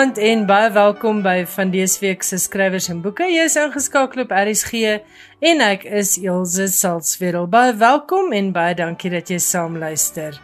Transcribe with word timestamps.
Goeienaand 0.00 0.24
en 0.24 0.44
baie 0.48 0.68
welkom 0.72 1.18
by 1.20 1.42
van 1.52 1.70
dese 1.74 1.98
week 2.00 2.22
se 2.24 2.38
skrywers 2.40 2.86
en 2.88 3.02
boeke. 3.04 3.26
Jy 3.28 3.42
is 3.44 3.56
ingeskakel 3.60 4.22
op 4.22 4.30
RSG 4.32 4.94
en 5.44 5.60
ek 5.60 5.84
is 5.84 6.14
Elsje 6.16 6.70
Salzwetel. 6.72 7.44
Baie 7.52 7.74
welkom 7.76 8.32
en 8.32 8.48
baie 8.54 8.72
dankie 8.78 9.10
dat 9.12 9.28
jy 9.28 9.36
saam 9.44 9.76
luister. 9.76 10.38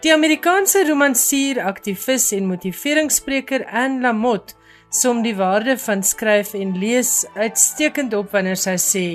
Die 0.00 0.14
Amerikaanse 0.14 0.86
romansier, 0.88 1.60
aktivis 1.60 2.30
en 2.38 2.48
motiveringsspreker 2.48 3.66
Anne 3.68 4.00
Lamott 4.06 4.56
som 4.88 5.20
die 5.20 5.36
waarde 5.36 5.76
van 5.84 6.00
skryf 6.00 6.56
en 6.56 6.72
lees 6.80 7.26
uitstekend 7.36 8.16
op 8.16 8.32
wanneer 8.32 8.56
sy 8.56 8.78
sê 8.80 9.06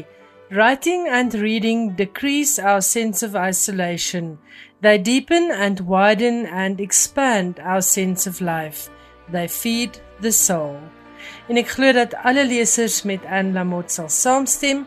Writing 0.54 1.10
and 1.10 1.34
reading 1.42 1.96
decrease 1.98 2.62
our 2.62 2.86
sense 2.86 3.26
of 3.26 3.34
isolation. 3.34 4.38
They 4.86 5.02
deepen 5.02 5.50
and 5.50 5.88
widen 5.90 6.46
and 6.46 6.78
expand 6.80 7.58
our 7.66 7.82
sense 7.82 8.30
of 8.30 8.46
life. 8.46 8.92
They 9.32 9.50
feed 9.50 10.02
the 10.22 10.32
soul. 10.32 10.80
En 11.48 11.58
ek 11.58 11.76
glo 11.76 11.94
dat 11.94 12.16
alle 12.24 12.46
lesers 12.46 13.04
met 13.04 13.26
Anne 13.30 13.54
Lamott 13.54 13.92
sal 13.92 14.10
saamstem 14.10 14.86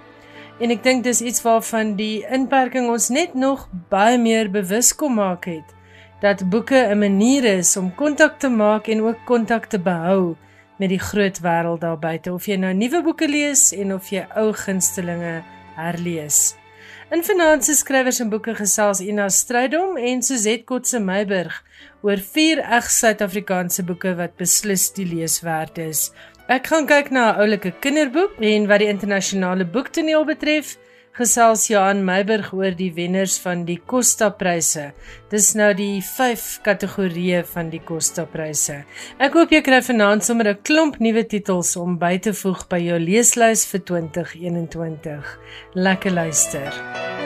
en 0.62 0.70
ek 0.70 0.82
dink 0.82 1.04
dis 1.04 1.22
iets 1.22 1.42
waarvan 1.42 1.94
die 1.98 2.24
inperking 2.30 2.90
ons 2.90 3.10
net 3.14 3.34
nog 3.34 3.68
baie 3.90 4.18
meer 4.18 4.50
bewus 4.50 4.92
kom 4.94 5.18
maak 5.18 5.46
het 5.50 5.74
dat 6.24 6.48
boeke 6.48 6.78
'n 6.90 6.98
manier 6.98 7.44
is 7.44 7.76
om 7.76 7.94
kontak 7.94 8.38
te 8.38 8.48
maak 8.48 8.88
en 8.88 9.02
ook 9.02 9.18
kontak 9.24 9.66
te 9.66 9.78
behou 9.78 10.36
met 10.78 10.88
die 10.88 10.98
groot 10.98 11.40
wêreld 11.40 11.80
daar 11.80 11.98
buite 11.98 12.32
of 12.32 12.46
jy 12.46 12.56
nou 12.56 12.72
nuwe 12.74 13.02
boeke 13.02 13.28
lees 13.28 13.72
en 13.72 13.94
of 13.94 14.08
jy 14.08 14.26
ou 14.36 14.52
gunstelinge 14.52 15.42
herlees. 15.76 16.63
In 17.12 17.22
Finanse 17.22 17.74
Skrywers 17.76 18.18
en 18.20 18.30
Boeke 18.32 18.54
gesels 18.56 19.02
Ina 19.04 19.26
Strydom 19.28 19.98
en 20.00 20.22
Suzette 20.24 20.64
Kotse 20.64 20.96
Meiburg 21.04 21.58
oor 22.00 22.22
vier 22.32 22.62
eg 22.64 22.88
Suid-Afrikaanse 22.88 23.84
boeke 23.84 24.14
wat 24.16 24.38
beslis 24.40 24.86
die 24.96 25.04
lees 25.10 25.42
werd 25.44 25.76
is. 25.84 26.06
Ek 26.48 26.70
gaan 26.72 26.88
kyk 26.88 27.10
na 27.12 27.26
'n 27.32 27.44
oulike 27.44 27.74
kinderboek 27.84 28.40
en 28.40 28.68
wat 28.72 28.80
die 28.80 28.88
internasionale 28.88 29.66
boektoneel 29.68 30.24
betref, 30.24 30.78
gesels 31.14 31.68
Johan 31.70 32.02
Meiburg 32.02 32.50
oor 32.56 32.74
die 32.74 32.90
wenners 32.96 33.36
van 33.42 33.62
die 33.68 33.78
Costa 33.78 34.32
Pryse. 34.34 34.88
Dis 35.30 35.52
nou 35.54 35.70
die 35.78 36.02
5 36.02 36.46
kategorieë 36.66 37.44
van 37.52 37.70
die 37.70 37.82
Costa 37.86 38.26
Pryse. 38.30 38.80
Ek 39.22 39.38
hoop 39.38 39.54
jy 39.54 39.62
kry 39.62 39.80
vanaand 39.86 40.26
sommer 40.26 40.48
'n 40.50 40.62
klomp 40.66 40.98
nuwe 40.98 41.24
titels 41.24 41.76
om 41.76 41.98
by 41.98 42.18
te 42.18 42.32
voeg 42.32 42.66
by 42.68 42.80
jou 42.82 42.98
leeslys 42.98 43.64
vir 43.66 43.80
2021. 43.80 45.38
Lekker 45.74 46.10
luister. 46.10 47.23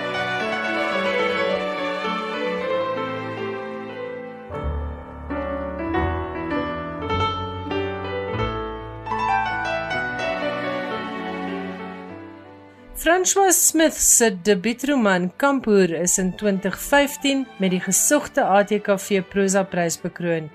François 12.98 13.52
Smith 13.52 13.94
se 13.94 14.30
debuutroman 14.42 15.30
Kampoer 15.36 15.92
is 16.02 16.18
in 16.18 16.32
2015 16.36 17.44
met 17.58 17.70
die 17.70 17.78
gesogte 17.80 18.42
ATKV 18.42 19.20
prosa 19.30 19.62
prys 19.62 19.94
bekroon 20.02 20.48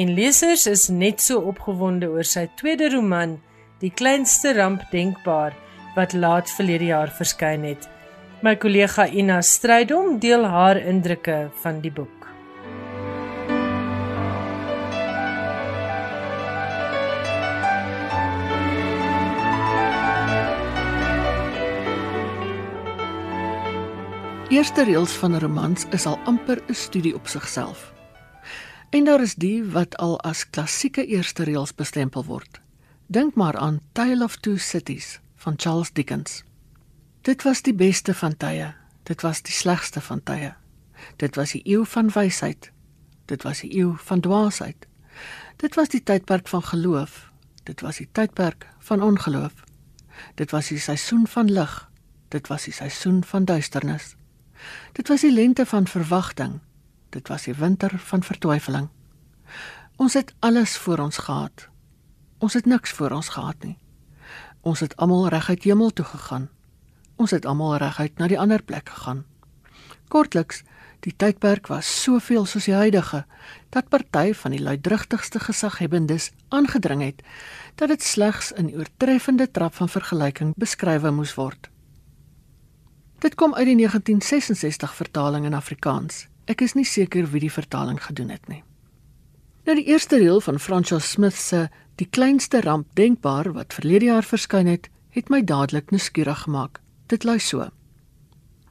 en 0.00 0.14
lesers 0.16 0.64
is 0.70 0.86
net 0.88 1.20
so 1.20 1.42
opgewonde 1.50 2.08
oor 2.08 2.24
sy 2.24 2.46
tweede 2.56 2.88
roman 2.94 3.36
Die 3.84 3.92
kleinste 3.92 4.54
ramp 4.56 4.86
denkbaar 4.94 5.52
wat 5.98 6.16
laat 6.16 6.48
verlede 6.56 6.88
jaar 6.88 7.12
verskyn 7.20 7.68
het. 7.68 7.84
My 8.40 8.56
kollega 8.56 9.04
Ina 9.08 9.42
Strydom 9.44 10.16
deel 10.24 10.48
haar 10.48 10.80
indrukke 10.80 11.50
van 11.60 11.84
die 11.84 11.92
boek. 11.92 12.19
Eerste 24.50 24.82
reëls 24.82 25.12
van 25.12 25.30
'n 25.30 25.38
romans 25.38 25.84
is 25.90 26.06
al 26.06 26.18
amper 26.24 26.62
'n 26.66 26.74
studie 26.74 27.14
op 27.14 27.26
sigself. 27.26 27.92
En 28.90 29.04
daar 29.04 29.20
is 29.20 29.34
die 29.34 29.64
wat 29.64 29.96
al 29.96 30.20
as 30.20 30.50
klassieke 30.50 31.06
eerste 31.06 31.42
reëls 31.42 31.74
bestempel 31.74 32.24
word. 32.24 32.60
Dink 33.06 33.34
maar 33.34 33.56
aan 33.56 33.80
Tale 33.92 34.24
of 34.24 34.36
Two 34.36 34.56
Cities 34.56 35.20
van 35.36 35.54
Charles 35.56 35.92
Dickens. 35.92 36.44
Dit 37.20 37.42
was 37.42 37.62
die 37.62 37.74
beste 37.74 38.14
van 38.14 38.36
tye. 38.36 38.74
Dit 39.02 39.20
was 39.20 39.42
die 39.42 39.52
slegste 39.52 40.00
van 40.00 40.22
tye. 40.22 40.54
Dit 41.16 41.34
was 41.36 41.50
die 41.50 41.62
eeu 41.64 41.84
van 41.84 42.10
wysheid. 42.10 42.72
Dit 43.24 43.42
was 43.42 43.60
die 43.60 43.76
eeu 43.76 43.92
van 43.96 44.20
dwaasheid. 44.20 44.86
Dit 45.56 45.74
was 45.74 45.88
die 45.88 46.02
tydperk 46.02 46.48
van 46.48 46.62
geloof. 46.62 47.30
Dit 47.62 47.80
was 47.80 47.96
die 47.96 48.08
tydperk 48.12 48.66
van 48.78 49.02
ongeloof. 49.02 49.52
Dit 50.34 50.50
was 50.50 50.68
die 50.68 50.78
seisoen 50.78 51.26
van 51.26 51.50
lig. 51.50 51.90
Dit 52.28 52.46
was 52.46 52.64
die 52.64 52.72
seisoen 52.72 53.24
van 53.24 53.44
duisternis. 53.44 54.18
Dit 54.92 55.08
was 55.08 55.20
die 55.20 55.32
lente 55.32 55.66
van 55.66 55.86
verwagting. 55.86 56.60
Dit 57.08 57.28
was 57.28 57.42
die 57.42 57.54
winter 57.54 57.98
van 57.98 58.22
vertwyfeling. 58.22 58.88
Ons 59.96 60.14
het 60.14 60.34
alles 60.38 60.76
voor 60.76 60.98
ons 60.98 61.18
gehad. 61.18 61.68
Ons 62.38 62.54
het 62.54 62.66
niks 62.66 62.90
voor 62.90 63.10
ons 63.10 63.28
gehad 63.28 63.56
nie. 63.62 63.78
Ons 64.60 64.80
het 64.80 64.96
almal 64.96 65.28
reguit 65.28 65.62
hemel 65.62 65.90
toe 65.90 66.04
gegaan. 66.04 66.48
Ons 67.16 67.30
het 67.30 67.46
almal 67.46 67.76
reguit 67.76 68.18
na 68.18 68.28
die 68.28 68.38
ander 68.38 68.62
plek 68.62 68.88
gegaan. 68.88 69.24
Kortliks, 70.08 70.62
die 71.04 71.12
tydperk 71.16 71.68
was 71.72 71.88
soveel 72.02 72.44
soos 72.48 72.66
die 72.68 72.76
huidige 72.76 73.24
dat 73.72 73.88
party 73.88 74.32
van 74.36 74.52
die 74.56 74.60
luidrugtigste 74.60 75.40
gesaghebbendes 75.40 76.30
aangedring 76.48 77.02
het 77.04 77.22
dat 77.80 77.88
dit 77.88 78.02
slegs 78.02 78.52
in 78.52 78.72
oortreffende 78.76 79.50
trap 79.50 79.74
van 79.74 79.88
vergelyking 79.88 80.52
beskrywe 80.56 81.10
moes 81.10 81.34
word. 81.38 81.70
Dit 83.20 83.34
kom 83.34 83.54
uit 83.54 83.66
die 83.66 83.76
1966 83.76 84.94
vertaling 84.94 85.44
in 85.44 85.54
Afrikaans. 85.54 86.26
Ek 86.44 86.60
is 86.60 86.72
nie 86.72 86.86
seker 86.88 87.26
wie 87.30 87.40
die 87.40 87.52
vertaling 87.52 88.00
gedoen 88.00 88.30
het 88.32 88.48
nie. 88.48 88.62
Nou 89.64 89.76
die 89.76 89.84
eerste 89.92 90.16
reël 90.16 90.40
van 90.40 90.58
Francois 90.58 91.10
Smith 91.10 91.36
se 91.36 91.68
Die 92.00 92.08
kleinste 92.08 92.62
ramp 92.64 92.86
denkbaar 92.96 93.50
wat 93.52 93.74
verlede 93.76 94.06
jaar 94.08 94.24
verskyn 94.24 94.70
het, 94.70 94.88
het 95.12 95.28
my 95.28 95.42
dadelik 95.44 95.90
nuuskierig 95.92 96.46
gemaak. 96.46 96.80
Dit 97.12 97.26
lui 97.28 97.36
so. 97.44 97.66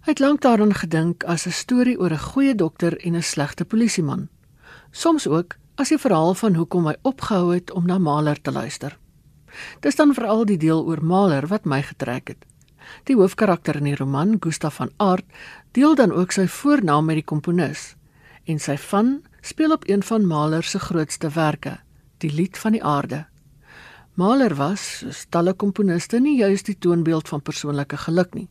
Hy 0.07 0.15
het 0.15 0.23
lank 0.23 0.41
daaraan 0.41 0.73
gedink 0.73 1.23
as 1.29 1.45
'n 1.45 1.53
storie 1.53 1.99
oor 1.99 2.09
'n 2.09 2.25
goeie 2.33 2.55
dokter 2.55 2.97
en 3.05 3.16
'n 3.16 3.21
slegte 3.21 3.66
polisieman. 3.66 4.29
Soms 4.91 5.27
ook 5.27 5.57
as 5.75 5.91
'n 5.91 6.01
verhaal 6.01 6.33
van 6.33 6.55
hoekom 6.55 6.87
hy 6.87 6.95
opgehou 7.01 7.53
het 7.53 7.71
om 7.71 7.85
na 7.85 7.97
Mahler 7.97 8.41
te 8.41 8.51
luister. 8.51 8.97
Dis 9.79 9.95
dan 9.95 10.13
veral 10.13 10.45
die 10.45 10.57
deel 10.57 10.85
oor 10.85 11.03
Mahler 11.03 11.47
wat 11.47 11.66
my 11.66 11.81
getrek 11.81 12.27
het. 12.27 12.45
Die 13.07 13.15
hoofkarakter 13.15 13.77
in 13.79 13.87
die 13.87 13.95
roman, 13.95 14.37
Gustav 14.39 14.75
van 14.75 14.91
Aert, 14.97 15.25
deel 15.71 15.95
dan 15.95 16.11
ook 16.11 16.31
sy 16.35 16.47
voornaam 16.47 17.05
met 17.05 17.21
die 17.21 17.25
komponis 17.25 17.95
en 18.49 18.59
sy 18.59 18.75
van 18.89 19.19
speel 19.45 19.71
op 19.71 19.83
een 19.85 20.03
van 20.03 20.25
Mahler 20.27 20.63
se 20.63 20.79
grootste 20.79 21.29
werke, 21.29 21.77
Die 22.17 22.31
Lied 22.33 22.57
van 22.57 22.71
die 22.71 22.83
Aarde. 22.83 23.25
Mahler 24.13 24.55
was, 24.55 24.81
soos 24.99 25.25
talle 25.29 25.53
komponiste, 25.53 26.19
nie 26.19 26.37
juis 26.39 26.63
die 26.67 26.75
toonbeeld 26.75 27.29
van 27.29 27.41
persoonlike 27.41 27.97
geluk 27.97 28.34
nie. 28.34 28.49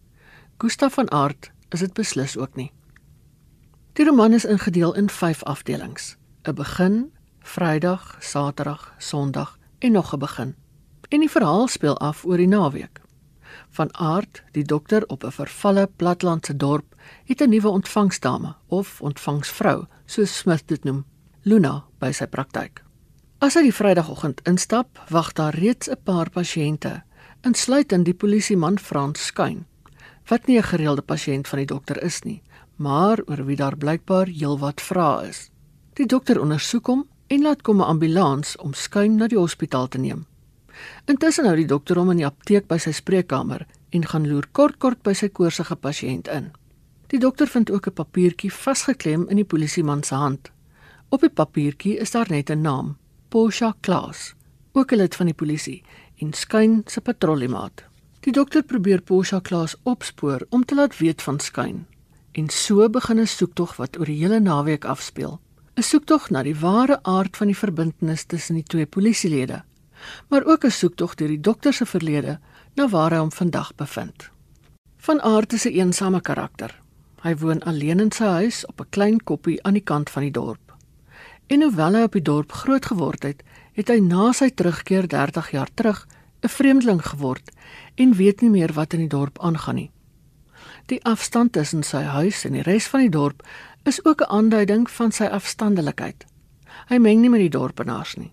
Gustav 0.58 0.94
van 0.94 1.10
Aert 1.10 1.50
is 1.74 1.80
dit 1.84 1.92
beslis 1.92 2.36
ook 2.38 2.56
nie. 2.56 2.70
Die 3.98 4.06
roman 4.06 4.32
is 4.32 4.46
ingedeel 4.46 4.94
in 4.94 5.10
5 5.10 5.42
afdelings: 5.42 6.16
'n 6.46 6.54
begin, 6.54 7.10
Vrydag, 7.40 8.16
Saterdag, 8.20 8.94
Sondag 8.98 9.58
en 9.78 9.92
nog 9.92 10.14
'n 10.14 10.18
begin. 10.18 10.54
En 11.08 11.20
die 11.20 11.30
verhaal 11.30 11.68
speel 11.68 11.98
af 11.98 12.24
oor 12.24 12.36
die 12.36 12.48
naweek 12.48 13.00
van 13.70 13.94
aard 13.96 14.42
die 14.52 14.64
dokter 14.64 15.04
op 15.06 15.24
'n 15.24 15.30
vervalle 15.30 15.88
platlandse 15.96 16.56
dorp 16.56 16.94
het 17.24 17.40
'n 17.40 17.48
nuwe 17.48 17.68
ontvangsdame 17.68 18.54
of 18.66 19.00
ontvangsvrou 19.00 19.86
soos 20.06 20.38
Smith 20.38 20.66
dit 20.66 20.84
noem 20.84 21.04
Luna 21.42 21.84
by 21.98 22.12
sy 22.12 22.26
praktyk 22.26 22.82
as 23.38 23.54
hy 23.54 23.62
die 23.62 23.74
vrydagoggend 23.74 24.40
instap 24.44 24.98
wag 25.08 25.32
daar 25.32 25.54
reeds 25.54 25.88
'n 25.88 26.02
paar 26.04 26.30
pasiënte 26.30 27.02
insluitend 27.42 28.04
die 28.04 28.14
polisieman 28.14 28.78
Frans 28.78 29.26
Skyn 29.26 29.66
wat 30.28 30.46
nie 30.46 30.58
'n 30.58 30.62
gereelde 30.62 31.02
pasiënt 31.02 31.48
van 31.48 31.58
die 31.58 31.66
dokter 31.66 32.02
is 32.02 32.22
nie 32.22 32.42
maar 32.78 33.18
oor 33.26 33.44
wie 33.44 33.56
daar 33.56 33.76
blykbaar 33.76 34.26
heelwat 34.26 34.80
vrae 34.80 35.28
is. 35.28 35.50
Die 35.98 36.06
dokter 36.06 36.40
ondersoek 36.40 36.86
hom 36.86 37.06
en 37.26 37.42
laat 37.42 37.62
kom 37.62 37.80
'n 37.80 37.90
ambulans 37.94 38.56
om 38.56 38.72
Skyn 38.72 39.16
na 39.16 39.26
die 39.26 39.38
hospitaal 39.38 39.88
te 39.88 39.98
neem 39.98 40.26
Intussen 41.06 41.46
hou 41.46 41.56
die 41.56 41.66
dokter 41.66 41.96
hom 41.96 42.10
in 42.10 42.16
die 42.16 42.26
apteek 42.26 42.69
by 42.69 42.78
sy 42.78 42.92
spreekkamer 42.92 43.66
en 43.90 44.06
gaan 44.06 44.28
loer 44.28 44.48
kort 44.52 44.78
kort 44.78 45.02
by 45.02 45.12
sy 45.12 45.28
koorsige 45.28 45.76
pasiënt 45.76 46.28
in. 46.28 46.50
Die 47.08 47.19
dokter 47.19 47.46
vind 47.46 47.70
ook 47.70 47.86
'n 47.86 47.92
papiertjie 47.92 48.52
vasgeklem 48.52 49.28
in 49.28 49.36
die 49.36 49.44
polisieman 49.44 50.02
se 50.02 50.14
hand. 50.14 50.50
Op 51.08 51.20
die 51.20 51.30
papiertjie 51.30 51.96
is 51.96 52.10
daar 52.10 52.30
net 52.30 52.50
'n 52.50 52.60
naam: 52.60 52.96
Posha 53.28 53.75
Klaas, 53.80 54.34
ook 54.72 54.92
'n 54.92 54.96
lid 54.96 55.14
van 55.14 55.26
die 55.26 55.34
polisie 55.34 55.82
en 56.16 56.32
skyn 56.32 56.82
se 56.86 57.00
patrouillemaat. 57.00 57.84
Die 58.20 58.32
dokter 58.32 58.62
probeer 58.62 59.00
Posha 59.00 59.40
Klaas 59.40 59.76
opspoor 59.82 60.46
om 60.50 60.64
te 60.64 60.75
laat 60.75 60.98
weet 60.98 61.22
van 61.22 61.40
skyn. 61.40 61.86
En 62.32 62.48
so 62.48 62.88
begin 62.88 63.20
'n 63.20 63.26
soektog 63.26 63.76
wat 63.76 63.98
oor 63.98 64.06
die 64.06 64.19
hele 64.19 64.40
naweek 64.40 64.84
afspeel. 64.84 65.40
'n 65.76 65.82
soektog 65.82 66.30
na 66.30 66.42
die 66.42 66.58
ware 66.58 67.02
aard 67.02 67.36
van 67.36 67.46
die 67.46 67.56
verbintenis 67.56 68.25
tussen 68.25 68.54
die 68.54 68.64
twee 68.64 68.86
polisielede, 68.86 69.62
maar 70.28 70.44
ook 70.44 70.64
'n 70.64 70.70
soektog 70.70 71.14
deur 71.14 71.28
die 71.28 71.40
dokter 71.40 71.72
se 71.72 71.86
verlede 71.86 72.38
na 72.74 72.88
waar 72.88 73.10
hy 73.10 73.18
hom 73.18 73.32
vandag 73.32 73.74
bevind. 73.74 74.30
Van 74.96 75.22
aard 75.22 75.52
is 75.52 75.64
'n 75.64 75.72
eensame 75.72 76.20
karakter. 76.20 76.80
Hy 77.22 77.36
woon 77.36 77.62
alleen 77.62 78.00
in 78.00 78.12
sy 78.12 78.24
huis 78.24 78.66
op 78.66 78.80
'n 78.80 78.90
klein 78.90 79.24
koppie 79.24 79.62
aan 79.62 79.72
die 79.72 79.82
kant 79.82 80.10
van 80.10 80.22
die 80.22 80.30
dorp. 80.30 80.74
En 81.46 81.62
hoewel 81.62 81.94
hy 81.94 82.02
op 82.02 82.12
die 82.12 82.22
dorp 82.22 82.52
groot 82.52 82.86
geword 82.86 83.22
het, 83.22 83.42
het 83.72 83.88
hy 83.88 83.98
na 84.00 84.32
sy 84.32 84.50
terugkeer 84.50 85.08
30 85.08 85.50
jaar 85.50 85.68
terug 85.74 86.06
'n 86.42 86.48
vreemdeling 86.48 87.02
geword 87.06 87.50
en 87.94 88.14
weet 88.14 88.40
nie 88.40 88.50
meer 88.50 88.72
wat 88.72 88.92
in 88.92 88.98
die 88.98 89.08
dorp 89.08 89.38
aangaan 89.38 89.74
nie. 89.74 89.90
Die 90.86 91.04
afstand 91.04 91.52
tussen 91.52 91.82
sy 91.82 92.02
huis 92.02 92.44
en 92.44 92.52
die 92.52 92.62
res 92.62 92.86
van 92.88 93.00
die 93.00 93.10
dorp 93.10 93.42
is 93.84 94.04
ook 94.04 94.20
'n 94.20 94.30
aanduiding 94.30 94.90
van 94.90 95.12
sy 95.12 95.24
afstandelikheid. 95.24 96.24
Hy 96.88 96.98
meng 96.98 97.20
nie 97.20 97.30
met 97.30 97.40
die 97.40 97.50
dorpenaars 97.58 98.14
nie. 98.16 98.32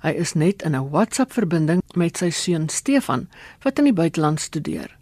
Hy 0.00 0.10
is 0.16 0.32
net 0.32 0.62
in 0.62 0.74
'n 0.76 0.90
WhatsApp-verbinding 0.90 1.82
met 1.94 2.16
sy 2.16 2.30
seun 2.30 2.68
Stefan 2.68 3.28
wat 3.62 3.78
in 3.78 3.84
die 3.84 3.92
buiteland 3.92 4.40
studeer. 4.40 4.96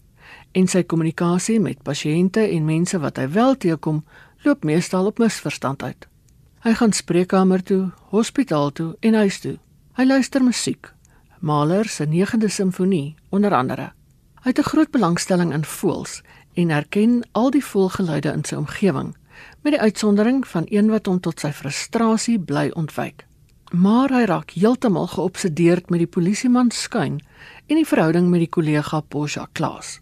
En 0.53 0.67
sy 0.67 0.83
kommunikasie 0.83 1.61
met 1.61 1.83
pasiënte 1.83 2.41
en 2.41 2.65
mense 2.65 2.99
wat 2.99 3.17
hy 3.17 3.29
wel 3.29 3.57
teekom, 3.57 4.05
loop 4.45 4.65
meestal 4.65 5.07
op 5.07 5.19
misverstand 5.19 5.83
uit. 5.83 6.09
Hy 6.61 6.75
gaan 6.75 6.93
spreekkamer 6.93 7.63
toe, 7.63 7.91
hospitaal 8.11 8.73
toe 8.73 8.97
en 9.01 9.15
huis 9.15 9.41
toe. 9.41 9.59
Hy 9.95 10.05
luister 10.05 10.43
musiek, 10.43 10.93
Mahler 11.39 11.89
se 11.89 12.07
9de 12.07 12.49
simfonie 12.49 13.15
onder 13.31 13.55
andere. 13.55 13.93
Hy 14.43 14.51
het 14.51 14.59
'n 14.59 14.71
groot 14.71 14.91
belangstelling 14.91 15.53
in 15.53 15.65
voëls 15.65 16.23
en 16.55 16.69
herken 16.69 17.23
al 17.33 17.51
die 17.51 17.65
voëlgeluide 17.65 18.33
in 18.33 18.45
sy 18.45 18.55
omgewing, 18.55 19.17
met 19.63 19.73
die 19.73 19.81
uitsondering 19.81 20.47
van 20.47 20.65
een 20.69 20.91
wat 20.91 21.07
hom 21.07 21.21
tot 21.21 21.41
sy 21.41 21.53
frustrasie 21.53 22.39
bly 22.39 22.71
ontwyk. 22.75 23.28
Maar 23.69 24.09
hy 24.09 24.25
raak 24.25 24.55
heeltemal 24.57 25.07
geobsedeerd 25.13 25.91
met 25.93 26.01
die 26.01 26.09
polisieman 26.09 26.71
skyn 26.73 27.19
en 27.67 27.77
die 27.77 27.87
verhouding 27.87 28.31
met 28.33 28.41
die 28.41 28.49
kollega 28.49 29.01
Posha 29.01 29.45
Klaas. 29.53 29.99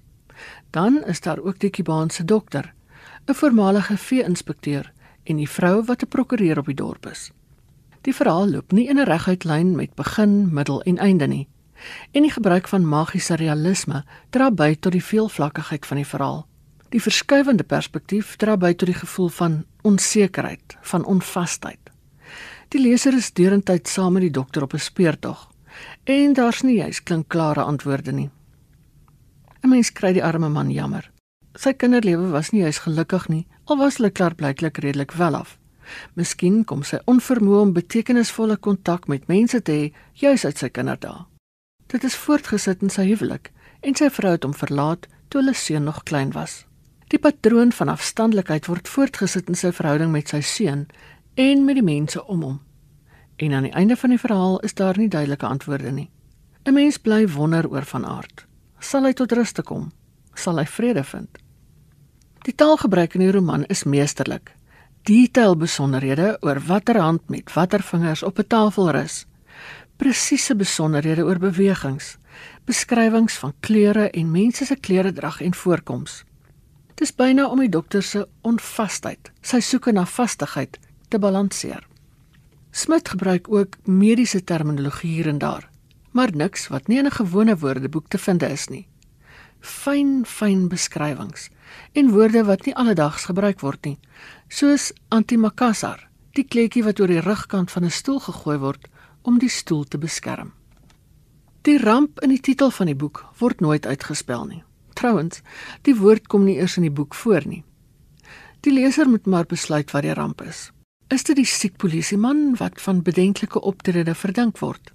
Dan 0.70 1.00
is 1.10 1.20
daar 1.20 1.42
ook 1.42 1.58
die 1.58 1.70
Kubaanse 1.70 2.24
dokter, 2.24 2.74
'n 3.26 3.34
voormalige 3.34 3.96
vee-inspekteur 3.96 4.92
en 5.24 5.36
die 5.36 5.50
vrou 5.50 5.84
wat 5.84 6.02
'n 6.02 6.08
prokureur 6.08 6.58
op 6.58 6.66
die 6.66 6.74
dorp 6.74 7.06
is. 7.06 7.32
Die 8.00 8.14
verhaal 8.14 8.50
loop 8.50 8.72
nie 8.72 8.88
in 8.88 8.98
'n 8.98 9.04
reguit 9.04 9.44
lyn 9.44 9.76
met 9.76 9.94
begin, 9.94 10.54
middel 10.54 10.82
en 10.82 10.98
einde 10.98 11.26
nie. 11.26 11.48
En 12.10 12.22
die 12.22 12.30
gebruik 12.30 12.68
van 12.68 12.88
magiese 12.88 13.34
realisme 13.34 14.04
dra 14.30 14.50
by 14.50 14.76
tot 14.80 14.92
die 14.92 15.04
veelvlakkigheid 15.04 15.86
van 15.86 15.96
die 15.96 16.06
verhaal. 16.06 16.46
Die 16.88 17.02
verskuivende 17.02 17.64
perspektief 17.64 18.36
dra 18.36 18.56
by 18.56 18.74
tot 18.74 18.86
die 18.86 18.98
gevoel 18.98 19.28
van 19.28 19.64
onsekerheid, 19.82 20.76
van 20.80 21.04
onvasheid. 21.04 21.85
Die 22.68 22.80
leser 22.82 23.14
is 23.14 23.28
deurentyd 23.30 23.86
saam 23.88 24.16
met 24.16 24.24
die 24.26 24.34
dokter 24.34 24.62
op 24.62 24.74
'n 24.74 24.78
speurtog 24.78 25.50
en 26.04 26.32
daar's 26.32 26.62
nie 26.62 26.76
juis 26.76 27.02
klinkklare 27.02 27.62
antwoorde 27.62 28.12
nie. 28.12 28.30
'n 29.62 29.68
Mens 29.68 29.92
kry 29.92 30.12
die 30.12 30.24
arme 30.24 30.48
man 30.48 30.70
jammer. 30.70 31.10
Sy 31.54 31.72
kinderlewe 31.72 32.30
was 32.30 32.50
nie 32.50 32.60
juis 32.60 32.78
gelukkig 32.78 33.28
nie, 33.28 33.46
al 33.64 33.76
was 33.76 33.96
hulle 33.96 34.10
klaarblyklik 34.10 34.78
redelik 34.78 35.12
wel 35.12 35.34
af. 35.34 35.58
Miskien 36.14 36.64
kom 36.64 36.82
sy 36.82 36.98
onvermoë 37.06 37.60
om 37.60 37.72
betekenisvolle 37.72 38.56
kontak 38.56 39.08
met 39.08 39.28
mense 39.28 39.62
te 39.62 39.72
hê 39.72 39.92
juis 40.14 40.44
uit 40.44 40.58
sy 40.58 40.68
kinderdae. 40.68 41.24
Dit 41.86 42.04
is 42.04 42.16
voortgesit 42.16 42.82
in 42.82 42.90
sy 42.90 43.06
huwelik 43.06 43.52
en 43.80 43.94
sy 43.94 44.10
vrou 44.10 44.32
het 44.32 44.44
hom 44.44 44.54
verlaat 44.54 45.06
toe 45.28 45.40
hulle 45.40 45.54
seun 45.54 45.84
nog 45.84 46.02
klein 46.02 46.32
was. 46.32 46.64
Die 47.08 47.18
patroon 47.22 47.72
van 47.72 47.88
afstandelikheid 47.88 48.66
word 48.66 48.88
voortgesit 48.88 49.48
in 49.48 49.54
sy 49.54 49.70
verhouding 49.72 50.10
met 50.10 50.28
sy 50.28 50.40
seun 50.42 50.88
en 51.36 51.64
met 51.64 51.76
die 51.76 51.84
mense 51.84 52.26
om 52.26 52.42
hom. 52.42 52.60
En 53.36 53.52
aan 53.52 53.66
die 53.68 53.72
einde 53.72 53.96
van 53.96 54.10
die 54.10 54.20
verhaal 54.20 54.60
is 54.64 54.74
daar 54.74 54.96
nie 54.98 55.08
duidelike 55.08 55.46
antwoorde 55.46 55.90
nie. 55.92 56.10
'n 56.64 56.72
Mens 56.72 56.96
bly 56.98 57.28
wonder 57.28 57.68
oor 57.68 57.84
van 57.84 58.06
aard. 58.06 58.46
Sal 58.78 59.04
hy 59.04 59.12
tot 59.12 59.32
rus 59.32 59.52
te 59.52 59.62
kom? 59.62 59.92
Sal 60.34 60.58
hy 60.58 60.64
vrede 60.66 61.04
vind? 61.04 61.38
Die 62.42 62.54
taalgebruik 62.54 63.14
in 63.14 63.20
die 63.20 63.30
roman 63.30 63.64
is 63.64 63.84
meesterlik. 63.84 64.54
Detailbesonderhede 65.02 66.38
oor 66.40 66.60
watter 66.66 67.00
hand 67.00 67.28
met 67.28 67.52
watter 67.52 67.82
vingers 67.82 68.22
op 68.22 68.38
'n 68.38 68.46
tafel 68.46 68.90
rus. 68.90 69.26
Presiese 69.96 70.56
besonderhede 70.56 71.24
oor 71.24 71.38
bewegings, 71.38 72.16
beskrywings 72.64 73.34
van 73.34 73.52
kleure 73.60 74.10
en 74.10 74.30
mense 74.30 74.64
se 74.64 74.76
kleredrag 74.76 75.40
en 75.40 75.54
voorkoms. 75.54 76.24
Dit 76.86 77.00
is 77.00 77.14
byna 77.14 77.48
om 77.48 77.58
die 77.58 77.68
dokter 77.68 78.02
se 78.02 78.28
onvasheid, 78.40 79.32
sy 79.40 79.60
soeke 79.60 79.92
na 79.92 80.04
vastigheid 80.04 80.78
te 81.08 81.18
balanseer. 81.18 81.86
Smit 82.70 83.08
gebruik 83.08 83.48
ook 83.48 83.76
mediese 83.84 84.44
terminologie 84.44 85.10
hier 85.10 85.28
en 85.28 85.38
daar, 85.38 85.68
maar 86.10 86.36
niks 86.36 86.68
wat 86.68 86.86
nie 86.88 86.98
in 86.98 87.06
'n 87.06 87.18
gewone 87.20 87.56
woordeboek 87.56 88.08
te 88.08 88.18
vind 88.18 88.42
is 88.42 88.68
nie. 88.68 88.86
Fyn, 89.60 90.24
fyn 90.26 90.68
beskrywings 90.68 91.50
en 91.92 92.10
woorde 92.10 92.44
wat 92.44 92.64
nie 92.64 92.74
alledaags 92.74 93.24
gebruik 93.24 93.60
word 93.60 93.84
nie, 93.84 93.98
soos 94.48 94.92
antimakassar, 95.08 96.08
die 96.32 96.44
kleedjie 96.44 96.84
wat 96.84 97.00
oor 97.00 97.06
die 97.06 97.20
rugkant 97.20 97.70
van 97.70 97.84
'n 97.84 97.90
stoel 97.90 98.20
gegooi 98.20 98.58
word 98.58 98.88
om 99.22 99.38
die 99.38 99.48
stoel 99.48 99.84
te 99.84 99.98
beskerm. 99.98 100.52
Die 101.62 101.78
ramp 101.78 102.20
in 102.20 102.28
die 102.28 102.40
titel 102.40 102.70
van 102.70 102.86
die 102.86 102.94
boek 102.94 103.24
word 103.38 103.60
nooit 103.60 103.86
uitgespel 103.86 104.44
nie. 104.44 104.62
Trouwens, 104.94 105.42
die 105.82 105.96
woord 105.96 106.26
kom 106.26 106.44
nie 106.44 106.56
eers 106.56 106.76
in 106.76 106.82
die 106.86 106.94
boek 106.94 107.14
voor 107.14 107.46
nie. 107.46 107.64
Die 108.60 108.72
leser 108.72 109.08
moet 109.08 109.26
maar 109.26 109.46
besluit 109.46 109.90
wat 109.90 110.02
die 110.02 110.14
ramp 110.14 110.42
is. 110.42 110.70
Is 111.06 111.22
dit 111.22 111.38
die 111.38 111.46
siek 111.46 111.76
polisieman 111.78 112.56
wat 112.58 112.80
van 112.82 112.98
bedenklike 113.06 113.60
optrede 113.62 114.10
verdink 114.18 114.58
word? 114.58 114.90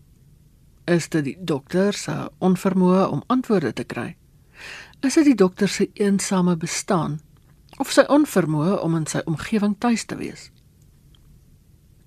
Is 0.84 1.08
dit 1.08 1.24
die 1.24 1.38
dokter 1.40 1.96
se 1.96 2.16
onvermoë 2.44 3.06
om 3.08 3.22
antwoorde 3.32 3.72
te 3.74 3.86
kry? 3.88 4.10
Is 5.08 5.16
dit 5.16 5.30
die 5.30 5.38
dokter 5.40 5.72
se 5.72 5.88
eensame 5.96 6.58
bestaan 6.60 7.22
of 7.80 7.94
sy 7.96 8.04
onvermoë 8.12 8.82
om 8.84 8.98
in 9.00 9.08
sy 9.08 9.22
omgewing 9.24 9.78
tuis 9.80 10.04
te 10.04 10.18
wees? 10.20 10.50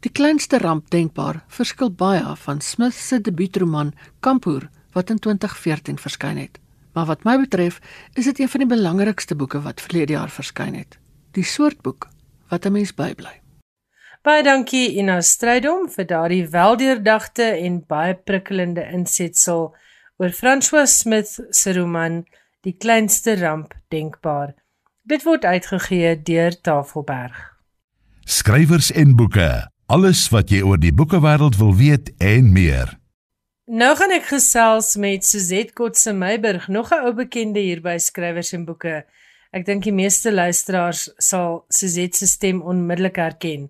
Die 0.05 0.13
kleinste 0.13 0.61
ramp 0.61 0.91
denkbaar 0.93 1.41
verskil 1.49 1.89
baie 1.89 2.35
van 2.43 2.61
Smith 2.61 2.99
se 2.99 3.23
debuutroman 3.25 3.95
Kampoer 4.21 4.69
wat 4.93 5.15
in 5.15 5.19
2014 5.19 5.97
verskyn 5.97 6.43
het. 6.43 6.61
Maar 6.93 7.09
wat 7.09 7.25
my 7.25 7.39
betref, 7.41 7.81
is 8.13 8.29
dit 8.29 8.45
een 8.45 8.53
van 8.53 8.67
die 8.67 8.69
belangrikste 8.77 9.35
boeke 9.35 9.65
wat 9.65 9.81
verlede 9.81 10.13
jaar 10.13 10.31
verskyn 10.31 10.77
het. 10.77 11.01
Die 11.33 11.47
soort 11.49 11.81
boek 11.81 12.11
wat 12.53 12.67
'n 12.67 12.73
mens 12.77 12.93
bybly. 12.93 13.41
Baie 14.25 14.41
dankie 14.41 14.87
Ina 14.97 15.19
Strydom 15.21 15.83
vir 15.93 16.07
daardie 16.09 16.45
weldeurdagte 16.49 17.45
en 17.61 17.75
baie 17.85 18.15
prikkelende 18.17 18.81
insetsel 18.97 19.67
oor 20.17 20.33
François 20.33 20.89
Smith 20.89 21.35
se 21.53 21.75
roman 21.77 22.23
Die 22.65 22.73
kleinste 22.73 23.35
ramp 23.37 23.75
denkbaar. 23.93 24.55
Dit 25.05 25.27
word 25.29 25.45
uitgegee 25.45 26.15
deur 26.25 26.57
Tafelberg. 26.57 27.37
Skrywers 28.25 28.89
en 28.97 29.13
boeke. 29.19 29.51
Alles 29.93 30.25
wat 30.33 30.49
jy 30.49 30.63
oor 30.65 30.81
die 30.81 30.95
boekewêreld 30.97 31.61
wil 31.61 31.77
weet 31.77 32.09
en 32.17 32.49
meer. 32.57 32.97
Nou 33.69 33.93
gaan 34.01 34.17
ek 34.17 34.31
gesels 34.33 34.95
met 34.97 35.29
Suzette 35.29 35.77
Kotse 35.77 36.17
Meiburg, 36.17 36.71
nog 36.73 36.89
'n 36.97 37.05
ou 37.05 37.13
bekende 37.13 37.61
hier 37.61 37.85
by 37.85 37.99
Skrywers 38.01 38.57
en 38.57 38.65
Boeke. 38.65 39.05
Ek 39.53 39.67
dink 39.67 39.85
die 39.85 39.93
meeste 39.93 40.33
luisteraars 40.33 41.11
sal 41.19 41.67
Suzette 41.69 42.17
se 42.17 42.27
stem 42.27 42.63
onmiddellik 42.63 43.17
herken. 43.17 43.69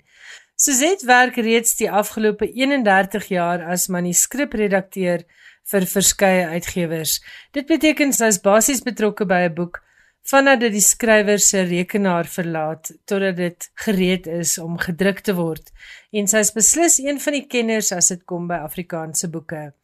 Suzette 0.65 1.05
werk 1.05 1.35
reeds 1.37 1.75
die 1.77 1.91
afgelope 1.93 2.47
31 2.49 3.27
jaar 3.29 3.61
as 3.69 3.83
manuskripredakteur 3.93 5.25
vir 5.69 5.87
verskeie 5.91 6.45
uitgewers. 6.55 7.19
Dit 7.53 7.67
beteken 7.69 8.15
sy 8.17 8.31
is 8.33 8.39
basies 8.41 8.81
betrokke 8.87 9.27
by 9.29 9.43
'n 9.45 9.55
boek 9.59 9.83
vanaf 10.31 10.63
dit 10.63 10.73
die 10.73 10.85
skrywer 10.87 11.43
se 11.47 11.67
rekenaar 11.69 12.31
verlaat 12.37 12.93
totdat 13.05 13.37
dit 13.37 13.67
gereed 13.85 14.27
is 14.27 14.57
om 14.59 14.79
gedruk 14.79 15.21
te 15.21 15.35
word. 15.37 15.69
En 16.13 16.27
sy 16.27 16.41
is 16.47 16.53
beslis 16.57 16.97
een 16.99 17.21
van 17.21 17.37
die 17.37 17.47
kenners 17.47 17.93
as 17.93 18.09
dit 18.09 18.23
kom 18.25 18.47
by 18.49 18.63
Afrikaanse 18.69 19.29
boeke. 19.29 19.75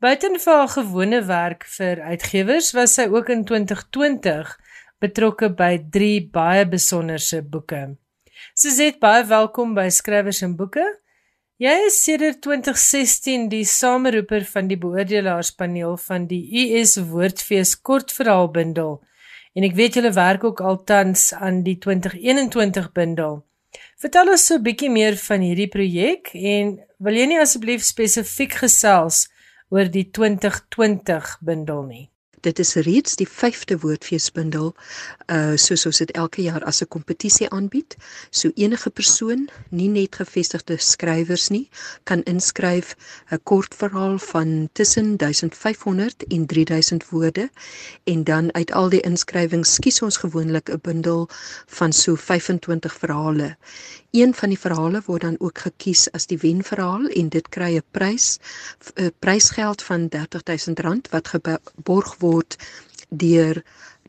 Buiten 0.00 0.40
vir 0.40 0.54
haar 0.54 0.72
gewone 0.74 1.20
werk 1.22 1.68
vir 1.76 2.02
uitgewers 2.02 2.72
was 2.72 2.94
sy 2.94 3.06
ook 3.06 3.28
in 3.28 3.44
2020 3.44 4.58
betrokke 4.98 5.54
by 5.54 5.78
3 5.78 6.30
baie 6.32 6.66
besonderse 6.66 7.42
boeke. 7.42 7.96
Suzette, 8.54 8.98
baie 9.00 9.24
welkom 9.24 9.74
by 9.76 9.86
Skrywers 9.88 10.42
en 10.44 10.56
Boeke. 10.58 10.84
Jy 11.62 11.72
is 11.86 11.96
sedert 12.04 12.42
2016 12.44 13.46
die 13.48 13.64
sameroeper 13.64 14.44
van 14.50 14.68
die 14.68 14.76
beoordelaarspaneel 14.80 15.96
van 16.02 16.26
die 16.28 16.42
US 16.62 16.96
Woordfees 17.08 17.72
kortverhaalbundel 17.80 18.98
en 19.56 19.66
ek 19.68 19.76
weet 19.78 19.96
julle 19.96 20.12
werk 20.12 20.44
ook 20.44 20.60
al 20.60 20.82
tans 20.84 21.30
aan 21.32 21.62
die 21.64 21.78
2021 21.80 22.90
bundel. 22.96 23.40
Vertel 23.96 24.34
ons 24.34 24.44
so 24.46 24.58
'n 24.60 24.66
bietjie 24.68 24.92
meer 24.92 25.16
van 25.16 25.40
hierdie 25.40 25.72
projek 25.72 26.34
en 26.34 26.76
wil 26.98 27.16
jy 27.16 27.26
nie 27.26 27.40
asseblief 27.40 27.82
spesifiek 27.84 28.52
gesels 28.64 29.28
oor 29.70 29.88
die 29.88 30.10
2020 30.12 31.38
bundel 31.40 31.82
nie? 31.88 32.10
Dit 32.40 32.58
is 32.58 32.74
reeds 32.74 33.16
die 33.16 33.28
5de 33.28 33.78
woordfeesbundel 33.80 34.74
uh 35.32 35.54
soos 35.56 35.86
ons 35.86 35.98
dit 35.98 36.10
elke 36.10 36.42
jaar 36.42 36.64
as 36.64 36.82
'n 36.82 36.88
kompetisie 36.88 37.48
aanbied. 37.50 37.96
So 38.30 38.50
enige 38.54 38.90
persoon, 38.90 39.48
nie 39.70 39.88
net 39.88 40.16
gevestigde 40.16 40.76
skrywers 40.78 41.48
nie, 41.48 41.68
kan 42.04 42.22
inskryf 42.22 42.96
'n 43.30 43.40
kort 43.42 43.74
verhaal 43.74 44.18
van 44.18 44.68
tussen 44.72 45.16
1500 45.16 46.26
en 46.28 46.46
3000 46.46 47.08
woorde 47.08 47.50
en 48.04 48.24
dan 48.24 48.54
uit 48.54 48.72
al 48.72 48.88
die 48.88 49.00
inskrywings 49.00 49.78
kies 49.78 50.02
ons 50.02 50.16
gewoonlik 50.16 50.68
'n 50.70 50.78
bundel 50.82 51.28
van 51.66 51.92
so 51.92 52.14
25 52.14 52.94
verhale. 52.94 53.56
Een 54.10 54.34
van 54.34 54.48
die 54.48 54.58
verhale 54.58 55.02
word 55.06 55.20
dan 55.20 55.36
ook 55.38 55.58
gekies 55.58 56.12
as 56.12 56.26
die 56.26 56.38
wenverhaal 56.38 57.06
en 57.06 57.28
dit 57.28 57.48
kry 57.48 57.76
'n 57.76 57.82
prys 57.90 58.38
'n 58.94 59.12
prysgeld 59.18 59.82
van 59.82 60.08
R30000 60.08 61.10
wat 61.10 61.28
geborg 61.28 62.14
word 62.18 62.25
deur 63.08 63.62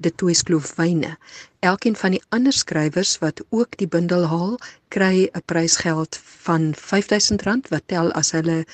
die 0.06 0.14
Toeskloof 0.16 0.76
wyne. 0.78 1.18
Elkeen 1.66 1.96
van 1.96 2.14
die 2.16 2.22
ander 2.30 2.54
skrywers 2.54 3.18
wat 3.24 3.42
ook 3.50 3.78
die 3.82 3.88
bundel 3.88 4.28
haal, 4.32 4.58
kry 4.94 5.30
'n 5.34 5.44
prysgeld 5.46 6.20
van 6.46 6.74
R5000 6.74 7.70
wat 7.74 7.84
tel 7.86 8.12
as 8.12 8.32
hulle 8.32 8.66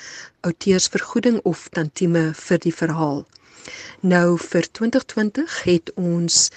outeursvergoeding 0.41 1.39
of 1.43 1.69
tantieme 1.69 2.33
vir 2.33 2.59
die 2.59 2.75
verhaal. 2.75 3.25
Nou 4.01 4.37
vir 4.37 4.67
2020 4.71 5.63
het 5.63 5.93
ons 5.95 6.49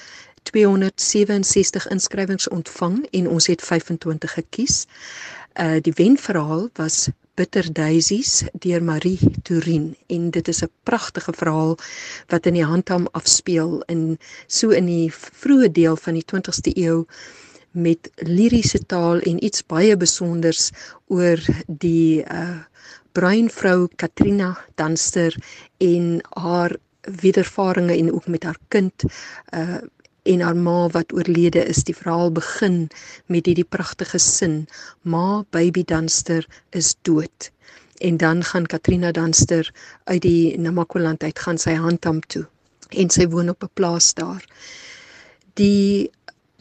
267 0.43 1.87
inskrywings 1.88 2.49
ontvang 2.49 3.07
en 3.11 3.28
ons 3.28 3.47
het 3.47 3.62
25 3.62 4.33
gekies. 4.33 4.87
Uh 5.55 5.78
die 5.81 5.95
wenverhaal 5.95 6.69
was 6.75 7.09
Bitter 7.37 7.66
Daisies 7.73 8.47
deur 8.64 8.81
Marie 8.83 9.19
Turin 9.45 9.90
en 10.09 10.31
dit 10.33 10.49
is 10.49 10.62
'n 10.64 10.71
pragtige 10.88 11.33
verhaal 11.37 11.76
wat 12.33 12.47
in 12.47 12.55
die 12.57 12.64
handham 12.64 13.09
afspeel 13.12 13.83
in 13.87 14.19
so 14.47 14.71
in 14.71 14.87
die 14.87 15.11
vroeë 15.12 15.69
deel 15.73 15.97
van 15.97 16.14
die 16.14 16.25
20ste 16.33 16.73
eeu 16.73 17.05
met 17.71 18.11
liriese 18.16 18.81
taal 18.87 19.21
en 19.21 19.45
iets 19.45 19.66
baie 19.66 19.97
besonders 19.97 20.71
oor 21.07 21.38
die 21.66 22.25
uh 22.25 22.64
bruin 23.12 23.50
vrou 23.50 23.88
Katrina 23.97 24.57
Danster 24.75 25.37
en 25.78 26.21
haar 26.37 26.76
wedervarings 27.21 27.97
en 27.97 28.12
ook 28.12 28.26
met 28.26 28.45
haar 28.45 28.59
kind 28.69 29.05
uh 29.55 29.81
en 30.26 30.40
haar 30.40 30.56
ma 30.56 30.88
wat 30.95 31.12
oorlede 31.12 31.64
is. 31.64 31.85
Die 31.85 31.97
verhaal 31.97 32.33
begin 32.33 32.88
met 33.26 33.47
hierdie 33.47 33.68
pragtige 33.76 34.18
sin: 34.18 34.66
Ma 35.02 35.45
baby 35.50 35.85
Danster 35.85 36.47
is 36.71 36.95
dood. 37.02 37.50
En 37.99 38.16
dan 38.16 38.45
gaan 38.45 38.66
Katrina 38.66 39.12
Danster 39.12 39.73
uit 40.04 40.23
die 40.23 40.59
Namakoland 40.59 41.23
uit 41.23 41.38
gaan 41.38 41.59
sy 41.59 41.75
handam 41.75 42.21
toe 42.21 42.45
en 42.90 43.11
sy 43.11 43.26
woon 43.26 43.49
op 43.49 43.62
'n 43.64 43.71
plaas 43.75 44.14
daar. 44.14 44.45
Die 45.54 46.11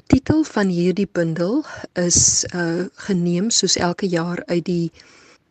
titel 0.07 0.43
van 0.43 0.67
hierdie 0.67 1.09
bundel 1.11 1.65
is 1.93 2.45
uh 2.53 2.85
geneem 3.07 3.49
soos 3.49 3.75
elke 3.75 4.07
jaar 4.07 4.43
uit 4.45 4.65
die 4.65 4.91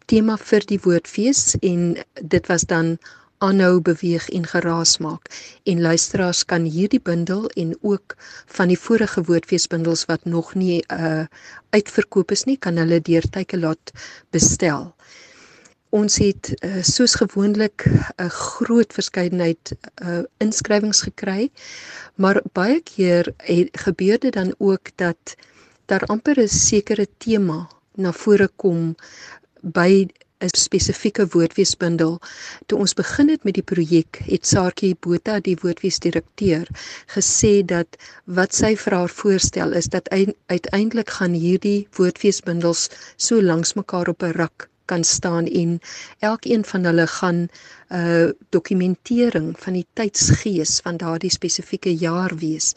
tema 0.06 0.36
vir 0.36 0.66
die 0.66 0.80
woordfees 0.82 1.56
en 1.60 1.96
dit 2.22 2.46
was 2.46 2.62
dan 2.62 2.98
aanhou 3.38 3.80
beweeg 3.80 4.28
en 4.28 4.46
geraas 4.46 4.98
maak 4.98 5.28
en 5.64 5.80
luisteraars 5.80 6.44
kan 6.44 6.64
hierdie 6.64 7.00
bundel 7.00 7.46
en 7.48 7.74
ook 7.80 8.16
van 8.46 8.68
die 8.68 8.78
vorige 8.78 9.22
woordfeesbundels 9.22 10.04
wat 10.10 10.24
nog 10.24 10.54
nie 10.54 10.84
uh 10.92 11.24
uitverkoop 11.74 12.30
is 12.30 12.44
nie 12.44 12.56
kan 12.56 12.76
hulle 12.78 13.00
deur 13.00 13.24
Takealot 13.30 13.90
bestel. 14.30 14.94
Ons 15.94 16.18
het 16.22 16.50
uh, 16.54 16.82
soos 16.82 17.14
gewoonlik 17.14 17.86
'n 17.86 18.30
groot 18.30 18.92
verskeidenheid 18.92 19.74
uh 20.02 20.22
inskrywings 20.38 21.02
gekry, 21.02 21.50
maar 22.14 22.42
baie 22.52 22.80
keer 22.80 23.34
het 23.36 23.70
gebeur 23.86 24.18
dit 24.18 24.32
dan 24.32 24.54
ook 24.58 24.90
dat 24.96 25.36
daar 25.86 26.04
amper 26.06 26.38
'n 26.40 26.48
sekere 26.48 27.06
tema 27.18 27.68
na 27.94 28.12
vore 28.12 28.48
kom 28.56 28.94
by 29.60 30.06
'n 30.42 30.48
spesifieke 30.58 31.26
woordfeesbundel. 31.34 32.18
Toe 32.66 32.78
ons 32.78 32.94
begin 32.94 33.28
het 33.28 33.44
met 33.44 33.54
die 33.54 33.66
projek, 33.72 34.20
het 34.26 34.46
Saartjie 34.46 34.96
Botha, 35.00 35.38
die 35.40 35.56
woordfeesdirekteur, 35.62 36.66
gesê 37.16 37.54
dat 37.62 37.96
wat 38.24 38.54
sy 38.54 38.74
vir 38.76 38.98
haar 38.98 39.14
voorstel 39.22 39.72
is 39.72 39.88
dat 39.96 40.10
uiteindelik 40.46 41.10
gaan 41.10 41.32
hierdie 41.32 41.88
woordfeesbundels 41.96 42.88
so 43.16 43.42
langs 43.42 43.74
mekaar 43.74 44.08
op 44.08 44.22
'n 44.22 44.36
rak 44.42 44.68
kan 44.84 45.04
staan 45.04 45.46
en 45.46 45.80
elkeen 46.18 46.64
van 46.64 46.84
hulle 46.84 47.06
gaan 47.06 47.40
'n 47.44 47.50
uh, 47.96 48.28
dokumentering 48.48 49.54
van 49.58 49.72
die 49.72 49.86
tydsgees 49.92 50.80
van 50.82 50.96
daardie 50.96 51.30
spesifieke 51.30 51.94
jaar 51.96 52.36
wees. 52.36 52.74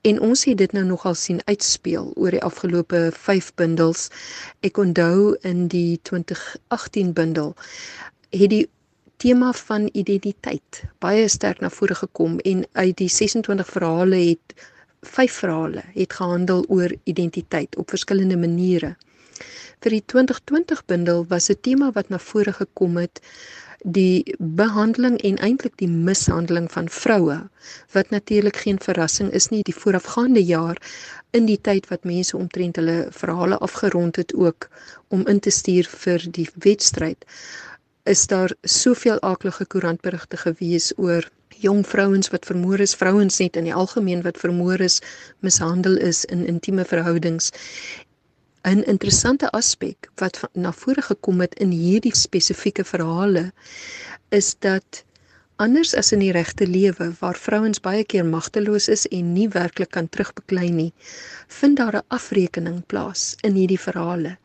En 0.00 0.20
ons 0.20 0.44
het 0.44 0.58
dit 0.58 0.72
nou 0.72 0.84
nogal 0.84 1.14
sien 1.14 1.40
uitspeel 1.44 2.12
oor 2.14 2.30
die 2.30 2.42
afgelope 2.42 3.10
5 3.12 3.54
bundels. 3.54 4.08
Ek 4.60 4.76
onthou 4.76 5.36
in 5.40 5.66
die 5.68 5.98
2018 6.02 7.12
bundel 7.12 7.54
het 8.30 8.50
die 8.50 8.68
tema 9.16 9.52
van 9.52 9.88
identiteit 9.92 10.82
baie 10.98 11.28
sterk 11.28 11.60
na 11.60 11.70
vore 11.70 11.94
gekom 11.94 12.38
en 12.38 12.66
uit 12.72 12.96
die 12.96 13.08
26 13.08 13.70
verhale 13.70 14.16
het 14.16 14.54
vyf 15.06 15.32
verhale 15.40 15.84
het 15.94 16.12
gehandel 16.12 16.64
oor 16.68 16.92
identiteit 17.04 17.76
op 17.76 17.90
verskillende 17.90 18.36
maniere 18.36 18.96
vir 19.84 19.96
die 19.98 20.04
2020 20.12 20.84
bundel 20.86 21.24
was 21.28 21.50
'n 21.50 21.60
tema 21.60 21.92
wat 21.92 22.08
na 22.08 22.18
vore 22.18 22.52
gekom 22.52 22.96
het 22.96 23.20
die 23.84 24.34
behandeling 24.38 25.18
en 25.22 25.36
eintlik 25.38 25.76
die 25.78 25.88
mishandeling 25.88 26.66
van 26.72 26.88
vroue 26.88 27.36
wat 27.92 28.10
natuurlik 28.10 28.56
geen 28.56 28.78
verrassing 28.78 29.30
is 29.30 29.48
nie. 29.48 29.62
Die 29.62 29.74
voorafgaande 29.74 30.42
jaar 30.44 30.80
in 31.30 31.46
die 31.46 31.60
tyd 31.60 31.86
wat 31.88 32.04
mense 32.04 32.36
omtrent 32.36 32.76
hulle 32.76 33.06
verhale 33.10 33.58
afgerond 33.58 34.16
het 34.16 34.34
ook 34.34 34.68
om 35.08 35.26
in 35.26 35.40
te 35.40 35.50
stuur 35.50 35.86
vir 36.04 36.26
die 36.30 36.48
wedstryd 36.54 37.24
is 38.04 38.26
daar 38.26 38.54
soveel 38.62 39.20
aaklige 39.22 39.66
koerantberigte 39.66 40.36
gewees 40.36 40.92
oor 40.96 41.30
jong 41.60 41.86
vrouens 41.86 42.28
wat 42.30 42.44
vermoor 42.46 42.80
is, 42.80 42.94
vrouens 42.94 43.38
net 43.38 43.56
in 43.56 43.64
die 43.64 43.74
algemeen 43.74 44.22
wat 44.22 44.38
vermoor 44.38 44.80
is, 44.80 45.00
mishandel 45.40 45.96
is 45.96 46.24
in 46.24 46.44
intieme 46.46 46.84
verhoudings 46.84 47.50
'n 48.66 48.82
interessante 48.90 49.50
aspek 49.50 50.10
wat 50.20 50.40
na 50.52 50.72
vore 50.72 51.02
gekom 51.02 51.40
het 51.40 51.54
in 51.54 51.70
hierdie 51.70 52.16
spesifieke 52.16 52.84
verhale 52.84 53.52
is 54.28 54.54
dat 54.58 55.04
anders 55.56 55.94
as 55.94 56.10
in 56.12 56.20
die 56.20 56.32
regte 56.34 56.66
lewe 56.66 57.06
waar 57.20 57.38
vrouens 57.40 57.80
baie 57.80 58.02
keer 58.04 58.26
magteloos 58.28 58.88
is 58.92 59.06
en 59.08 59.32
nie 59.32 59.46
werklik 59.48 59.90
kan 59.96 60.08
terugbeklei 60.08 60.68
nie, 60.70 60.92
vind 61.60 61.76
daar 61.80 61.96
'n 61.96 62.04
afrekening 62.18 62.82
plaas 62.86 63.36
in 63.40 63.54
hierdie 63.54 63.80
verhale. 63.80 64.36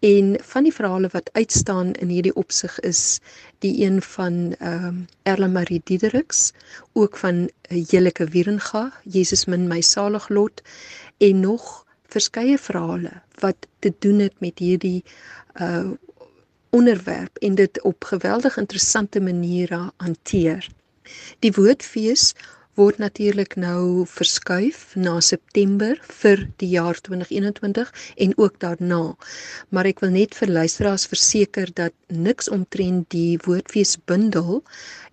En 0.00 0.38
van 0.52 0.62
die 0.62 0.74
verhale 0.74 1.08
wat 1.12 1.30
uitstaan 1.32 1.92
in 1.92 2.08
hierdie 2.08 2.34
opsig 2.34 2.80
is 2.80 3.20
die 3.58 3.84
een 3.84 4.02
van 4.02 4.54
ehm 4.58 4.84
um, 4.84 5.06
Erla 5.22 5.48
Marie 5.48 5.80
Diedericks, 5.84 6.52
ook 6.92 7.16
van 7.16 7.50
Jelike 7.68 8.24
Wierenga, 8.24 8.92
Jesus 9.04 9.44
min 9.46 9.68
my 9.68 9.80
salig 9.80 10.28
lot 10.28 10.62
en 11.18 11.40
nog 11.40 11.84
verskeie 12.10 12.58
verhale 12.58 13.12
wat 13.40 13.66
te 13.78 13.92
doen 13.98 14.18
het 14.26 14.38
met 14.40 14.58
hierdie 14.58 15.02
uh 15.60 15.90
onderwerp 16.70 17.36
en 17.42 17.54
dit 17.58 17.80
op 17.82 18.04
geweldig 18.04 18.56
interessante 18.56 19.20
maniere 19.20 19.90
hanteer. 19.96 20.68
Die 21.42 21.50
woordfees 21.52 22.34
word 22.78 23.00
natuurlik 23.02 23.56
nou 23.60 24.06
verskuif 24.06 24.94
na 24.94 25.18
September 25.20 25.98
vir 26.22 26.46
die 26.62 26.70
jaar 26.76 27.00
2021 27.00 27.90
en 28.16 28.36
ook 28.38 28.60
daarna. 28.62 29.02
Maar 29.68 29.90
ek 29.90 30.00
wil 30.04 30.14
net 30.14 30.36
vir 30.38 30.52
luisteraars 30.54 31.08
verseker 31.10 31.72
dat 31.74 31.92
niks 32.06 32.48
omtrent 32.48 33.10
die 33.10 33.38
woordfees 33.44 33.96
bundel 34.06 34.62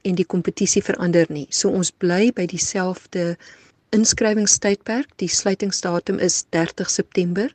en 0.07 0.15
die 0.15 0.27
kompetisie 0.27 0.83
verander 0.85 1.25
nie. 1.33 1.47
So 1.49 1.73
ons 1.73 1.91
bly 1.91 2.29
by 2.37 2.45
dieselfde 2.47 3.35
inskrywingstydperk. 3.95 5.11
Die 5.15 5.29
sluitingsdatum 5.29 6.19
is 6.19 6.45
30 6.49 6.89
September. 6.89 7.53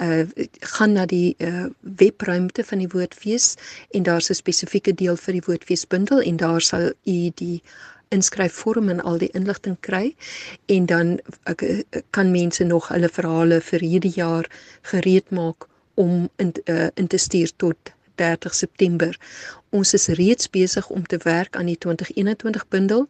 Uh 0.00 0.24
gaan 0.60 0.92
na 0.92 1.06
die 1.06 1.34
uh 1.38 1.68
webruimte 1.80 2.64
van 2.64 2.78
die 2.78 2.88
Woordfees 2.88 3.54
en 3.90 4.02
daar's 4.02 4.30
'n 4.30 4.34
spesifieke 4.34 4.94
deel 4.94 5.16
vir 5.16 5.32
die 5.32 5.46
Woordfees 5.46 5.86
bundel 5.86 6.20
en 6.20 6.36
daar 6.36 6.60
sal 6.60 6.92
u 7.04 7.30
die 7.34 7.62
inskryfvorm 8.08 8.88
en 8.88 9.00
al 9.00 9.18
die 9.18 9.30
inligting 9.38 9.76
kry 9.80 10.14
en 10.66 10.86
dan 10.86 11.18
ek, 11.50 11.62
kan 12.10 12.30
mense 12.30 12.64
nog 12.64 12.88
hulle 12.88 13.08
verhale 13.08 13.60
vir 13.60 13.80
hierdie 13.80 14.14
jaar 14.16 14.50
gereed 14.82 15.30
maak 15.30 15.68
om 15.94 16.28
in 16.36 16.52
uh, 16.64 16.88
in 16.94 17.06
te 17.06 17.18
stuur 17.18 17.52
tot 17.56 17.92
30 18.20 18.54
September. 18.54 19.16
Ons 19.70 19.94
is 19.94 20.08
reeds 20.18 20.48
besig 20.50 20.88
om 20.90 21.04
te 21.06 21.18
werk 21.24 21.56
aan 21.56 21.68
die 21.70 21.78
2021 21.78 22.66
bundel 22.74 23.06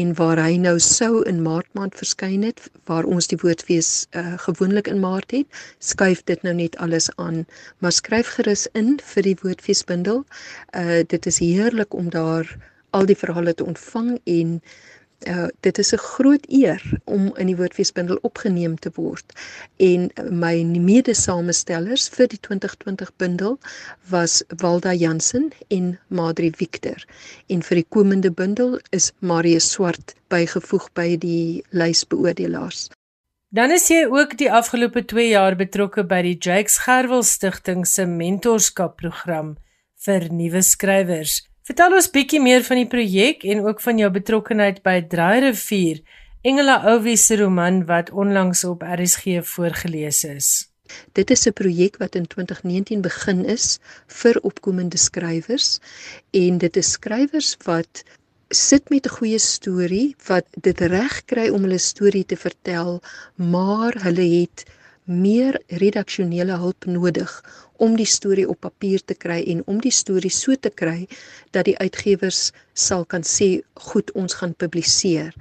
en 0.00 0.14
waar 0.20 0.40
hy 0.42 0.54
nou 0.62 0.76
sou 0.82 1.22
in 1.30 1.42
Maart 1.42 1.68
maand 1.78 1.98
verskyn 1.98 2.46
het 2.46 2.62
waar 2.90 3.08
ons 3.10 3.26
die 3.32 3.38
woordfees 3.42 3.90
uh, 4.14 4.36
gewoonlik 4.46 4.88
in 4.92 5.02
Maart 5.02 5.34
het, 5.34 5.60
skuif 5.82 6.22
dit 6.30 6.46
nou 6.46 6.54
net 6.54 6.78
alles 6.82 7.10
aan. 7.16 7.42
Maar 7.82 7.92
skryf 7.92 8.36
gerus 8.38 8.68
in 8.78 8.96
vir 9.14 9.28
die 9.28 9.36
woordfees 9.42 9.84
bundel. 9.84 10.24
Uh 10.72 11.02
dit 11.06 11.26
is 11.26 11.42
heerlik 11.42 11.94
om 11.94 12.10
daar 12.10 12.48
al 12.96 13.06
die 13.06 13.18
verhale 13.18 13.54
te 13.54 13.64
ontvang 13.64 14.16
en 14.24 14.60
Uh, 15.24 15.46
dit 15.60 15.78
is 15.78 15.92
'n 15.92 15.96
groot 15.96 16.44
eer 16.48 16.82
om 17.04 17.36
in 17.36 17.46
die 17.46 17.56
Woordfeesbundel 17.56 18.18
opgeneem 18.20 18.78
te 18.78 18.90
word. 18.94 19.32
En 19.76 20.10
my 20.30 20.62
mede-samestellers 20.62 22.08
vir 22.08 22.28
die 22.28 22.40
2020 22.40 23.16
bundel 23.16 23.58
was 24.08 24.42
Walda 24.48 24.92
Jansen 24.92 25.52
en 25.68 25.98
Madri 26.08 26.50
Victor. 26.56 27.04
En 27.46 27.62
vir 27.62 27.74
die 27.74 27.86
komende 27.88 28.30
bundel 28.30 28.80
is 28.90 29.12
Marius 29.18 29.70
Swart 29.70 30.14
bygevoeg 30.28 30.92
by 30.92 31.16
die 31.16 31.64
lys 31.70 32.04
beoordelaars. 32.06 32.90
Dan 33.48 33.70
is 33.70 33.88
jy 33.88 34.04
ook 34.04 34.36
die 34.36 34.52
afgelope 34.52 35.04
2 35.04 35.28
jaar 35.28 35.56
betrokke 35.56 36.04
by 36.04 36.22
die 36.22 36.36
Jakes 36.36 36.78
Gerwel 36.84 37.22
Stichting 37.22 37.86
se 37.86 38.04
mentorskapprogram 38.06 39.56
vir 40.04 40.26
nuwe 40.28 40.62
skrywers. 40.62 41.46
Vertel 41.66 41.96
ons 41.98 42.06
bietjie 42.14 42.38
meer 42.38 42.62
van 42.62 42.78
die 42.78 42.86
projek 42.86 43.40
en 43.50 43.64
ook 43.64 43.80
van 43.82 43.98
jou 43.98 44.06
betrokkeheid 44.14 44.76
by 44.86 45.00
Draairivier, 45.10 45.96
Engela 46.46 46.76
Ouwie 46.92 47.16
se 47.18 47.40
roman 47.40 47.80
wat 47.88 48.12
onlangs 48.14 48.62
op 48.68 48.84
RSG 48.86 49.40
voorgeles 49.48 50.20
is. 50.28 50.50
Dit 51.18 51.32
is 51.34 51.42
'n 51.48 51.58
projek 51.58 51.98
wat 51.98 52.14
in 52.14 52.26
2019 52.26 53.02
begin 53.02 53.44
is 53.44 53.80
vir 54.06 54.38
opkomende 54.42 54.96
skrywers 54.96 55.80
en 56.30 56.58
dit 56.58 56.76
is 56.76 56.92
skrywers 56.92 57.56
wat 57.64 58.04
sit 58.54 58.88
met 58.88 59.06
'n 59.06 59.16
goeie 59.18 59.38
storie 59.38 60.14
wat 60.26 60.46
dit 60.60 60.80
reg 60.80 61.24
kry 61.24 61.48
om 61.48 61.62
hulle 61.62 61.78
storie 61.78 62.24
te 62.24 62.36
vertel, 62.36 63.02
maar 63.34 63.92
hulle 64.06 64.28
het 64.38 64.62
meer 65.06 65.60
redaksionele 65.66 66.58
hulp 66.58 66.84
nodig 66.84 67.32
om 67.76 67.96
die 67.96 68.08
storie 68.08 68.48
op 68.48 68.60
papier 68.60 69.02
te 69.04 69.14
kry 69.14 69.38
en 69.52 69.62
om 69.66 69.80
die 69.80 69.94
storie 69.94 70.32
so 70.32 70.54
te 70.54 70.70
kry 70.70 71.06
dat 71.54 71.66
die 71.68 71.76
uitgewers 71.78 72.50
sal 72.74 73.04
kan 73.04 73.22
sê 73.22 73.60
goed 73.90 74.12
ons 74.14 74.38
gaan 74.40 74.54
publiseer. 74.54 75.34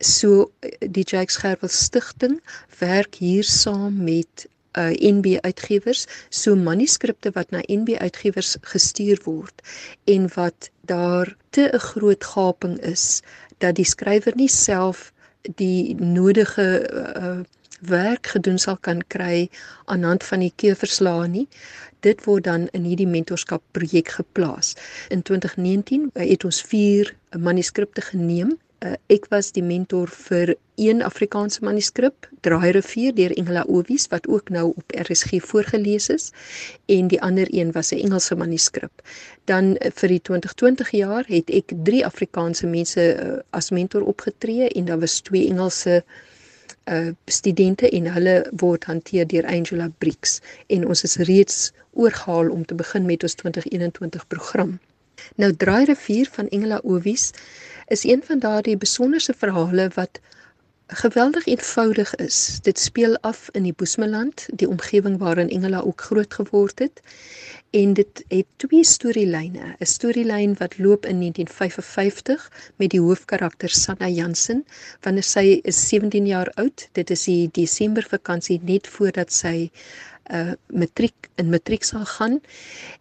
So 0.00 0.50
die 0.80 1.04
Jakes 1.04 1.36
Gerwel 1.42 1.68
Stichting 1.68 2.40
werk 2.80 3.20
hier 3.20 3.44
saam 3.44 4.02
met 4.04 4.48
uh 4.78 4.94
NB 4.94 5.38
uitgewers 5.42 6.06
so 6.30 6.54
manuskripte 6.54 7.32
wat 7.34 7.50
na 7.50 7.62
NB 7.66 7.96
uitgewers 7.98 8.56
gestuur 8.62 9.18
word 9.24 9.62
en 10.06 10.28
wat 10.34 10.70
daar 10.86 11.36
te 11.50 11.70
'n 11.72 11.78
groot 11.78 12.24
gaping 12.24 12.78
is 12.80 13.22
dat 13.58 13.74
die 13.74 13.84
skrywer 13.84 14.32
nie 14.36 14.48
self 14.48 15.12
die 15.42 15.94
nodige 15.94 16.68
uh 17.16 17.40
werk 17.80 18.26
gedoen 18.26 18.58
sal 18.58 18.76
kan 18.76 19.02
kry 19.06 19.48
aan 19.84 20.02
hand 20.02 20.24
van 20.24 20.44
die 20.44 20.52
keurverslae 20.56 21.28
nie. 21.28 21.46
Dit 22.00 22.24
word 22.24 22.44
dan 22.44 22.68
in 22.76 22.86
hierdie 22.88 23.08
mentorskap 23.08 23.62
projek 23.76 24.14
geplaas. 24.16 24.74
In 25.08 25.22
2019 25.22 26.10
eh, 26.14 26.30
het 26.30 26.44
ons 26.44 26.62
4 26.62 27.14
manuskripte 27.38 28.00
geneem. 28.00 28.56
Eh, 28.80 28.94
ek 29.12 29.28
was 29.28 29.52
die 29.52 29.64
mentor 29.64 30.08
vir 30.08 30.54
een 30.80 31.02
Afrikaanse 31.04 31.60
manuskrip, 31.64 32.28
Draairivier 32.40 33.12
deur 33.12 33.34
Engela 33.36 33.66
Owies 33.68 34.06
wat 34.08 34.28
ook 34.28 34.48
nou 34.48 34.70
op 34.76 34.94
RSG 34.96 35.42
voorgeles 35.44 36.08
is 36.08 36.30
en 36.88 37.10
die 37.12 37.20
ander 37.20 37.48
een 37.52 37.72
was 37.76 37.92
'n 37.92 38.00
Engelse 38.00 38.36
manuskrip. 38.36 39.02
Dan 39.44 39.76
eh, 39.76 39.90
vir 39.94 40.08
die 40.08 40.22
2020 40.22 40.90
jaar 40.90 41.24
het 41.28 41.50
ek 41.50 41.72
3 41.84 42.04
Afrikaanse 42.06 42.66
mense 42.66 43.44
as 43.50 43.70
mentor 43.70 44.02
opgetree 44.02 44.68
en 44.68 44.84
daar 44.84 45.00
was 45.00 45.20
2 45.20 45.48
Engelse 45.48 46.04
uh 46.06 46.28
uh 46.84 47.10
studente 47.24 47.88
en 47.90 48.06
hulle 48.12 48.36
word 48.62 48.84
hanteer 48.84 49.26
deur 49.26 49.46
Angela 49.46 49.90
Bricks 49.98 50.40
en 50.66 50.86
ons 50.86 51.02
is 51.02 51.16
reeds 51.16 51.72
oorgehaal 51.92 52.50
om 52.50 52.64
te 52.64 52.74
begin 52.74 53.04
met 53.06 53.22
ons 53.22 53.34
2021 53.34 54.26
program. 54.26 54.78
Nou 55.36 55.52
Draai 55.56 55.84
rivier 55.84 56.28
van 56.32 56.48
Engela 56.48 56.80
Owies 56.82 57.30
is 57.86 58.04
een 58.04 58.22
van 58.24 58.38
daardie 58.38 58.76
besonderse 58.76 59.34
verhale 59.36 59.90
wat 59.94 60.20
geweldig 60.86 61.46
eenvoudig 61.46 62.14
is. 62.14 62.58
Dit 62.62 62.78
speel 62.78 63.18
af 63.20 63.48
in 63.52 63.62
die 63.62 63.74
Boesmeland, 63.76 64.46
die 64.52 64.68
omgewing 64.68 65.18
waarin 65.18 65.48
Engela 65.48 65.80
ook 65.80 66.00
groot 66.00 66.34
geword 66.34 66.78
het. 66.78 67.00
En 67.70 67.92
dit 67.94 68.24
het 68.28 68.46
twee 68.56 68.84
storielyne. 68.84 69.76
'n 69.78 69.86
Storielyn 69.86 70.54
wat 70.58 70.78
loop 70.78 71.06
in 71.06 71.18
1955 71.18 72.72
met 72.76 72.90
die 72.90 73.00
hoofkarakter 73.00 73.68
Sanna 73.68 74.08
Jansen, 74.08 74.64
wanneer 75.00 75.22
sy 75.22 75.60
is 75.62 75.88
17 75.88 76.26
jaar 76.26 76.50
oud. 76.54 76.88
Dit 76.92 77.10
is 77.10 77.24
die 77.24 77.48
Desember 77.52 78.02
vakansie 78.02 78.60
net 78.62 78.86
voordat 78.86 79.32
sy 79.32 79.70
uh 80.30 80.52
matriek 80.66 81.30
in 81.36 81.50
matriek 81.50 81.82
sal 81.84 82.04
gaan 82.04 82.40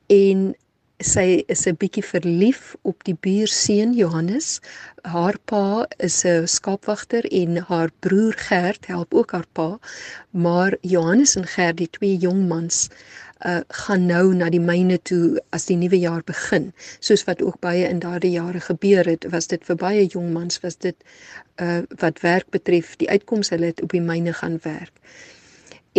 en 0.08 0.54
sy 1.00 1.44
is 1.48 1.66
'n 1.66 1.78
bietjie 1.80 2.04
verlief 2.04 2.76
op 2.84 3.04
die 3.08 3.16
buurseun 3.16 3.94
Johannes. 3.96 4.60
Haar 5.04 5.38
pa 5.46 5.88
is 5.98 6.26
'n 6.26 6.48
skaapwagter 6.48 7.26
en 7.32 7.58
haar 7.58 7.90
broer 8.00 8.34
Gert 8.34 8.86
help 8.88 9.14
ook 9.14 9.32
haar 9.32 9.48
pa. 9.54 9.80
Maar 10.32 10.78
Johannes 10.82 11.36
en 11.36 11.48
Gert, 11.48 11.78
die 11.78 11.90
twee 11.90 12.18
jong 12.18 12.48
mans, 12.48 12.90
uh 13.46 13.60
gaan 13.84 14.06
nou 14.06 14.34
na 14.36 14.50
die 14.50 14.60
myne 14.60 14.98
toe 14.98 15.40
as 15.56 15.66
die 15.66 15.78
nuwe 15.80 16.00
jaar 16.00 16.24
begin. 16.26 16.72
Soos 17.00 17.24
wat 17.24 17.42
ook 17.42 17.60
baie 17.60 17.88
in 17.88 18.00
daardie 18.00 18.32
jare 18.32 18.60
gebeur 18.60 19.06
het, 19.06 19.26
was 19.32 19.48
dit 19.48 19.64
vir 19.64 19.76
baie 19.76 20.06
jong 20.06 20.34
mans 20.34 20.60
was 20.60 20.76
dit 20.76 20.96
uh 21.62 21.82
wat 22.04 22.20
werk 22.20 22.50
betref, 22.50 22.96
die 22.98 23.10
uitkoms 23.10 23.50
hulle 23.50 23.72
het 23.72 23.82
op 23.82 23.96
die 23.96 24.04
myne 24.04 24.34
gaan 24.34 24.60
werk 24.64 25.00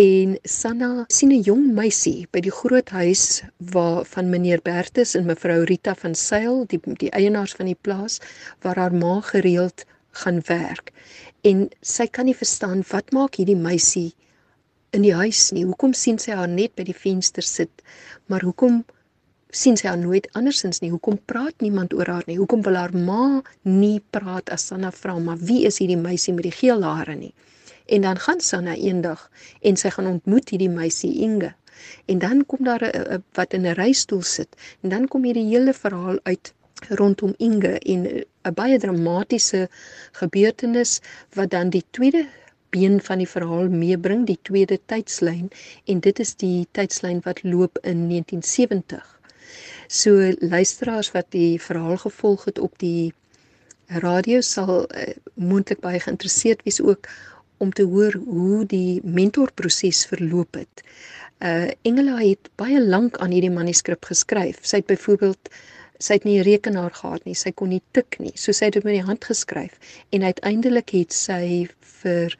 en 0.00 0.38
Sanna 0.44 1.04
sien 1.08 1.32
'n 1.32 1.42
jong 1.42 1.64
meisie 1.74 2.26
by 2.32 2.40
die 2.40 2.54
groot 2.60 2.88
huis 2.88 3.42
waar 3.58 4.04
van 4.04 4.30
meneer 4.30 4.60
Bertus 4.62 5.14
en 5.14 5.26
mevrou 5.26 5.64
Rita 5.64 5.94
van 5.94 6.14
Sail, 6.14 6.64
die 6.66 6.80
die 7.02 7.10
eienaars 7.10 7.52
van 7.58 7.66
die 7.66 7.78
plaas, 7.80 8.20
waar 8.62 8.76
haar 8.76 8.94
ma 8.94 9.20
gereeld 9.20 9.84
gaan 10.22 10.40
werk. 10.46 10.92
En 11.42 11.68
sy 11.82 12.06
kan 12.06 12.24
nie 12.24 12.36
verstaan 12.36 12.84
wat 12.90 13.12
maak 13.12 13.34
hierdie 13.34 13.56
meisie 13.56 14.14
in 14.96 15.04
die 15.06 15.14
huis 15.14 15.50
nie. 15.54 15.64
Hoekom 15.68 15.92
sien 15.94 16.18
sy 16.18 16.34
haar 16.36 16.50
net 16.50 16.74
by 16.78 16.86
die 16.88 16.96
venster 16.96 17.46
sit? 17.46 17.82
Maar 18.30 18.44
hoekom 18.46 18.82
sien 19.50 19.78
sy 19.78 19.88
haar 19.90 19.98
nooit 19.98 20.28
andersins 20.38 20.82
nie? 20.82 20.90
Hoekom 20.92 21.18
praat 21.30 21.62
niemand 21.62 21.94
oor 21.94 22.10
haar 22.10 22.26
nie? 22.26 22.38
Hoekom 22.38 22.62
wil 22.66 22.78
haar 22.78 22.94
ma 22.94 23.42
nie 23.66 24.00
praat 24.14 24.50
as 24.54 24.68
Sanna 24.70 24.92
vra 24.94 25.16
maar 25.18 25.40
wie 25.42 25.64
is 25.66 25.80
hierdie 25.82 25.98
meisie 25.98 26.34
met 26.34 26.46
die 26.48 26.54
geel 26.54 26.84
hare 26.86 27.16
nie? 27.18 27.32
En 27.90 28.06
dan 28.06 28.18
gaan 28.22 28.40
Sanna 28.40 28.76
eendag 28.78 29.26
en 29.66 29.76
sy 29.76 29.90
gaan 29.94 30.06
ontmoet 30.10 30.52
hierdie 30.54 30.70
meisie 30.70 31.16
Inge. 31.26 31.54
En 32.06 32.20
dan 32.22 32.44
kom 32.46 32.64
daar 32.64 32.84
'n 32.84 33.22
wat 33.34 33.54
in 33.54 33.66
'n 33.66 33.74
reistool 33.74 34.22
sit 34.22 34.56
en 34.82 34.90
dan 34.90 35.08
kom 35.08 35.24
hierdie 35.24 35.48
hele 35.48 35.74
verhaal 35.74 36.18
uit 36.22 36.54
rondom 36.88 37.34
Inge 37.38 37.78
en 37.78 38.24
'n 38.44 38.54
baie 38.54 38.78
dramatiese 38.78 39.68
gebeurtenis 40.12 41.00
wat 41.34 41.50
dan 41.50 41.70
die 41.70 41.84
tweede 41.90 42.26
been 42.70 43.00
van 43.00 43.18
die 43.18 43.28
verhaal 43.28 43.68
meebring, 43.68 44.26
die 44.26 44.38
tweede 44.42 44.78
tydslyn 44.86 45.48
en 45.86 46.00
dit 46.00 46.18
is 46.18 46.34
die 46.34 46.66
tydslyn 46.72 47.20
wat 47.24 47.42
loop 47.42 47.78
in 47.82 48.08
1970. 48.08 49.20
So 49.88 50.32
luisteraars 50.38 51.10
wat 51.16 51.30
die 51.34 51.58
verhaal 51.60 51.96
gevolg 51.98 52.44
het 52.44 52.58
op 52.58 52.78
die 52.78 53.12
radio 53.98 54.40
sal 54.40 54.84
uh, 54.86 55.08
moontlik 55.34 55.80
baie 55.82 55.98
geïnteresseerd 55.98 56.62
wees 56.62 56.80
ook 56.80 57.08
om 57.58 57.72
te 57.72 57.82
hoor 57.82 58.14
hoe 58.26 58.64
die 58.66 59.00
mentorproses 59.04 60.04
verloop 60.06 60.54
het. 60.62 60.84
Uh 61.40 61.72
Engela 61.88 62.20
het 62.20 62.48
baie 62.60 62.80
lank 62.80 63.18
aan 63.18 63.34
hierdie 63.34 63.52
manuskrip 63.52 64.04
geskryf. 64.04 64.60
Sy 64.62 64.80
het 64.80 64.88
byvoorbeeld 64.88 65.50
sy 66.00 66.16
het 66.16 66.24
nie 66.24 66.38
'n 66.38 66.46
rekenaar 66.46 66.94
gehad 66.96 67.24
nie, 67.24 67.34
sy 67.34 67.50
kon 67.52 67.68
nie 67.68 67.82
tik 67.92 68.16
nie. 68.18 68.32
So 68.34 68.52
sy 68.52 68.64
het 68.70 68.74
dit 68.74 68.84
met 68.84 68.94
die 68.94 69.08
hand 69.08 69.24
geskryf 69.24 69.76
en 70.10 70.22
uiteindelik 70.22 70.90
het 70.90 71.12
sy 71.12 71.68
vir 72.02 72.36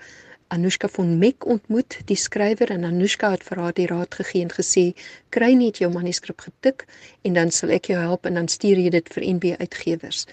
Anushka 0.50 0.88
von 0.88 1.18
Meck 1.18 1.46
ontmoet, 1.46 2.00
die 2.08 2.16
skrywer 2.18 2.72
en 2.74 2.84
Anushka 2.88 3.28
het 3.36 3.44
vir 3.46 3.60
haar 3.62 3.74
die 3.76 3.86
raad 3.86 4.16
gegee 4.18 4.42
en 4.42 4.50
gesê: 4.50 4.84
"Kry 5.30 5.52
net 5.54 5.78
jou 5.78 5.90
manuskrip 5.92 6.40
getik 6.40 6.86
en 7.22 7.38
dan 7.38 7.50
sal 7.50 7.70
ek 7.70 7.86
jou 7.92 8.00
help 8.00 8.26
en 8.26 8.34
dan 8.34 8.48
stuur 8.48 8.76
jy 8.82 8.90
dit 8.90 9.14
vir 9.14 9.26
NB 9.34 9.54
uitgewers." 9.60 10.26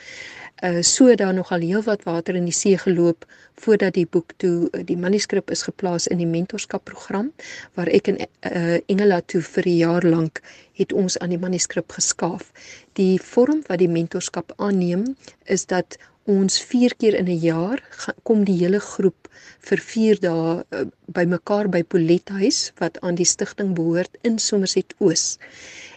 uh 0.64 0.82
so 0.82 1.16
daar 1.16 1.34
nogal 1.34 1.62
heelwat 1.62 2.04
water 2.04 2.36
in 2.36 2.46
die 2.46 2.54
see 2.54 2.78
geloop 2.78 3.26
voordat 3.62 3.94
die 3.94 4.08
boek 4.10 4.34
toe 4.38 4.70
uh, 4.72 4.82
die 4.86 4.98
manuskrip 4.98 5.52
is 5.52 5.62
geplaas 5.62 6.08
in 6.08 6.18
die 6.18 6.30
mentorskap 6.30 6.84
program 6.84 7.32
waar 7.76 7.88
ek 7.88 8.08
en 8.08 8.18
uh 8.18 8.80
Engela 8.88 9.22
toe 9.22 9.42
vir 9.42 9.68
'n 9.68 9.78
jaar 9.78 10.04
lank 10.04 10.42
het 10.74 10.94
ons 10.94 11.18
aan 11.18 11.30
die 11.30 11.42
manuskrip 11.46 11.92
geskaaf. 11.92 12.52
Die 12.94 13.22
vorm 13.22 13.62
wat 13.68 13.80
die 13.80 13.90
mentorskap 13.90 14.54
aanneem 14.58 15.16
is 15.46 15.66
dat 15.66 15.98
ons 16.28 16.60
4 16.70 16.96
keer 17.00 17.16
in 17.16 17.28
'n 17.32 17.40
jaar 17.40 17.82
kom 18.24 18.44
die 18.44 18.58
hele 18.60 18.80
groep 18.80 19.30
vir 19.68 19.80
4 19.80 20.20
dae 20.20 20.64
uh, 20.64 20.86
bymekaar 21.08 21.70
by 21.70 21.84
Polethuis 21.84 22.72
wat 22.80 23.00
aan 23.02 23.16
die 23.16 23.26
stigting 23.26 23.74
behoort 23.76 24.18
in 24.24 24.38
Somerset 24.40 24.94
Oos. 25.00 25.38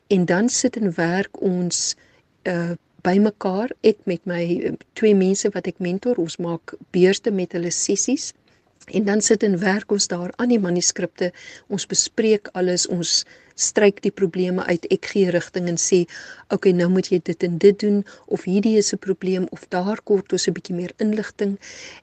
En 0.09 0.25
dan 0.25 0.49
sit 0.49 0.77
en 0.77 0.95
werk 0.95 1.43
ons 1.43 1.97
uh 2.45 2.77
bymekaar 3.01 3.71
ek 3.81 3.97
met 4.05 4.21
my 4.29 4.43
eh, 4.45 4.73
twee 4.99 5.15
mense 5.17 5.49
wat 5.55 5.69
ek 5.71 5.79
mentor. 5.81 6.19
Ons 6.21 6.37
maak 6.37 6.75
beurte 6.93 7.33
met 7.33 7.53
hulle 7.57 7.73
sessies. 7.73 8.33
En 8.93 9.07
dan 9.07 9.23
sit 9.25 9.45
en 9.47 9.59
werk 9.61 9.93
ons 9.93 10.09
daar 10.11 10.33
aan 10.37 10.53
die 10.53 10.61
manuskripte. 10.61 11.31
Ons 11.69 11.87
bespreek 11.87 12.51
alles 12.53 12.87
ons 12.89 13.25
stryk 13.61 14.01
die 14.05 14.13
probleme 14.15 14.65
uit, 14.65 14.87
ek 14.91 15.11
gee 15.13 15.31
rigting 15.31 15.69
en 15.69 15.77
sê, 15.77 16.07
"Oké, 16.49 16.55
okay, 16.55 16.73
nou 16.73 16.89
moet 16.89 17.11
jy 17.11 17.21
dit 17.23 17.43
en 17.43 17.59
dit 17.59 17.79
doen 17.79 18.05
of 18.27 18.45
hierdie 18.45 18.77
is 18.79 18.93
'n 18.93 18.99
probleem 18.99 19.47
of 19.51 19.69
daar 19.69 20.01
kort 20.03 20.33
ons 20.33 20.49
'n 20.49 20.53
bietjie 20.53 20.75
meer 20.75 20.93
inligting." 20.99 21.59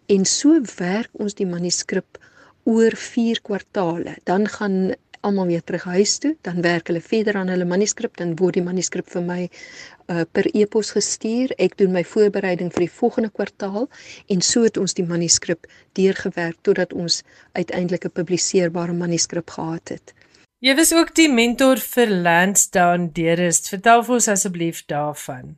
En 0.07 0.25
so 0.25 0.61
werk 0.77 1.09
ons 1.13 1.33
die 1.33 1.45
manuskrip 1.45 2.17
oor 2.63 2.91
4 2.95 3.41
kwartale. 3.41 4.17
Dan 4.23 4.47
gaan 4.47 4.95
almal 5.27 5.45
weer 5.45 5.63
terug 5.63 5.83
huis 5.83 6.17
toe, 6.17 6.35
dan 6.41 6.61
werk 6.61 6.87
hulle 6.87 7.01
verder 7.01 7.35
aan 7.35 7.51
hulle 7.51 7.65
manuskrip, 7.65 8.17
dan 8.17 8.35
word 8.39 8.59
die 8.59 8.63
manuskrip 8.63 9.09
vir 9.11 9.23
my 9.25 9.39
uh, 9.47 10.23
per 10.31 10.47
e-pos 10.53 10.93
gestuur. 10.95 11.53
Ek 11.57 11.77
doen 11.79 11.91
my 11.95 12.03
voorbereiding 12.07 12.71
vir 12.75 12.85
die 12.85 12.93
volgende 12.99 13.31
kwartaal 13.33 13.89
en 14.33 14.45
so 14.45 14.63
het 14.67 14.77
ons 14.77 14.95
die 14.97 15.07
manuskrip 15.07 15.67
deurgewerk 15.99 16.61
totdat 16.67 16.93
ons 16.93 17.23
uiteindelik 17.53 18.05
'n 18.05 18.15
publiseerbare 18.21 18.93
manuskrip 18.93 19.49
gehad 19.57 19.95
het. 19.95 20.13
Jy 20.57 20.73
was 20.73 20.89
ook 20.89 21.11
die 21.13 21.27
mentor 21.29 21.77
vir 21.77 22.09
Lansdowne 22.09 23.11
Deerest. 23.13 23.67
Vertel 23.69 23.99
vir 24.07 24.13
ons 24.15 24.27
asseblief 24.33 24.79
daarvan. 24.89 25.51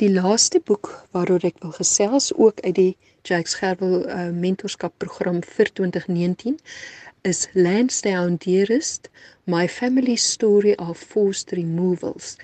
Die 0.00 0.08
laaste 0.08 0.62
boek 0.64 0.88
waaroor 1.12 1.44
ek 1.44 1.60
wil 1.60 1.74
gesels 1.76 2.30
ook 2.32 2.62
uit 2.64 2.74
die 2.78 2.94
Jacques 3.28 3.58
Gerwel 3.60 4.06
uh, 4.06 4.30
mentorskap 4.32 4.94
program 5.04 5.42
vir 5.44 5.68
2019 5.82 6.56
is 7.28 7.44
Lansdowne 7.52 8.40
Dearest, 8.40 9.10
My 9.44 9.68
Family 9.68 10.16
Story 10.16 10.72
of 10.80 10.96
Forced 11.12 11.52
Removals 11.52 12.38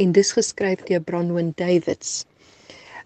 en 0.00 0.16
dis 0.16 0.32
geskryf 0.32 0.86
deur 0.88 1.04
Bronwyn 1.04 1.52
Davids. 1.60 2.22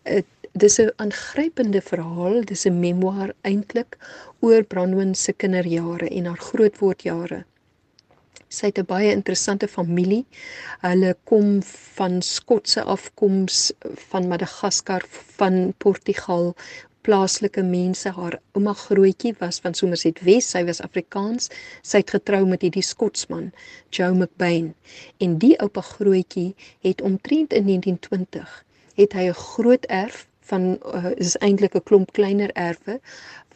Dit 0.06 0.30
dis 0.62 0.78
'n 0.78 0.90
aangrypende 1.02 1.80
verhaal, 1.82 2.36
dis 2.50 2.64
'n 2.66 2.78
memoir 2.78 3.30
eintlik 3.50 3.96
oor 4.40 4.62
Bronwyn 4.62 5.14
se 5.14 5.32
kinderjare 5.32 6.08
en 6.08 6.26
haar 6.30 6.42
grootwordjare. 6.48 7.44
Sy 8.48 8.66
het 8.66 8.78
'n 8.78 8.86
baie 8.86 9.10
interessante 9.10 9.68
familie. 9.68 10.24
Hulle 10.80 11.16
kom 11.24 11.62
van 11.96 12.22
Skotse 12.22 12.82
afkoms, 12.82 13.72
van 14.10 14.28
Madagaskar, 14.28 15.02
van 15.38 15.74
Portugal, 15.78 16.54
plaaslike 17.02 17.62
mense. 17.62 18.08
Haar 18.08 18.38
ouma 18.52 18.72
grootjie 18.72 19.34
was 19.38 19.58
van 19.58 19.74
Somerset 19.74 20.20
Wes. 20.20 20.50
Sy 20.50 20.64
was 20.64 20.80
Afrikaans. 20.80 21.48
Sy 21.82 21.96
het 21.98 22.10
getrou 22.10 22.46
met 22.46 22.62
hierdie 22.62 22.82
Skotsman, 22.82 23.52
Joe 23.90 24.14
McBain. 24.14 24.74
En 25.18 25.38
die 25.38 25.58
oupa 25.58 25.80
grootjie 25.80 26.54
het 26.80 27.02
omtrent 27.02 27.52
in 27.52 27.64
1920 27.64 28.64
het 28.94 29.12
hy 29.12 29.28
'n 29.28 29.34
groot 29.34 29.84
erf 29.84 30.28
van 30.50 30.78
uh, 30.94 31.10
is 31.16 31.36
eintlik 31.36 31.74
'n 31.74 31.82
klomp 31.82 32.12
kleiner 32.12 32.52
erwe 32.52 33.00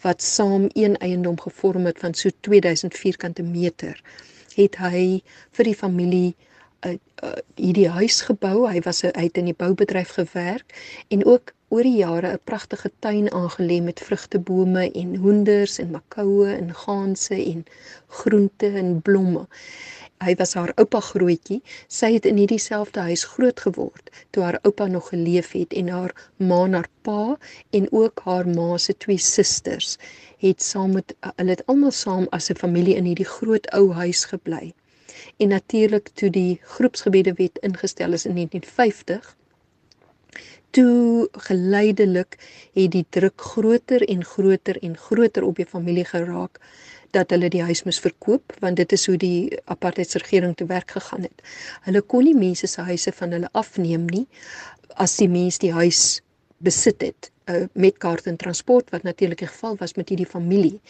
wat 0.00 0.22
saam 0.22 0.68
een 0.72 0.96
eiendom 0.96 1.40
gevorm 1.40 1.84
het 1.84 1.98
van 1.98 2.14
so 2.14 2.30
2000 2.40 2.94
vierkante 2.94 3.42
meter. 3.42 4.02
Het 4.54 4.76
hy 4.76 5.22
vir 5.50 5.64
die 5.64 5.74
familie 5.74 6.34
uh, 6.86 6.92
uh, 7.24 7.32
hierdie 7.54 7.88
huis 7.88 8.20
gebou. 8.20 8.68
Hy 8.70 8.80
was 8.80 9.02
'n 9.02 9.14
uit 9.14 9.36
in 9.36 9.44
die 9.44 9.58
boubedryf 9.58 10.08
gewerk 10.08 10.74
en 11.08 11.24
ook 11.24 11.52
oor 11.68 11.82
die 11.82 11.96
jare 11.96 12.32
'n 12.32 12.40
pragtige 12.44 12.90
tuin 12.98 13.30
aangelê 13.32 13.82
met 13.82 14.00
vrugtebome 14.00 14.90
en 14.92 15.16
hoenders 15.16 15.78
en 15.78 15.90
makoue 15.90 16.52
en 16.52 16.74
ganse 16.74 17.34
en 17.34 17.64
groente 18.06 18.66
en 18.66 19.02
blomme. 19.02 19.46
Hy 20.18 20.34
was 20.38 20.54
haar 20.58 20.72
oupa 20.82 21.00
grootjie. 21.00 21.60
Sy 21.86 22.12
het 22.16 22.26
in 22.26 22.38
hierdie 22.40 22.58
selfde 22.62 23.04
huis 23.06 23.24
groot 23.34 23.60
geword 23.60 24.10
toe 24.34 24.42
haar 24.42 24.58
oupa 24.66 24.86
nog 24.90 25.12
geleef 25.12 25.52
het 25.54 25.72
en 25.72 25.88
haar 25.94 26.14
ma 26.36 26.64
en 26.64 26.74
haar 26.78 26.88
pa 27.06 27.36
en 27.70 27.86
ook 27.92 28.24
haar 28.24 28.48
ma 28.48 28.78
se 28.78 28.96
twee 28.96 29.18
susters 29.18 29.96
het 30.42 30.62
saam 30.62 30.92
met 30.98 31.14
hulle 31.20 31.54
het 31.54 31.64
almal 31.66 31.94
saam 31.94 32.26
as 32.30 32.50
'n 32.50 32.60
familie 32.64 32.96
in 32.96 33.06
hierdie 33.10 33.30
groot 33.36 33.70
ou 33.78 33.92
huis 33.92 34.24
gebly. 34.24 34.74
En 35.36 35.48
natuurlik 35.48 36.08
toe 36.14 36.30
die 36.30 36.60
groepsgebedewet 36.62 37.58
ingestel 37.62 38.12
is 38.12 38.26
in 38.26 38.34
1950 38.34 39.36
toe 40.70 41.28
geleidelik 41.32 42.36
het 42.72 42.90
die 42.92 43.06
druk 43.08 43.40
groter 43.40 44.08
en 44.08 44.24
groter 44.24 44.82
en 44.82 44.96
groter 44.96 45.44
op 45.44 45.56
die 45.56 45.66
familie 45.66 46.04
geraak 46.04 46.60
dat 47.16 47.30
hulle 47.30 47.48
die 47.52 47.62
huis 47.62 47.84
moes 47.86 48.00
verkoop 48.00 48.54
want 48.64 48.76
dit 48.76 48.92
is 48.92 49.06
hoe 49.06 49.16
die 49.16 49.58
apartheidsregering 49.64 50.56
te 50.56 50.66
werk 50.66 50.90
gegaan 50.96 51.22
het. 51.26 51.42
Hulle 51.86 52.02
kon 52.02 52.24
nie 52.24 52.36
mense 52.36 52.66
se 52.66 52.84
huise 52.90 53.12
van 53.20 53.34
hulle 53.36 53.50
afneem 53.52 54.06
nie 54.12 54.26
as 54.96 55.16
die 55.20 55.28
mens 55.28 55.60
die 55.62 55.72
huis 55.72 56.20
besit 56.64 57.02
het 57.02 57.30
uh, 57.48 57.66
met 57.72 57.98
kaart 58.02 58.26
en 58.26 58.36
transport 58.36 58.90
wat 58.90 59.02
natuurlik 59.02 59.38
die 59.44 59.50
geval 59.50 59.76
was 59.78 59.94
met 59.94 60.08
hierdie 60.08 60.26
familie. 60.26 60.80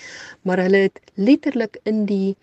Maar 0.43 0.65
hulle 0.65 0.89
het 0.89 1.01
letterlik 1.15 1.79
in 1.85 2.05
die 2.09 2.37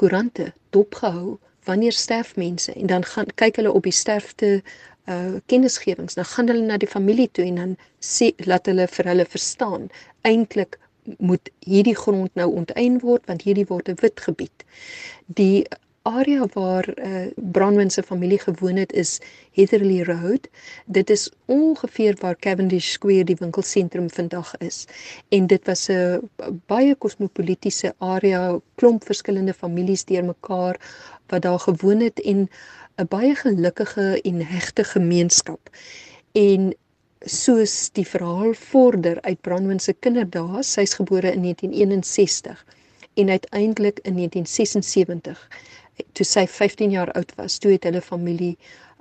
koerante 0.00 0.52
dopgehou 0.70 1.38
wanneer 1.64 1.92
sterf 1.92 2.36
mense 2.36 2.72
en 2.72 2.86
dan 2.86 3.04
gaan 3.04 3.28
kyk 3.34 3.60
hulle 3.60 3.72
op 3.72 3.86
die 3.86 3.94
sterfte 3.94 4.62
uh 5.10 5.38
kennisgewings 5.50 6.14
dan 6.14 6.26
gaan 6.30 6.46
hulle 6.46 6.62
na 6.62 6.76
die 6.78 6.90
familie 6.90 7.28
toe 7.34 7.44
en 7.44 7.56
dan 7.58 7.70
sê 7.98 8.30
laat 8.46 8.68
hulle 8.70 8.86
vir 8.86 9.08
hulle 9.10 9.24
verstaan 9.26 9.88
eintlik 10.22 10.78
moet 11.18 11.50
hierdie 11.58 11.96
grond 11.96 12.30
nou 12.34 12.52
onteien 12.52 12.98
word 13.00 13.26
want 13.26 13.42
hierdie 13.42 13.66
word 13.66 13.88
'n 13.88 13.98
wit 14.00 14.20
gebied. 14.20 14.64
Die 15.26 15.66
area 16.02 16.46
waar 16.52 16.88
uh 16.98 17.26
Bronwyn 17.36 17.90
se 17.90 18.02
familie 18.02 18.38
gewoon 18.38 18.76
het 18.76 18.92
is 18.92 19.20
Heatherley 19.52 20.02
Road. 20.02 20.48
Dit 20.86 21.10
is 21.10 21.30
ongeveer 21.44 22.16
waar 22.20 22.36
Cavendish 22.36 22.90
Square 22.90 23.24
die 23.24 23.36
winkelsentrum 23.38 24.10
vandag 24.10 24.56
is. 24.56 24.84
En 25.28 25.46
dit 25.46 25.66
was 25.66 25.88
'n 25.88 26.30
baie 26.66 26.94
kosmopolitiese 26.94 27.94
area, 27.98 28.58
klomp 28.74 29.04
verskillende 29.04 29.54
families 29.54 30.04
deurmekaar 30.04 30.80
wat 31.26 31.42
daar 31.42 31.58
gewoon 31.58 32.00
het 32.00 32.20
en 32.20 32.48
'n 32.96 33.06
baie 33.08 33.34
gelukkige 33.34 34.20
en 34.22 34.46
hegte 34.46 34.84
gemeenskap. 34.84 35.70
En 36.32 36.74
soos 37.26 37.90
die 37.96 38.06
verhaal 38.06 38.54
vorder 38.54 39.20
uit 39.22 39.40
Brandwyn 39.40 39.80
se 39.80 39.92
kinderdae, 39.92 40.62
sy's 40.62 40.94
gebore 40.98 41.32
in 41.32 41.42
1961 41.42 42.64
en 43.14 43.28
uiteindelik 43.30 44.00
in 44.02 44.16
1976 44.16 45.48
toe 46.16 46.26
sy 46.26 46.46
15 46.48 46.90
jaar 46.90 47.12
oud 47.18 47.34
was, 47.36 47.58
toe 47.58 47.74
het 47.74 47.84
hulle 47.84 48.00
familie 48.00 48.56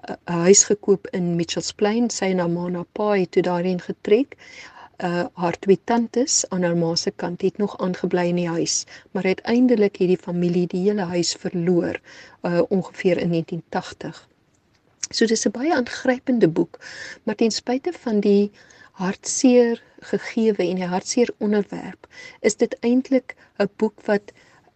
'n 0.09 0.43
huis 0.45 0.63
gekoop 0.69 1.07
in 1.17 1.35
Mitchells 1.35 1.71
Plain, 1.73 2.09
sy 2.09 2.25
en 2.33 2.39
haar 2.39 2.49
ma 2.49 2.67
na 2.69 2.83
pa 2.99 3.11
het 3.13 3.31
toe 3.31 3.43
daarheen 3.43 3.81
getrek 3.81 4.37
uh 5.09 5.25
haar 5.33 5.57
twee 5.59 5.79
tantes 5.83 6.45
aan 6.49 6.63
haar 6.63 6.77
ma 6.77 6.95
se 6.95 7.11
kant 7.11 7.41
het 7.41 7.57
nog 7.57 7.77
aangebly 7.77 8.27
in 8.29 8.35
die 8.35 8.49
huis, 8.49 8.85
maar 9.11 9.25
uiteindelik 9.25 9.95
het 9.97 10.07
die 10.13 10.17
familie 10.17 10.67
die 10.67 10.83
hele 10.89 11.07
huis 11.13 11.33
verloor 11.33 12.01
uh 12.43 12.61
ongeveer 12.69 13.17
in 13.17 13.29
1980. 13.29 14.30
So 15.09 15.25
dis 15.25 15.45
'n 15.47 15.51
baie 15.51 15.73
aangrypende 15.73 16.47
boek, 16.47 16.79
maar 17.23 17.35
ten 17.35 17.51
spyte 17.51 17.93
van 18.03 18.19
die 18.19 18.51
hartseer 18.91 19.81
gegewe 20.11 20.67
en 20.67 20.75
die 20.81 20.91
hartseer 20.93 21.29
onderwerp, 21.37 22.07
is 22.41 22.55
dit 22.55 22.77
eintlik 22.79 23.35
'n 23.59 23.69
boek 23.77 24.05
wat 24.05 24.31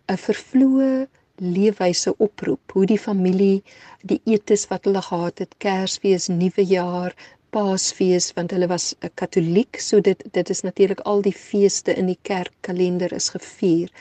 'n 0.08 0.18
vervloë 0.28 1.08
leefwyse 1.36 2.18
oproep 2.18 2.72
hoe 2.72 2.86
die 2.86 3.00
familie 3.00 3.64
die 4.02 4.22
etes 4.26 4.68
wat 4.72 4.86
hulle 4.88 5.02
gehad 5.02 5.40
het 5.44 5.56
Kersfees, 5.58 6.28
Nuwejaar, 6.28 7.16
Paasfees 7.56 8.26
want 8.36 8.52
hulle 8.52 8.68
was 8.68 8.86
'n 9.00 9.12
Katoliek, 9.20 9.78
so 9.80 10.02
dit 10.08 10.24
dit 10.38 10.50
is 10.54 10.62
natuurlik 10.62 11.02
al 11.12 11.22
die 11.28 11.34
feeste 11.34 11.94
in 12.02 12.10
die 12.12 12.18
kerkkalender 12.30 13.14
is 13.16 13.30
gevier. 13.36 13.92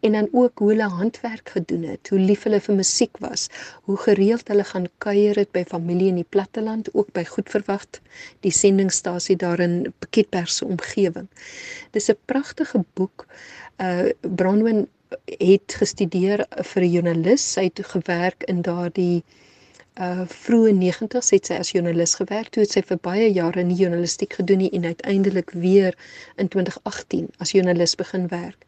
En 0.00 0.16
dan 0.18 0.28
ook 0.32 0.58
hoe 0.58 0.70
hulle 0.70 0.88
handwerk 0.88 1.52
gedoen 1.56 1.82
het, 1.82 2.08
hoe 2.08 2.18
lief 2.18 2.42
hulle 2.42 2.60
vir 2.60 2.74
musiek 2.74 3.20
was, 3.26 3.46
hoe 3.86 3.96
gereeld 4.06 4.48
hulle 4.48 4.64
gaan 4.64 4.88
kuier 4.98 5.38
het 5.38 5.52
by 5.52 5.62
familie 5.74 6.08
in 6.08 6.18
die 6.22 6.32
platteland, 6.36 6.90
ook 6.94 7.12
by 7.12 7.24
Goedverwag, 7.24 7.86
die 8.40 8.52
sendingstasie 8.52 9.36
daar 9.36 9.60
in 9.60 9.94
Pietperse 10.10 10.64
omgewing. 10.64 11.28
Dis 11.90 12.10
'n 12.10 12.18
pragtige 12.24 12.84
boek. 12.94 13.26
Uh 13.78 14.10
Bronwyn 14.20 14.88
het 15.38 15.78
gestudeer 15.78 16.46
vir 16.50 16.82
'n 16.82 16.90
joernalis, 16.90 17.52
sy 17.52 17.70
het 17.70 17.86
gewerk 17.94 18.42
in 18.42 18.62
daardie 18.62 19.22
uh 19.22 19.42
vroeë 19.94 20.72
90's 20.74 21.30
het 21.30 21.46
sy 21.46 21.54
as 21.54 21.70
joernalis 21.70 22.16
gewerk. 22.18 22.50
Toe 22.50 22.64
het 22.64 22.72
sy 22.74 22.82
vir 22.82 22.98
baie 22.98 23.28
jare 23.30 23.60
in 23.60 23.70
journalistiek 23.70 24.32
gedoen 24.34 24.66
en 24.70 24.84
uiteindelik 24.84 25.50
weer 25.50 25.94
in 26.36 26.48
2018 26.48 27.28
as 27.38 27.52
joernalis 27.54 27.94
begin 27.94 28.26
werk. 28.28 28.66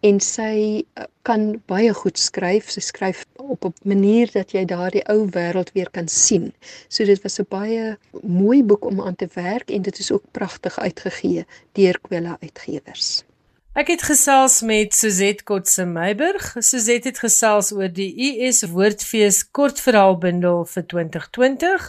En 0.00 0.20
sy 0.20 0.84
uh, 0.96 1.04
kan 1.28 1.60
baie 1.66 1.92
goed 1.94 2.18
skryf. 2.18 2.70
Sy 2.70 2.80
skryf 2.80 3.24
op 3.36 3.64
'n 3.64 3.74
manier 3.82 4.30
dat 4.32 4.52
jy 4.52 4.64
daardie 4.64 5.04
ou 5.10 5.26
wêreld 5.34 5.72
weer 5.72 5.90
kan 5.90 6.08
sien. 6.08 6.52
So 6.88 7.04
dit 7.04 7.22
was 7.22 7.40
'n 7.40 7.46
baie 7.48 7.98
mooi 8.22 8.62
boek 8.62 8.84
om 8.84 9.00
aan 9.00 9.16
te 9.16 9.28
werk 9.34 9.70
en 9.70 9.82
dit 9.82 9.98
is 9.98 10.12
ook 10.12 10.24
pragtig 10.30 10.78
uitgegee 10.78 11.44
deur 11.72 12.00
Kwela 12.00 12.36
Uitgewers. 12.40 13.24
Ek 13.70 13.86
het 13.86 14.02
gesels 14.02 14.64
met 14.66 14.96
Suzette 14.98 15.44
Kotse 15.46 15.84
Meiburg. 15.86 16.56
Suzette 16.58 17.12
het 17.12 17.20
gesels 17.22 17.68
oor 17.70 17.92
die 17.94 18.08
US 18.26 18.64
Woordfees 18.66 19.44
kortverhaalbundel 19.54 20.64
vir 20.66 20.86
2020 20.90 21.84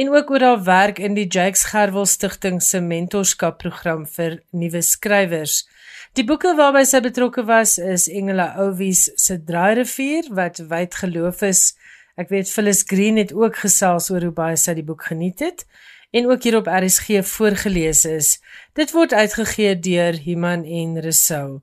en 0.00 0.12
ook 0.14 0.30
oor 0.32 0.46
haar 0.46 0.62
werk 0.64 1.02
in 1.04 1.18
die 1.18 1.26
Jakes 1.28 1.66
Gerwel 1.74 2.08
Stichting 2.08 2.62
se 2.64 2.80
mentorskapprogram 2.80 4.06
vir 4.08 4.38
nuwe 4.56 4.80
skrywers. 4.80 5.66
Die 6.16 6.24
boeke 6.24 6.54
waarby 6.56 6.86
sy 6.88 7.02
betrokke 7.04 7.44
was 7.44 7.76
is 7.76 8.08
Engela 8.08 8.54
Ouwies 8.64 9.10
se 9.20 9.36
Draairivier 9.44 10.32
wat 10.32 10.64
wyd 10.72 10.96
geloof 11.02 11.44
is. 11.44 11.74
Ek 12.16 12.32
weet 12.32 12.48
Phyllis 12.48 12.80
Green 12.88 13.20
het 13.20 13.36
ook 13.36 13.60
gesels 13.60 14.08
oor 14.08 14.24
hoe 14.24 14.36
baie 14.40 14.56
sy 14.56 14.72
die 14.80 14.88
boek 14.88 15.10
geniet 15.12 15.44
het 15.44 15.68
en 16.10 16.30
ook 16.30 16.42
hier 16.42 16.56
op 16.56 16.66
RSG 16.66 17.22
voorgeles 17.22 18.04
is. 18.04 18.40
Dit 18.72 18.90
word 18.90 19.12
uitgegee 19.12 19.78
deur 19.78 20.18
Human 20.24 20.64
en 20.64 21.00
Resou. 21.00 21.60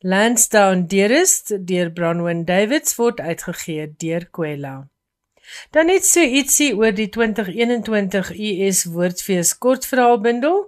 Lansdowne 0.00 0.86
Dearest 0.86 1.66
deur 1.66 1.90
Bronwyn 1.90 2.44
Davids 2.44 2.96
word 2.96 3.20
uitgegee 3.20 3.94
deur 3.96 4.26
Kwela. 4.30 4.88
Dan 5.70 5.86
net 5.86 6.04
so 6.06 6.20
ietsie 6.20 6.72
oor 6.76 6.94
die 6.94 7.08
2021 7.08 8.32
US 8.34 8.84
Woordfees 8.90 9.54
kortverhaalbundel. 9.58 10.66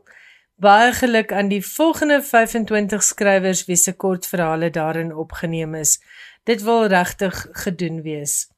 Baie 0.59 0.93
geluk 0.95 1.33
aan 1.33 1.51
die 1.51 1.63
volgende 1.63 2.23
25 2.23 3.03
skrywers 3.03 3.65
wie 3.67 3.77
se 3.77 3.93
kortverhale 3.93 4.71
daarin 4.71 5.15
opgeneem 5.15 5.75
is. 5.75 5.99
Dit 6.47 6.63
wil 6.67 6.87
regtig 6.91 7.47
gedoen 7.65 8.03
wees. 8.03 8.49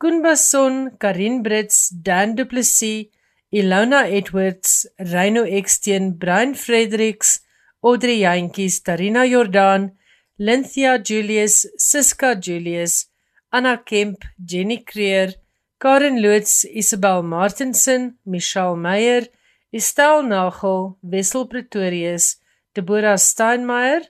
Koen 0.00 0.22
Basson, 0.24 0.96
Karin 0.98 1.42
Brits, 1.42 1.90
Dan 1.92 2.34
Du 2.34 2.46
Plessis, 2.46 3.08
Ilona 3.52 4.06
Edwards, 4.06 4.86
Reino 4.98 5.44
Eksteen, 5.44 6.18
Brian 6.18 6.54
Fredericks, 6.54 7.40
Audrey 7.82 8.20
Jantjies, 8.20 8.80
Tarina 8.82 9.28
Jordan, 9.28 9.92
Lynthia 10.38 10.98
Julius, 10.98 11.66
Siska 11.76 12.40
Julius, 12.40 13.06
Anna 13.52 13.82
Kemp, 13.84 14.24
Jenny 14.44 14.84
Creer, 14.84 15.34
Karen 15.80 16.22
Loots, 16.22 16.64
Isabel 16.64 17.22
Martinsen, 17.22 18.18
Michelle 18.24 18.76
Meyer, 18.76 19.26
Estel 19.72 20.22
Nagel, 20.22 20.96
Wessel 21.02 21.46
Pretorius, 21.46 22.36
Deborah 22.74 23.18
Steinmeier, 23.18 24.02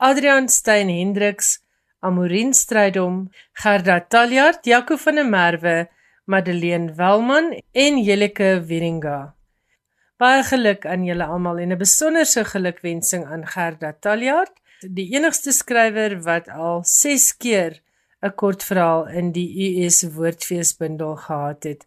Adrian 0.00 0.48
Stein 0.48 0.88
Hendriks, 0.88 1.60
Amorin 2.02 2.52
Strydom, 2.52 3.28
Gerda 3.62 4.00
Taljaard, 4.00 4.64
Jaco 4.64 4.96
van 4.96 5.16
der 5.16 5.24
Merwe, 5.24 5.88
Madeleine 6.28 6.92
Welman 6.94 7.62
en 7.72 8.02
Jelike 8.04 8.60
Wieringa. 8.68 9.34
Baie 10.20 10.42
geluk 10.44 10.82
aan 10.84 11.06
julle 11.08 11.24
almal 11.24 11.60
en 11.62 11.72
'n 11.72 11.78
besonderse 11.80 12.44
gelukwensing 12.44 13.24
aan 13.24 13.46
Gerda 13.46 13.92
Taljaard, 14.00 14.52
die 14.80 15.08
enigste 15.16 15.52
skrywer 15.52 16.18
wat 16.26 16.48
al 16.48 16.84
6 16.84 17.32
keer 17.36 17.80
'n 18.20 18.34
kortverhaal 18.34 19.08
in 19.08 19.32
die 19.32 19.48
US 19.64 20.02
Woordfeesbundel 20.02 21.16
gehad 21.16 21.62
het. 21.62 21.86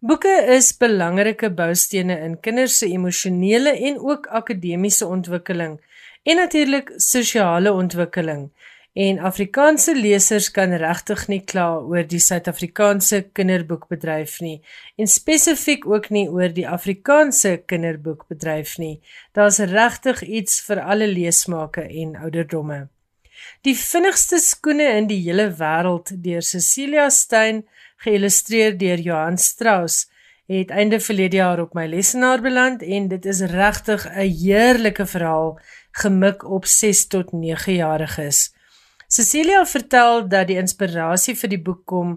Boeke 0.00 0.34
is 0.56 0.76
belangrike 0.76 1.50
boustene 1.50 2.18
in 2.18 2.40
kinders 2.40 2.78
se 2.78 2.86
emosionele 2.86 3.70
en 3.88 3.98
ook 3.98 4.26
akademiese 4.26 5.06
ontwikkeling 5.06 5.78
en 6.22 6.36
natuurlik 6.36 6.92
sosiale 6.96 7.72
ontwikkeling. 7.72 8.50
En 8.92 9.18
Afrikaanse 9.24 9.94
lesers 9.96 10.50
kan 10.52 10.74
regtig 10.76 11.22
nie 11.32 11.40
kla 11.48 11.78
oor 11.80 12.04
die 12.04 12.20
Suid-Afrikaanse 12.20 13.22
kinderboekbedryf 13.32 14.34
nie 14.44 14.58
en 15.00 15.08
spesifiek 15.08 15.86
ook 15.88 16.10
nie 16.12 16.26
oor 16.28 16.52
die 16.52 16.66
Afrikaanse 16.68 17.54
kinderboekbedryf 17.66 18.76
nie. 18.76 18.98
Daar's 19.32 19.62
regtig 19.72 20.20
iets 20.22 20.60
vir 20.68 20.84
alle 20.84 21.08
leesmake 21.08 21.86
en 21.88 22.18
ouderdomme. 22.20 22.90
Die 23.64 23.76
vinnigste 23.78 24.36
skoene 24.44 24.92
in 25.00 25.08
die 25.08 25.22
hele 25.24 25.48
wêreld 25.56 26.12
deur 26.12 26.44
Cecilia 26.44 27.08
Stein 27.08 27.64
geïllustreer 28.04 28.76
deur 28.76 29.00
Johan 29.00 29.40
Strauss 29.40 30.10
het 30.52 30.70
einde 30.70 31.00
verlede 31.00 31.40
jaar 31.40 31.64
op 31.64 31.72
my 31.72 31.86
lesenaar 31.88 32.44
beland 32.44 32.82
en 32.84 33.08
dit 33.08 33.24
is 33.24 33.40
regtig 33.40 34.04
'n 34.04 34.28
heerlike 34.44 35.06
verhaal 35.06 35.60
gemik 35.92 36.44
op 36.44 36.66
6 36.66 37.06
tot 37.06 37.32
9 37.32 37.74
jariges. 37.74 38.52
Cecilia 39.12 39.66
vertel 39.66 40.22
dat 40.32 40.46
die 40.48 40.56
inspirasie 40.56 41.34
vir 41.36 41.50
die 41.52 41.60
boek 41.60 41.82
kom 41.90 42.12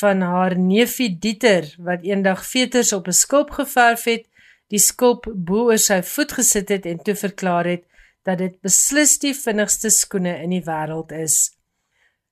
van 0.00 0.22
haar 0.24 0.54
neefie 0.56 1.10
Dieter 1.24 1.66
wat 1.88 2.06
eendag 2.06 2.46
veters 2.48 2.92
op 2.96 3.08
'n 3.08 3.18
skulp 3.18 3.50
geverf 3.56 4.04
het, 4.08 4.24
die 4.72 4.78
skulp 4.78 5.28
bo 5.34 5.66
oor 5.68 5.82
sy 5.88 6.00
voet 6.12 6.32
gesit 6.38 6.72
het 6.72 6.86
en 6.86 7.02
toe 7.04 7.14
verklaar 7.14 7.66
het 7.66 7.84
dat 8.24 8.38
dit 8.38 8.56
beslis 8.62 9.18
die 9.18 9.34
vinnigste 9.34 9.90
skoene 9.90 10.34
in 10.44 10.50
die 10.56 10.64
wêreld 10.70 11.12
is. 11.12 11.36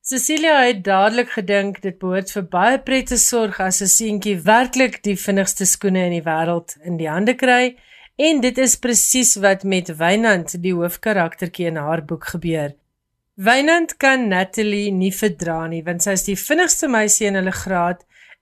Cecilia 0.01 0.57
het 0.65 0.83
dadelik 0.85 1.31
gedink 1.37 1.83
dit 1.83 1.99
behoort 1.99 2.33
vir 2.33 2.49
baie 2.57 2.79
pret 2.79 3.07
te 3.13 3.19
sorg 3.19 3.61
as 3.61 3.83
'n 3.83 3.93
seentjie 3.99 4.41
werklik 4.41 5.03
die 5.03 5.17
vinnigste 5.17 5.67
skoene 5.67 6.07
in 6.09 6.17
die 6.17 6.27
wêreld 6.31 6.79
in 6.81 6.97
die 6.97 7.11
hande 7.11 7.35
kry 7.35 7.77
en 8.17 8.41
dit 8.41 8.59
is 8.59 8.77
presies 8.77 9.37
wat 9.37 9.65
met 9.65 9.97
Wynand 9.97 10.63
die 10.63 10.75
hoofkaraktertjie 10.75 11.67
in 11.67 11.77
haar 11.77 12.05
boek 12.05 12.25
gebeur. 12.25 12.73
Wynand 13.39 13.93
kan 14.03 14.25
Natalie 14.27 14.91
nie 14.91 15.13
verdra 15.15 15.61
nie 15.71 15.85
want 15.87 16.03
sy 16.03 16.17
is 16.17 16.25
die 16.27 16.35
vinnigste 16.35 16.89
meisie 16.91 17.29
in 17.29 17.39
hulle 17.39 17.53
graad 17.55 18.01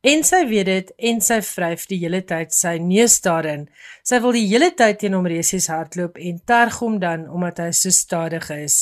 en 0.09 0.23
sy 0.25 0.39
weet 0.49 0.69
dit 0.71 0.93
en 1.11 1.19
sy 1.27 1.37
vryf 1.45 1.83
die 1.91 1.99
hele 2.01 2.23
tyd 2.25 2.55
sy 2.57 2.79
neus 2.81 3.19
daarin. 3.21 3.67
Sy 4.09 4.23
wil 4.25 4.33
die 4.33 4.47
hele 4.49 4.71
tyd 4.79 5.03
teen 5.03 5.13
hom 5.19 5.29
resies 5.29 5.67
hardloop 5.69 6.17
en 6.17 6.39
terg 6.49 6.79
hom 6.81 6.97
dan 7.03 7.27
omdat 7.29 7.61
hy 7.61 7.67
so 7.77 7.93
stadig 7.93 8.49
is. 8.57 8.79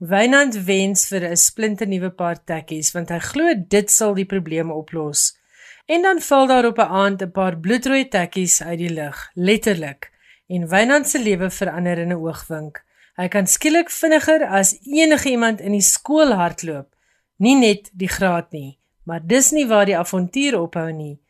Wynand 0.00 0.56
wens 0.64 1.04
vir 1.12 1.28
'n 1.28 1.36
splinte 1.36 1.90
nuwe 1.92 2.10
paar 2.22 2.40
tekkies 2.40 2.94
want 2.96 3.12
hy 3.12 3.20
glo 3.28 3.52
dit 3.76 3.90
sal 3.90 4.16
die 4.16 4.28
probleem 4.32 4.72
oplos. 4.72 5.34
En 5.84 6.08
dan 6.08 6.24
val 6.24 6.46
daar 6.46 6.70
op 6.72 6.78
'n 6.78 6.88
aand 7.04 7.22
'n 7.22 7.32
paar 7.32 7.60
bloedrooi 7.60 8.08
tekkies 8.08 8.62
uit 8.62 8.78
die 8.78 8.94
lug, 9.00 9.28
letterlik. 9.34 10.10
En 10.48 10.68
Wynand 10.68 11.06
se 11.06 11.18
lewe 11.18 11.50
verander 11.50 11.98
in 11.98 12.16
'n 12.16 12.22
oogwink. 12.24 12.80
Hy 13.14 13.28
kan 13.30 13.46
skielik 13.46 13.92
vinniger 13.94 14.42
as 14.50 14.72
enige 14.82 15.30
iemand 15.30 15.60
in 15.60 15.76
die 15.76 15.84
skool 15.86 16.32
hardloop. 16.34 16.88
Nie 17.38 17.54
net 17.54 17.90
die 17.92 18.10
graad 18.10 18.50
nie, 18.50 18.78
maar 19.06 19.22
dis 19.22 19.52
nie 19.54 19.66
waar 19.70 19.86
die 19.86 19.98
avontuur 19.98 20.58
ophou 20.58 20.88
nie. 20.90 21.20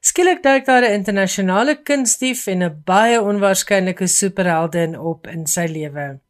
Skielik 0.00 0.42
duik 0.42 0.66
daar 0.66 0.84
'n 0.86 0.94
internasionale 1.00 1.74
kunstdief 1.82 2.46
en 2.46 2.62
'n 2.62 2.82
baie 2.84 3.18
onwaarskynlike 3.20 4.06
superheldin 4.06 4.98
op 4.98 5.26
in 5.26 5.46
sy 5.46 5.66
lewe. 5.66 6.20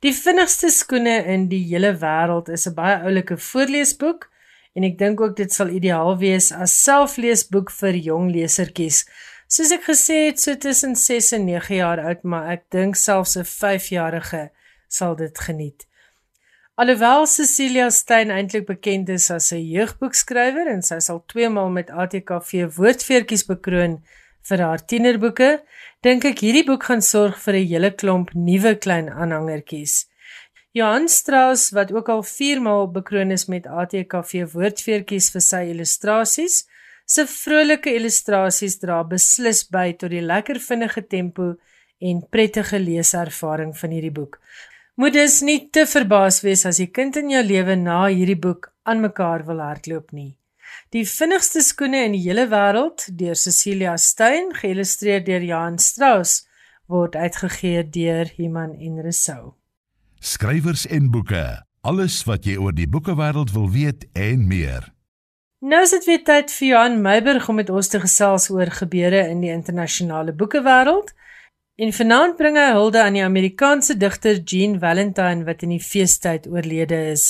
Die 0.00 0.12
vinnigste 0.12 0.70
skoene 0.70 1.24
in 1.24 1.48
die 1.48 1.64
hele 1.70 1.92
wêreld 2.02 2.48
is 2.48 2.66
'n 2.66 2.74
baie 2.74 2.96
oulike 3.02 3.36
voorleesboek 3.36 4.30
en 4.74 4.84
ek 4.84 4.98
dink 4.98 5.20
ook 5.20 5.36
dit 5.36 5.52
sal 5.52 5.68
ideaal 5.68 6.18
wees 6.18 6.52
as 6.52 6.82
selfleesboek 6.82 7.70
vir 7.70 7.94
jong 7.94 8.30
lesertjies. 8.32 9.06
Soos 9.46 9.70
ek 9.70 9.84
gesê 9.86 10.14
het, 10.26 10.40
so 10.42 10.56
tussen 10.58 10.96
6 10.98 11.28
en 11.36 11.44
9 11.46 11.76
jaar 11.78 12.00
oud, 12.02 12.24
maar 12.26 12.48
ek 12.50 12.64
dink 12.74 12.96
selfs 12.98 13.36
'n 13.38 13.46
5-jarige 13.46 14.50
sal 14.88 15.14
dit 15.14 15.38
geniet. 15.38 15.86
Alhoewel 16.74 17.26
Cecilia 17.26 17.90
Stein 17.90 18.30
eintlik 18.30 18.66
bekend 18.66 19.08
is 19.08 19.30
as 19.30 19.52
'n 19.52 19.62
jeugboekskrywer 19.62 20.66
en 20.66 20.82
sy 20.82 20.98
sal 20.98 21.22
twee 21.28 21.48
maal 21.48 21.70
met 21.70 21.90
ATKV 21.90 22.74
woordfeertjies 22.76 23.46
bekroon 23.46 24.02
vir 24.42 24.58
haar 24.58 24.82
tienerboeke, 24.84 25.62
dink 26.02 26.24
ek 26.24 26.42
hierdie 26.42 26.66
boek 26.66 26.82
gaan 26.82 27.02
sorg 27.02 27.38
vir 27.38 27.54
'n 27.54 27.68
hele 27.70 27.90
klomp 27.90 28.34
nuwe 28.34 28.74
klein 28.74 29.08
aanhangertjies. 29.08 30.06
Johan 30.72 31.08
Strauss 31.08 31.70
wat 31.70 31.92
ook 31.92 32.08
al 32.08 32.22
4 32.22 32.60
maal 32.60 32.90
bekroon 32.90 33.30
is 33.30 33.46
met 33.46 33.66
ATKV 33.66 34.52
woordfeertjies 34.52 35.30
vir 35.30 35.40
sy 35.40 35.62
illustrasies, 35.70 36.66
se 37.06 37.24
vrolike 37.30 37.92
illustrasies 37.94 38.80
dra 38.82 39.02
beslis 39.06 39.62
by 39.70 39.92
tot 39.98 40.10
die 40.10 40.24
lekker 40.24 40.58
vinnige 40.60 41.06
tempo 41.06 41.52
en 42.02 42.22
prettige 42.30 42.80
leeservaring 42.82 43.72
van 43.78 43.94
hierdie 43.94 44.14
boek. 44.14 44.40
Moet 44.96 45.12
dus 45.12 45.40
nie 45.44 45.60
te 45.70 45.84
verbaas 45.86 46.40
wees 46.44 46.64
as 46.66 46.80
die 46.80 46.90
kind 46.90 47.16
in 47.20 47.30
jou 47.30 47.42
lewe 47.44 47.76
na 47.76 48.06
hierdie 48.08 48.38
boek 48.40 48.70
aan 48.88 49.04
mekaar 49.04 49.44
wil 49.46 49.60
hardloop 49.60 50.12
nie. 50.16 50.34
Die 50.94 51.04
vinnigste 51.06 51.62
skoene 51.62 52.04
in 52.06 52.16
die 52.16 52.24
hele 52.24 52.46
wêreld 52.50 53.06
deur 53.20 53.38
Cecilia 53.38 53.96
Stein, 54.00 54.50
geïllustreer 54.56 55.22
deur 55.26 55.44
Jan 55.44 55.78
Strauss, 55.82 56.46
word 56.90 57.16
uitgegee 57.16 57.84
deur 57.84 58.30
Iman 58.40 58.74
en 58.74 58.98
Resou. 59.04 59.54
Skrywers 60.20 60.86
en 60.90 61.10
boeke, 61.12 61.44
alles 61.86 62.22
wat 62.26 62.46
jy 62.46 62.56
oor 62.58 62.74
die 62.74 62.88
boekewêreld 62.90 63.52
wil 63.54 63.70
weet 63.70 64.08
en 64.16 64.46
meer. 64.48 64.95
Nou 65.66 65.80
is 65.82 65.90
dit 65.90 66.04
weer 66.06 66.20
tyd 66.22 66.52
vir 66.54 66.66
Johan 66.68 67.00
Meiburg 67.02 67.48
om 67.50 67.56
met 67.58 67.70
ons 67.74 67.88
te 67.90 67.98
gesels 67.98 68.44
oor 68.54 68.68
gebeure 68.70 69.24
in 69.32 69.40
die 69.42 69.50
internasionale 69.50 70.30
boekewêreld. 70.30 71.08
En 71.82 71.90
vanaand 71.96 72.36
bring 72.38 72.54
hy 72.54 72.68
hulde 72.76 73.00
aan 73.02 73.16
die 73.18 73.24
Amerikaanse 73.24 73.96
digter 73.98 74.38
Jean 74.46 74.76
Valentine 74.78 75.42
wat 75.48 75.64
in 75.66 75.72
die 75.74 75.82
feestyd 75.82 76.46
oorlede 76.46 77.00
is. 77.10 77.24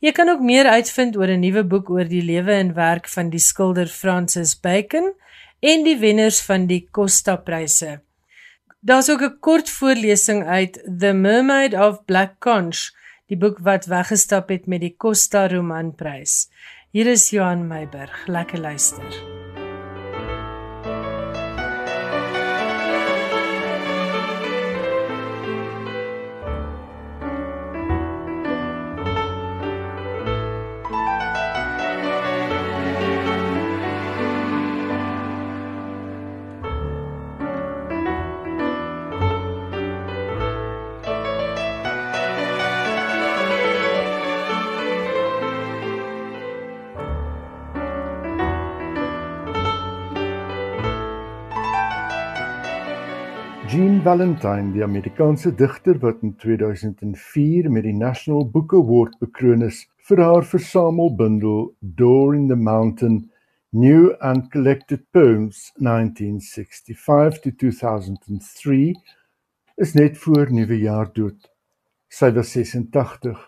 Jy 0.00 0.14
kan 0.16 0.32
ook 0.32 0.40
meer 0.40 0.70
uitvind 0.72 1.18
oor 1.20 1.28
'n 1.28 1.44
nuwe 1.44 1.64
boek 1.72 1.90
oor 1.90 2.08
die 2.08 2.22
lewe 2.24 2.56
en 2.56 2.72
werk 2.72 3.08
van 3.16 3.28
die 3.28 3.42
skilder 3.50 3.86
Francis 3.86 4.54
Bacon 4.56 5.12
en 5.60 5.84
die 5.84 5.98
wenners 5.98 6.40
van 6.40 6.66
die 6.66 6.88
Costa-pryse. 6.90 8.00
Daar's 8.80 9.10
ook 9.10 9.22
'n 9.22 9.36
kort 9.40 9.68
voorlesing 9.68 10.46
uit 10.46 10.80
The 11.00 11.12
Mermaid 11.12 11.74
of 11.74 12.04
Black 12.04 12.40
Conch, 12.40 12.96
die 13.28 13.36
boek 13.36 13.58
wat 13.58 13.84
weggestap 13.86 14.48
het 14.48 14.66
met 14.66 14.80
die 14.80 14.94
Costa 14.96 15.46
Romanprys. 15.48 16.48
Hier 16.94 17.08
is 17.08 17.32
Johan 17.32 17.66
Meiberg, 17.66 18.28
lekker 18.28 18.60
luister. 18.60 19.02
Jean 53.74 54.04
Valentine, 54.04 54.70
die 54.70 54.84
Amerikaanse 54.84 55.50
digter 55.58 55.96
wat 55.98 56.20
in 56.22 56.36
2004 56.38 57.66
met 57.74 57.82
die 57.82 57.94
National 57.98 58.44
Book 58.46 58.70
Award 58.78 59.16
bekroon 59.18 59.64
is 59.66 59.80
vir 60.06 60.22
haar 60.22 60.46
versamelbundel 60.46 61.72
Door 61.80 62.36
in 62.36 62.46
the 62.52 62.60
Mountain: 62.68 63.16
New 63.72 64.12
and 64.20 64.46
Collected 64.52 65.02
Poems 65.10 65.72
1965 65.82 67.42
to 67.42 67.50
2003, 67.64 68.94
is 69.82 69.98
net 69.98 70.22
voor 70.22 70.54
Nuwejaar 70.54 71.10
dood. 71.12 71.50
Sy 72.06 72.30
was 72.30 72.54
86. 72.54 73.40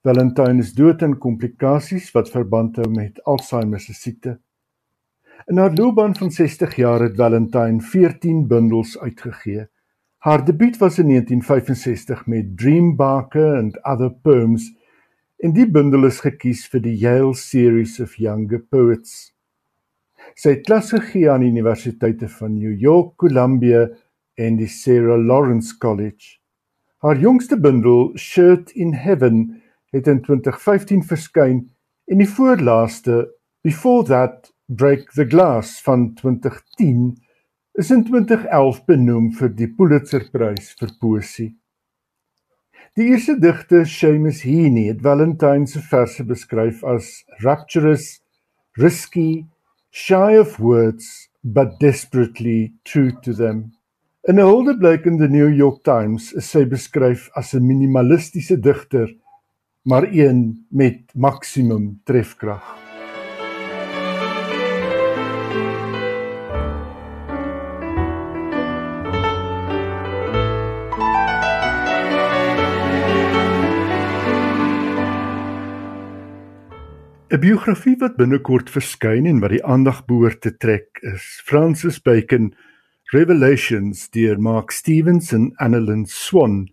Valentine 0.00 0.64
is 0.64 0.72
dood 0.72 1.04
aan 1.04 1.18
komplikasies 1.18 2.08
wat 2.16 2.32
verband 2.32 2.80
hou 2.80 2.88
met 2.88 3.20
Alzheimer 3.28 3.84
se 3.84 3.92
siekte. 3.92 4.38
In 5.46 5.56
haar 5.56 5.74
loopbaan 5.74 6.16
van 6.16 6.30
60 6.30 6.76
jaar 6.76 7.00
het 7.00 7.16
Valentine 7.16 7.80
14 7.80 8.46
bundels 8.46 8.98
uitgegee. 8.98 9.66
Haar 10.16 10.44
debuut 10.44 10.76
was 10.76 10.98
in 10.98 11.08
1965 11.08 12.26
met 12.26 12.56
Dreambarker 12.56 13.56
and 13.56 13.84
Other 13.84 14.12
Poems 14.12 14.76
en 15.36 15.52
die 15.52 15.70
bundel 15.70 16.04
is 16.04 16.20
gekies 16.20 16.66
vir 16.68 16.82
die 16.84 16.96
Yale 17.00 17.34
Series 17.34 17.96
of 18.00 18.18
Younger 18.20 18.60
Poets. 18.60 19.32
Sy 20.36 20.58
het 20.58 20.66
klas 20.68 20.92
gegee 20.92 21.30
aan 21.32 21.42
universiteite 21.42 22.28
van 22.28 22.58
New 22.58 22.76
York, 22.76 23.16
Columbia 23.16 23.88
en 24.36 24.60
die 24.60 24.68
Sarah 24.68 25.16
Lawrence 25.16 25.78
College. 25.78 26.36
Haar 27.00 27.16
jongste 27.16 27.56
bundel, 27.56 28.12
Shirt 28.16 28.70
in 28.76 28.92
Heaven, 28.92 29.62
het 29.90 30.06
in 30.06 30.20
2015 30.20 31.02
verskyn 31.02 31.70
en 32.04 32.20
die 32.20 32.28
voorlaaste, 32.28 33.30
Before 33.64 34.04
That 34.04 34.52
Break 34.72 35.14
the 35.14 35.24
Glass 35.24 35.80
van 35.80 36.14
2010, 36.14 37.16
is 37.74 37.90
in 37.90 38.04
2011 38.04 38.84
benoem 38.86 39.24
vir 39.34 39.48
die 39.58 39.66
Pulitzerprys 39.66 40.68
vir 40.78 40.92
poesie. 41.02 41.46
Die 42.94 43.08
eerste 43.10 43.34
digter, 43.42 43.82
Seamus 43.82 44.44
Heaney, 44.46 44.84
het 44.92 45.00
Valentine 45.02 45.66
se 45.66 45.82
verse 45.82 46.22
beskryf 46.22 46.84
as 46.86 47.08
rapturous, 47.42 48.20
risky, 48.78 49.48
shy 49.90 50.38
of 50.38 50.60
words, 50.62 51.26
but 51.42 51.80
desperately 51.80 52.70
true 52.84 53.10
to 53.24 53.34
them. 53.34 53.72
In 54.28 54.38
'n 54.38 54.46
huldeblyk 54.46 55.06
in 55.10 55.18
die 55.18 55.32
New 55.34 55.50
York 55.50 55.82
Times 55.82 56.30
is 56.32 56.46
sy 56.46 56.62
beskryf 56.62 57.26
as 57.34 57.54
'n 57.54 57.66
minimalistiese 57.66 58.60
digter, 58.60 59.10
maar 59.82 60.06
een 60.06 60.62
met 60.70 61.10
maksimum 61.16 61.98
trefkrag. 62.04 62.89
‘n 77.30 77.38
Biografie 77.38 77.94
wat 78.00 78.16
binnekort 78.18 78.72
verskyn 78.74 79.22
en 79.30 79.36
wat 79.38 79.52
die 79.54 79.62
aandag 79.62 80.00
behoort 80.08 80.40
te 80.42 80.50
trek, 80.50 80.98
is 81.06 81.22
Francis 81.46 82.00
Bacon 82.02 82.48
Revelations 83.14 84.08
deur 84.10 84.40
Mark 84.42 84.74
Stevens 84.74 85.30
en 85.36 85.52
Annelyn 85.62 86.08
Swan. 86.10 86.64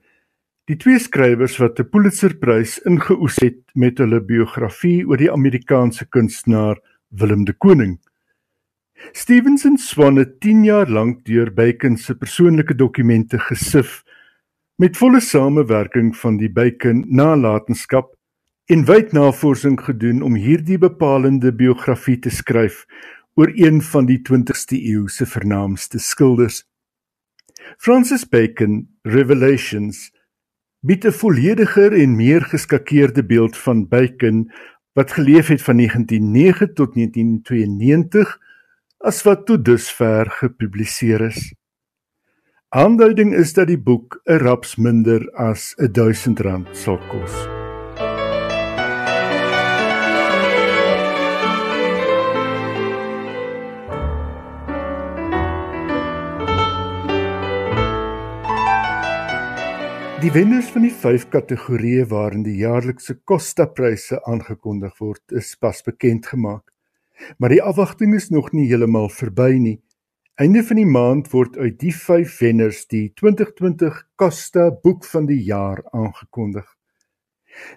Die 0.66 0.80
twee 0.82 0.98
skrywers 0.98 1.60
wat 1.62 1.78
'n 1.78 1.90
Pulitzerprys 1.94 2.80
ingeoes 2.90 3.38
het 3.46 3.62
met 3.76 4.02
hulle 4.02 4.18
biografie 4.18 5.06
oor 5.06 5.22
die 5.22 5.32
Amerikaanse 5.32 6.10
kunstenaar 6.10 6.82
Willem 7.14 7.46
de 7.46 7.54
Kooning. 7.54 8.00
Stevens 9.14 9.64
en 9.64 9.78
Swan 9.78 10.18
het 10.18 10.40
10 10.42 10.64
jaar 10.64 10.90
lank 10.90 11.24
deur 11.26 11.54
Bacon 11.54 11.98
se 11.98 12.16
persoonlike 12.16 12.74
dokumente 12.74 13.38
gesif 13.38 14.04
met 14.76 14.98
volle 14.98 15.22
samewerking 15.22 16.16
van 16.18 16.38
die 16.38 16.50
Bacon 16.50 17.06
nalatenskap 17.08 18.17
en 18.68 18.84
wyd 18.86 19.14
navorsing 19.16 19.78
gedoen 19.80 20.22
om 20.22 20.36
hierdie 20.36 20.78
bepalende 20.78 21.54
biografie 21.56 22.18
te 22.20 22.30
skryf 22.30 22.84
oor 23.40 23.52
een 23.56 23.80
van 23.82 24.08
die 24.10 24.20
20ste 24.28 24.76
eeu 24.76 25.08
se 25.08 25.26
vernaamste 25.26 26.02
skilders. 26.04 26.66
Francis 27.80 28.26
Bacon 28.28 28.88
Revelations 29.08 30.10
bied 30.84 31.06
'n 31.06 31.12
vollediger 31.12 31.94
en 31.94 32.16
meer 32.16 32.42
geskakeerde 32.42 33.24
beeld 33.24 33.58
van 33.58 33.88
Bacon 33.88 34.52
wat 34.94 35.12
geleef 35.12 35.48
het 35.48 35.62
van 35.62 35.78
1909 35.78 36.74
tot 36.74 36.96
1992 36.96 38.38
as 38.98 39.24
wat 39.24 39.46
tot 39.46 39.66
dusver 39.66 40.30
gepubliseer 40.30 41.22
is. 41.22 41.54
Aanduiding 42.70 43.36
is 43.36 43.54
dat 43.54 43.68
die 43.68 43.80
boek 43.80 44.22
'n 44.26 44.38
raps 44.38 44.76
minder 44.76 45.32
as 45.32 45.76
R1000 45.78 46.68
sal 46.72 47.00
kos. 47.08 47.57
Die 60.18 60.32
wenners 60.34 60.72
van 60.74 60.82
die 60.82 60.90
5 60.90 61.28
kategorieë 61.30 62.08
waarin 62.10 62.42
die 62.42 62.56
jaarlikse 62.58 63.20
Costa-pryse 63.30 64.18
aangekondig 64.26 64.96
word, 64.98 65.22
is 65.38 65.52
pas 65.62 65.84
bekend 65.86 66.26
gemaak. 66.26 66.72
Maar 67.38 67.54
die 67.54 67.60
afwagting 67.62 68.16
is 68.18 68.32
nog 68.34 68.48
nie 68.50 68.64
heeltemal 68.66 69.12
verby 69.14 69.60
nie. 69.62 69.76
Einde 70.42 70.64
van 70.66 70.80
die 70.82 70.88
maand 70.90 71.30
word 71.30 71.60
uit 71.62 71.78
die 71.84 71.92
5 71.94 72.34
wenners 72.42 72.80
die 72.90 73.12
2020 73.22 74.00
Costa 74.18 74.72
Boek 74.72 75.06
van 75.06 75.28
die 75.30 75.38
Jaar 75.46 75.84
aangekondig. 75.94 76.66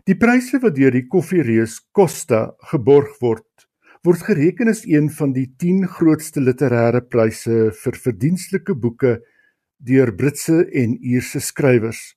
Die 0.08 0.16
pryse 0.16 0.62
wat 0.62 0.78
deur 0.78 0.96
die 0.96 1.04
koffiereus 1.12 1.74
Costa 1.92 2.54
geborg 2.70 3.18
word, 3.20 3.66
word 4.00 4.24
gereken 4.30 4.72
as 4.72 4.86
een 4.88 5.10
van 5.12 5.34
die 5.36 5.50
10 5.60 5.84
grootste 5.98 6.40
literêre 6.40 7.04
pryse 7.04 7.68
vir 7.82 8.00
verdienstelike 8.06 8.78
boeke 8.80 9.18
deur 9.76 10.14
Britse 10.16 10.62
en 10.72 10.96
Ierse 11.04 11.44
skrywers. 11.44 12.16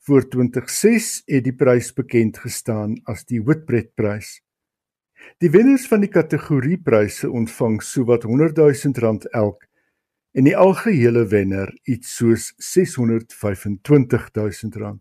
Voor 0.00 0.28
2006 0.28 1.22
het 1.28 1.44
die 1.44 1.52
prys 1.52 1.90
bekend 1.92 2.38
gestaan 2.40 2.94
as 3.04 3.26
die 3.28 3.42
Whitbread-prys. 3.44 4.38
Die 5.44 5.50
wenners 5.52 5.84
van 5.90 6.00
die 6.00 6.08
kategoriepryse 6.08 7.28
ontvang 7.28 7.82
sowat 7.84 8.24
R100 8.24 8.56
000 8.56 9.28
elk 9.36 9.66
en 10.32 10.48
die 10.48 10.56
algehele 10.56 11.26
wenner 11.28 11.68
iets 11.84 12.16
soos 12.16 12.48
R625 12.56 14.30
000. 14.32 14.96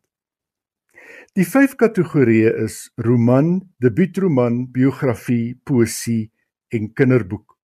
Die 1.37 1.47
vyf 1.47 1.77
kategorieë 1.79 2.51
is 2.65 2.89
roman, 2.99 3.55
debuutroman, 3.79 4.65
biografie, 4.73 5.55
poësie 5.63 6.27
en 6.75 6.91
kinderboek. 6.93 7.55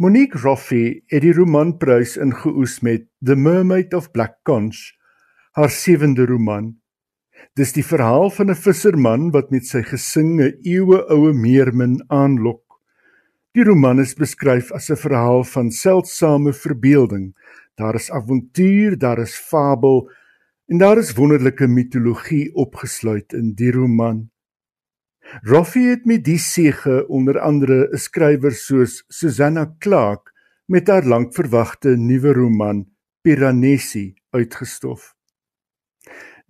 Monique 0.00 0.40
Roffey 0.40 1.02
het 1.12 1.24
die 1.26 1.36
romanprys 1.36 2.16
ingeoes 2.16 2.80
met 2.80 3.10
The 3.20 3.36
Mermaid 3.36 3.92
of 3.92 4.12
Black 4.14 4.40
Conch 4.48 4.94
haar 5.54 5.70
sewende 5.70 6.26
roman. 6.26 6.72
Dis 7.54 7.70
die 7.76 7.84
verhaal 7.86 8.30
van 8.34 8.50
'n 8.50 8.58
visserman 8.58 9.30
wat 9.30 9.50
met 9.50 9.66
sy 9.66 9.82
gesing 9.82 10.40
'n 10.40 10.58
eeueoue 10.66 11.32
meermin 11.32 12.02
aanlok. 12.08 12.62
Die 13.54 13.62
roman 13.62 14.00
is 14.00 14.14
beskryf 14.14 14.72
as 14.72 14.90
'n 14.90 14.96
verhaal 14.96 15.44
van 15.44 15.70
seldsame 15.70 16.52
verbeelding. 16.52 17.34
Daar 17.76 17.94
is 17.94 18.10
avontuur, 18.10 18.98
daar 18.98 19.18
is 19.18 19.36
fabel 19.38 20.10
en 20.66 20.78
daar 20.78 20.98
is 20.98 21.14
wonderlike 21.14 21.66
mitologie 21.66 22.54
opgesluit 22.54 23.32
in 23.32 23.54
die 23.54 23.70
roman. 23.70 24.30
Roffie 25.42 25.88
het 25.88 26.04
met 26.04 26.24
die 26.24 26.38
sege 26.38 27.06
onder 27.08 27.38
andere 27.38 27.88
'n 27.92 27.98
skrywer 27.98 28.52
soos 28.52 29.04
Susanna 29.08 29.74
Clark 29.78 30.32
met 30.66 30.88
haar 30.88 31.04
lankverwagte 31.04 31.96
nuwe 31.96 32.32
roman 32.32 32.86
Piranesi 33.22 34.14
uitgestof. 34.30 35.13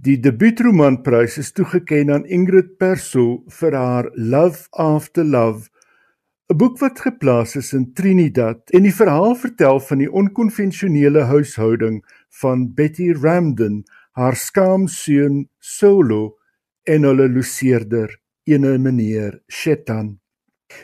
Die 0.05 0.19
debuutromanprys 0.21 1.39
is 1.41 1.55
toegekend 1.57 2.11
aan 2.13 2.25
Ingrid 2.29 2.75
Persol 2.77 3.39
vir 3.59 3.77
haar 3.79 4.11
Love 4.13 4.67
After 4.77 5.25
Love, 5.25 5.71
'n 6.53 6.59
boek 6.61 6.77
wat 6.83 7.01
geplaas 7.01 7.57
is 7.57 7.73
in 7.73 7.87
Trinidad 7.97 8.69
en 8.77 8.85
die 8.85 8.93
verhaal 8.93 9.33
vertel 9.45 9.81
van 9.81 10.03
die 10.05 10.11
onkonvensionele 10.13 11.25
huishouding 11.31 12.03
van 12.43 12.67
Betty 12.75 13.09
Ramden, 13.17 13.81
haar 14.13 14.37
skaamseun 14.37 15.49
Solo 15.59 16.37
en 16.85 17.09
hulle 17.09 17.31
loseerder, 17.39 18.13
ene 18.45 18.77
meneer 18.79 19.41
Shetan. 19.49 20.19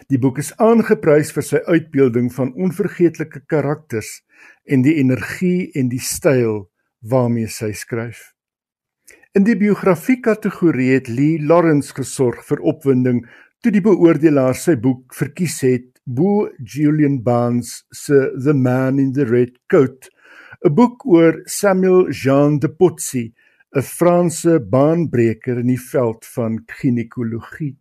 Die 0.08 0.18
boek 0.18 0.38
is 0.38 0.56
aangeprys 0.56 1.36
vir 1.36 1.44
sy 1.44 1.60
uitbeelding 1.68 2.32
van 2.32 2.56
onvergeetlike 2.56 3.44
karakters 3.44 4.22
en 4.64 4.80
die 4.80 4.96
energie 4.96 5.68
en 5.76 5.92
die 5.92 6.00
styl 6.00 6.70
waarmee 7.04 7.52
sy 7.52 7.74
skryf. 7.76 8.30
In 9.30 9.44
die 9.46 9.54
biografie 9.54 10.16
kategorie 10.18 10.88
het 10.90 11.06
Lee 11.06 11.38
Lawrence 11.38 11.94
gesorg 11.94 12.40
vir 12.48 12.58
opwinding 12.66 13.20
toe 13.62 13.70
die 13.70 13.82
beoordelaar 13.84 14.56
sy 14.58 14.74
boek 14.74 15.14
verkies 15.14 15.60
het 15.62 15.84
bo 16.18 16.48
Julian 16.58 17.20
Barnes 17.22 17.84
se 17.94 18.18
The 18.34 18.56
Man 18.58 18.98
in 18.98 19.12
the 19.14 19.28
Red 19.28 19.54
Coat, 19.70 20.10
'n 20.66 20.74
boek 20.74 21.06
oor 21.06 21.38
Samuel 21.46 22.10
Jean 22.10 22.58
de 22.58 22.74
Potsy, 22.74 23.30
'n 23.70 23.86
Franse 23.86 24.58
baanbreker 24.58 25.62
in 25.62 25.70
die 25.70 25.78
veld 25.78 26.26
van 26.34 26.64
ginekologie. 26.66 27.76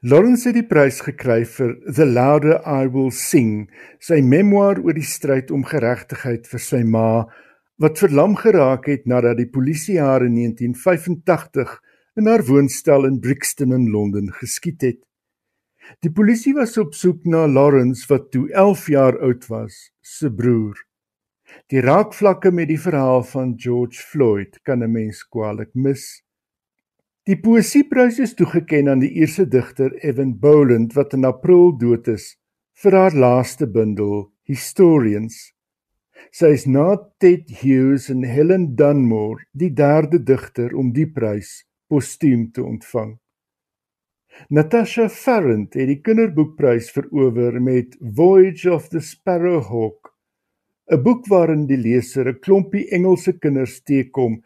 Lawrence 0.00 0.48
het 0.48 0.54
die 0.56 0.66
prys 0.66 1.02
gekry 1.04 1.44
vir 1.44 1.76
The 1.84 2.06
Louder 2.06 2.62
I 2.64 2.88
Will 2.88 3.10
Sing, 3.10 3.68
sy 4.00 4.22
memoir 4.22 4.80
oor 4.80 4.94
die 4.94 5.04
stryd 5.04 5.50
om 5.50 5.64
geregtigheid 5.64 6.46
vir 6.48 6.60
sy 6.60 6.82
ma 6.82 7.28
wat 7.76 7.98
verlam 8.00 8.36
geraak 8.36 8.86
het 8.88 9.04
nadat 9.06 9.36
die 9.36 9.50
polisie 9.52 9.98
haar 10.00 10.24
in 10.24 10.34
1985 10.34 11.76
in 12.16 12.26
haar 12.26 12.44
woonstel 12.48 13.04
in 13.04 13.20
Brixton 13.20 13.72
in 13.76 13.90
Londen 13.92 14.32
geskiet 14.32 14.80
het. 14.80 15.00
Die 16.02 16.10
polisie 16.10 16.54
was 16.56 16.78
op 16.80 16.94
soek 16.94 17.26
na 17.28 17.44
Lawrence 17.46 18.06
wat 18.08 18.30
toe 18.32 18.48
11 18.50 18.86
jaar 18.90 19.18
oud 19.22 19.44
was, 19.52 19.90
se 20.00 20.30
broer. 20.32 20.80
Die 21.70 21.80
raakvlakke 21.84 22.50
met 22.50 22.70
die 22.72 22.80
verhaal 22.80 23.22
van 23.22 23.54
George 23.60 24.00
Floyd 24.02 24.58
kan 24.62 24.82
'n 24.82 24.92
mens 24.92 25.22
kwaliek 25.28 25.74
mis. 25.74 26.22
Die 27.26 27.38
poesieprys 27.40 28.18
is 28.18 28.34
toegekend 28.34 28.88
aan 28.88 29.00
die 29.00 29.10
Ierse 29.10 29.46
digter 29.48 29.92
Evan 30.02 30.38
Boland 30.38 30.94
wat 30.94 31.12
in 31.12 31.24
April 31.24 31.76
dood 31.78 32.08
is 32.08 32.36
vir 32.82 32.92
haar 32.92 33.14
laaste 33.14 33.66
bundel 33.66 34.32
Historians. 34.42 35.55
Sy 36.36 36.50
is 36.52 36.66
na 36.68 36.98
Ted 37.16 37.48
Hughes 37.62 38.10
en 38.12 38.20
Helen 38.28 38.74
Dunmore 38.76 39.46
die 39.56 39.70
derde 39.72 40.18
digter 40.20 40.74
om 40.76 40.90
die 40.92 41.06
prys 41.08 41.62
postuum 41.88 42.42
te 42.52 42.60
ontvang. 42.60 43.14
Natasha 44.52 45.06
Farrant 45.08 45.78
het 45.80 45.88
die 45.88 46.02
kinderboekprys 46.04 46.90
verower 46.92 47.56
met 47.56 47.96
Voyage 48.18 48.68
of 48.74 48.90
the 48.92 49.00
Sparrowhawk 49.00 50.12
'n 50.92 51.02
boek 51.06 51.24
waarin 51.32 51.64
die 51.72 51.80
leser 51.80 52.28
'n 52.28 52.40
klompie 52.44 52.84
Engelse 52.92 53.38
kinders 53.38 53.80
teekom 53.80 54.42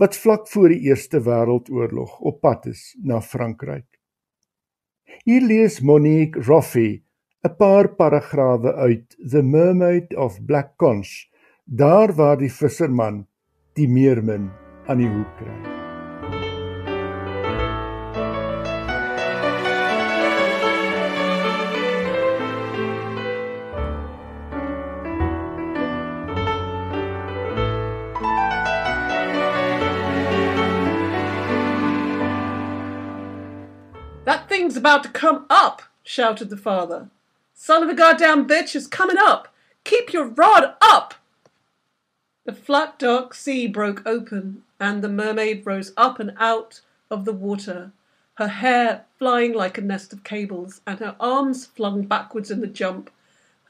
wat 0.00 0.16
vlak 0.16 0.48
voor 0.48 0.72
die 0.72 0.88
Eerste 0.88 1.20
Wêreldoorlog 1.20 2.20
op 2.20 2.40
pad 2.40 2.66
is 2.72 2.96
na 3.02 3.20
Frankryk. 3.20 3.90
Hier 5.28 5.44
lees 5.44 5.80
Monique 5.80 6.40
Roffey 6.48 7.05
'n 7.46 7.56
paar 7.56 7.88
paragrawe 7.94 8.74
uit 8.74 9.16
The 9.30 9.42
Mermaid 9.42 10.16
of 10.16 10.44
Black 10.44 10.76
Conch, 10.76 11.30
daar 11.64 12.14
waar 12.14 12.38
die 12.38 12.52
visserman 12.52 13.26
die 13.72 13.88
meermin 13.88 14.50
aan 14.86 14.98
die 14.98 15.08
hoek 15.08 15.36
kry. 15.38 15.74
thing's 34.48 34.76
about 34.76 35.02
to 35.02 35.08
come 35.10 35.44
up, 35.50 35.82
shouted 36.02 36.48
the 36.48 36.56
father. 36.56 37.10
Son 37.58 37.82
of 37.82 37.88
a 37.88 37.94
goddamn 37.94 38.46
bitch 38.46 38.76
is 38.76 38.86
coming 38.86 39.16
up. 39.18 39.48
Keep 39.82 40.12
your 40.12 40.26
rod 40.26 40.74
up. 40.82 41.14
The 42.44 42.52
flat, 42.52 42.98
dark 42.98 43.32
sea 43.32 43.66
broke 43.66 44.06
open, 44.06 44.62
and 44.78 45.02
the 45.02 45.08
mermaid 45.08 45.64
rose 45.64 45.94
up 45.96 46.20
and 46.20 46.34
out 46.38 46.82
of 47.10 47.24
the 47.24 47.32
water, 47.32 47.92
her 48.34 48.48
hair 48.48 49.06
flying 49.18 49.54
like 49.54 49.78
a 49.78 49.80
nest 49.80 50.12
of 50.12 50.22
cables, 50.22 50.82
and 50.86 50.98
her 50.98 51.16
arms 51.18 51.64
flung 51.64 52.02
backwards 52.02 52.50
in 52.50 52.60
the 52.60 52.66
jump, 52.66 53.10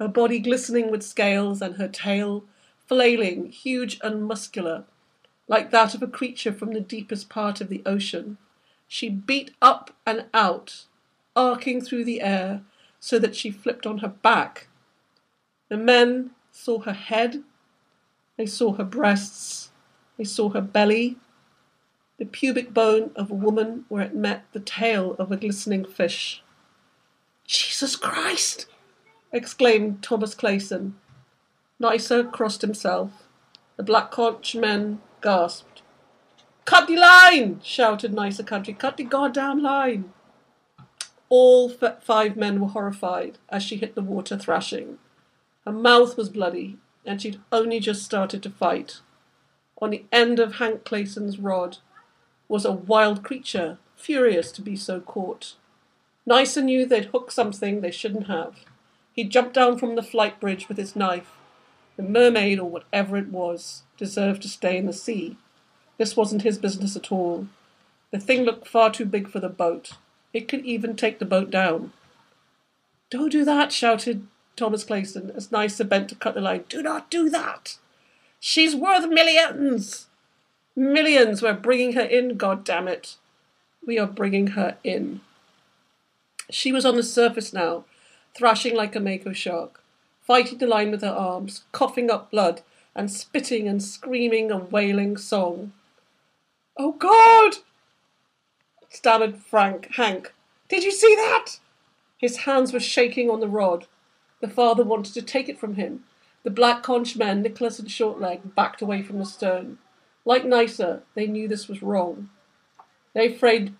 her 0.01 0.09
body 0.09 0.41
glistening 0.41 0.91
with 0.91 1.05
scales, 1.05 1.63
and 1.63 1.77
her 1.77 1.89
tail 1.89 2.43
flailing, 2.87 3.47
huge 3.47 4.01
and 4.03 4.25
muscular, 4.25 4.83
like 5.47 5.71
that 5.71 5.95
of 5.95 6.03
a 6.03 6.09
creature 6.09 6.53
from 6.53 6.73
the 6.73 6.81
deepest 6.81 7.29
part 7.29 7.61
of 7.61 7.69
the 7.69 7.83
ocean. 7.87 8.37
She 8.89 9.09
beat 9.09 9.53
up 9.63 9.95
and 10.05 10.25
out, 10.35 10.87
arcing 11.37 11.81
through 11.81 12.05
the 12.05 12.21
air 12.21 12.63
so 13.01 13.19
that 13.19 13.37
she 13.37 13.51
flipped 13.51 13.87
on 13.87 13.99
her 13.99 14.09
back. 14.09 14.69
The 15.69 15.77
men 15.77 16.31
saw 16.51 16.81
her 16.81 16.93
head, 16.93 17.43
they 18.37 18.47
saw 18.47 18.75
her 18.75 18.85
breasts, 18.85 19.71
they 20.17 20.25
saw 20.25 20.51
her 20.51 20.61
belly, 20.61 21.17
the 22.19 22.25
pubic 22.25 22.73
bone 22.73 23.11
of 23.15 23.31
a 23.31 23.35
woman 23.35 23.85
where 23.89 24.03
it 24.03 24.15
met 24.15 24.45
the 24.53 24.61
tail 24.61 25.15
of 25.19 25.31
a 25.31 25.37
glistening 25.37 25.85
fish. 25.85 26.43
Jesus 27.45 27.97
Christ! 27.97 28.67
exclaimed 29.33 30.03
Thomas 30.03 30.35
Clayson. 30.35 30.93
Nicer 31.79 32.25
crossed 32.25 32.63
himself. 32.63 33.29
The 33.77 33.83
black 33.83 34.11
conch 34.11 34.55
men 34.57 35.01
gasped. 35.21 35.83
Cut 36.65 36.89
the 36.89 36.97
line! 36.97 37.61
shouted 37.63 38.15
Nicer 38.15 38.43
Country. 38.43 38.73
Cut 38.73 38.97
the 38.97 39.05
goddamn 39.05 39.63
line! 39.63 40.13
All 41.29 41.69
five 41.69 42.37
men 42.37 42.61
were 42.61 42.69
horrified 42.69 43.39
as 43.49 43.63
she 43.63 43.77
hit 43.77 43.95
the 43.95 44.03
water 44.03 44.37
thrashing. 44.37 44.99
Her 45.65 45.73
mouth 45.73 46.17
was 46.17 46.29
bloody, 46.29 46.79
and 47.05 47.21
she'd 47.21 47.41
only 47.51 47.81
just 47.81 48.05
started 48.05 48.43
to 48.45 48.51
fight. 48.51 49.01
On 49.83 49.91
the 49.91 50.05
end 50.13 50.39
of 50.39 50.55
Hank 50.55 50.85
Clayson's 50.85 51.39
rod 51.39 51.79
was 52.49 52.65
a 52.65 52.73
wild 52.73 53.25
creature, 53.25 53.79
furious 53.97 54.53
to 54.53 54.63
be 54.63 54.77
so 54.77 55.01
caught. 55.01 55.55
Nicer 56.25 56.63
knew 56.63 56.87
they'd 56.87 57.07
hooked 57.07 57.33
something 57.33 57.81
they 57.81 57.91
shouldn't 57.91 58.29
have. 58.29 58.65
He 59.13 59.25
jumped 59.25 59.55
down 59.55 59.79
from 59.79 59.97
the 59.97 60.03
flight 60.03 60.41
bridge 60.41 60.69
with 60.69 60.79
his 60.79 60.95
knife. 60.95 61.33
The 61.97 62.03
mermaid, 62.03 62.61
or 62.61 62.69
whatever 62.69 63.17
it 63.17 63.29
was, 63.29 63.83
deserved 63.97 64.43
to 64.43 64.49
stay 64.49 64.77
in 64.77 64.87
the 64.87 64.93
sea. 64.93 65.37
This 65.99 66.17
wasn't 66.17 66.43
his 66.43 66.59
business 66.59 66.95
at 66.97 67.11
all. 67.11 67.49
The 68.11 68.19
thing 68.19 68.43
looked 68.43 68.69
far 68.69 68.91
too 68.91 69.07
big 69.07 69.29
for 69.29 69.41
the 69.41 69.49
boat. 69.49 69.93
It 70.37 70.49
could 70.49 70.67
even 70.67 70.97
take 70.97 71.19
the 71.19 71.25
boat 71.25 71.51
down. 71.51 71.95
Don't 73.09 73.33
do 73.33 73.43
that, 73.47 73.73
shouted 73.73 74.27
Thomas 74.55 74.85
Clayson 74.85 75.35
as 75.35 75.51
Nicer 75.51 75.83
bent 75.83 76.11
to 76.11 76.15
cut 76.15 76.35
the 76.35 76.43
line. 76.43 76.65
Do 76.69 76.83
not 76.83 77.11
do 77.11 77.31
that. 77.31 77.79
She's 78.39 78.77
worth 78.77 79.09
millions. 79.09 80.09
Millions. 80.77 81.41
We're 81.41 81.55
bringing 81.55 81.95
her 81.95 82.03
in, 82.03 82.37
God 82.37 82.65
damn 82.65 82.87
it. 82.87 83.17
We 83.87 83.99
are 83.99 84.07
bringing 84.07 84.49
her 84.49 84.77
in. 84.85 85.23
She 86.51 86.71
was 86.71 86.85
on 86.85 86.97
the 86.97 87.03
surface 87.03 87.55
now, 87.55 87.87
thrashing 88.37 88.77
like 88.77 88.95
a 88.95 89.01
mako 89.01 89.33
shark, 89.33 89.83
fighting 90.21 90.59
the 90.59 90.67
line 90.67 90.91
with 90.91 91.01
her 91.01 91.09
arms, 91.09 91.65
coughing 91.73 92.11
up 92.11 92.31
blood, 92.31 92.61
and 92.95 93.11
spitting 93.11 93.67
and 93.67 93.83
screaming 93.83 94.51
a 94.51 94.59
wailing 94.59 95.17
song. 95.17 95.73
Oh 96.77 96.93
God! 96.93 97.63
Stammered 98.97 99.37
Frank 99.37 99.95
Hank. 99.97 100.33
Did 100.69 100.83
you 100.83 100.91
see 100.91 101.15
that? 101.15 101.61
His 102.17 102.39
hands 102.39 102.73
were 102.73 102.81
shaking 102.81 103.29
on 103.29 103.41
the 103.41 103.49
rod. 103.49 103.87
The 104.41 104.49
father 104.49 104.85
wanted 104.85 105.13
to 105.15 105.23
take 105.23 105.49
it 105.49 105.59
from 105.59 105.75
him. 105.75 106.05
The 106.45 106.51
black 106.51 106.83
conch 106.83 107.17
men, 107.17 107.43
Nicholas 107.43 107.79
and 107.79 107.89
Shortleg, 107.89 108.55
backed 108.55 108.81
away 108.81 109.03
from 109.03 109.19
the 109.19 109.27
stern. 109.27 109.79
Like 110.25 110.45
Nicer, 110.45 111.03
they 111.15 111.27
knew 111.27 111.47
this 111.47 111.69
was 111.69 111.83
wrong. 111.83 112.31
They 113.15 113.33
afraid 113.35 113.75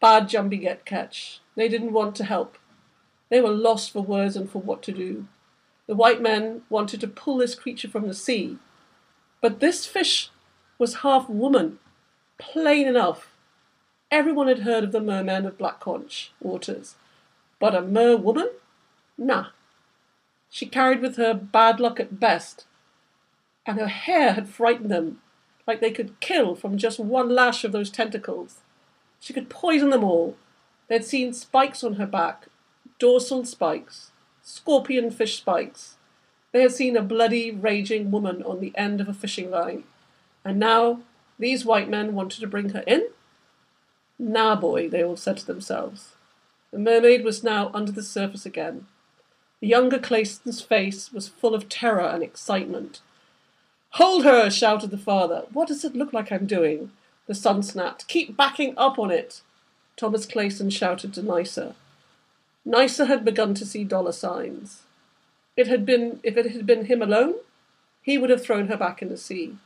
bad 0.00 0.28
jumpy 0.28 0.56
get 0.56 0.84
catch. 0.84 1.40
They 1.54 1.68
didn't 1.68 1.92
want 1.92 2.16
to 2.16 2.24
help. 2.24 2.56
They 3.28 3.40
were 3.40 3.50
lost 3.50 3.92
for 3.92 4.02
words 4.02 4.36
and 4.36 4.50
for 4.50 4.62
what 4.62 4.82
to 4.84 4.92
do. 4.92 5.26
The 5.86 5.94
white 5.94 6.22
men 6.22 6.62
wanted 6.70 7.00
to 7.02 7.08
pull 7.08 7.36
this 7.36 7.54
creature 7.54 7.88
from 7.88 8.08
the 8.08 8.14
sea. 8.14 8.58
But 9.40 9.60
this 9.60 9.84
fish 9.84 10.30
was 10.78 10.96
half 10.96 11.28
woman, 11.28 11.78
plain 12.38 12.86
enough. 12.86 13.30
Everyone 14.10 14.46
had 14.46 14.60
heard 14.60 14.84
of 14.84 14.92
the 14.92 15.00
merman 15.00 15.46
of 15.46 15.58
Black 15.58 15.80
Conch 15.80 16.30
waters, 16.40 16.94
but 17.58 17.74
a 17.74 17.82
mer 17.82 18.16
woman? 18.16 18.50
Nah. 19.18 19.46
She 20.48 20.66
carried 20.66 21.00
with 21.00 21.16
her 21.16 21.34
bad 21.34 21.80
luck 21.80 21.98
at 21.98 22.20
best, 22.20 22.66
and 23.66 23.80
her 23.80 23.88
hair 23.88 24.34
had 24.34 24.48
frightened 24.48 24.90
them, 24.90 25.20
like 25.66 25.80
they 25.80 25.90
could 25.90 26.20
kill 26.20 26.54
from 26.54 26.78
just 26.78 27.00
one 27.00 27.34
lash 27.34 27.64
of 27.64 27.72
those 27.72 27.90
tentacles. 27.90 28.60
She 29.18 29.32
could 29.32 29.50
poison 29.50 29.90
them 29.90 30.04
all. 30.04 30.36
They'd 30.86 31.04
seen 31.04 31.32
spikes 31.32 31.82
on 31.82 31.94
her 31.94 32.06
back, 32.06 32.46
dorsal 33.00 33.44
spikes, 33.44 34.12
scorpion 34.40 35.10
fish 35.10 35.38
spikes. 35.38 35.96
They 36.52 36.62
had 36.62 36.72
seen 36.72 36.96
a 36.96 37.02
bloody, 37.02 37.50
raging 37.50 38.12
woman 38.12 38.42
on 38.44 38.60
the 38.60 38.72
end 38.76 39.00
of 39.00 39.08
a 39.08 39.14
fishing 39.14 39.50
line, 39.50 39.82
and 40.44 40.60
now 40.60 41.00
these 41.40 41.64
white 41.64 41.90
men 41.90 42.14
wanted 42.14 42.40
to 42.40 42.46
bring 42.46 42.68
her 42.68 42.84
in? 42.86 43.08
Nah, 44.18 44.56
boy, 44.56 44.88
they 44.88 45.04
all 45.04 45.16
said 45.16 45.38
to 45.38 45.46
themselves. 45.46 46.14
The 46.70 46.78
mermaid 46.78 47.24
was 47.24 47.44
now 47.44 47.70
under 47.74 47.92
the 47.92 48.02
surface 48.02 48.46
again. 48.46 48.86
The 49.60 49.68
younger 49.68 49.98
Clayson's 49.98 50.60
face 50.60 51.12
was 51.12 51.28
full 51.28 51.54
of 51.54 51.68
terror 51.68 52.06
and 52.06 52.22
excitement. 52.22 53.00
Hold 53.90 54.24
her, 54.24 54.50
shouted 54.50 54.90
the 54.90 54.98
father. 54.98 55.44
What 55.52 55.68
does 55.68 55.84
it 55.84 55.96
look 55.96 56.12
like 56.12 56.30
I'm 56.30 56.46
doing? 56.46 56.92
The 57.26 57.34
son 57.34 57.62
snapped. 57.62 58.08
Keep 58.08 58.36
backing 58.36 58.74
up 58.76 58.98
on 58.98 59.10
it. 59.10 59.40
Thomas 59.96 60.26
Clayson 60.26 60.70
shouted 60.70 61.14
to 61.14 61.22
Nicer. 61.22 61.74
Nicer 62.64 63.06
had 63.06 63.24
begun 63.24 63.54
to 63.54 63.64
see 63.64 63.84
dollar 63.84 64.12
signs. 64.12 64.82
It 65.56 65.68
had 65.68 65.86
been 65.86 66.20
if 66.22 66.36
it 66.36 66.50
had 66.52 66.66
been 66.66 66.86
him 66.86 67.00
alone, 67.00 67.36
he 68.02 68.18
would 68.18 68.28
have 68.28 68.44
thrown 68.44 68.68
her 68.68 68.76
back 68.76 69.00
in 69.00 69.08
the 69.08 69.16
sea. 69.16 69.56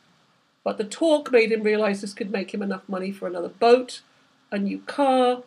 But 0.62 0.78
the 0.78 0.84
talk 0.84 1.32
made 1.32 1.50
him 1.50 1.62
realize 1.62 2.00
this 2.00 2.14
could 2.14 2.30
make 2.30 2.54
him 2.54 2.62
enough 2.62 2.88
money 2.88 3.10
for 3.10 3.26
another 3.26 3.48
boat, 3.48 4.02
a 4.50 4.58
new 4.58 4.78
car, 4.80 5.42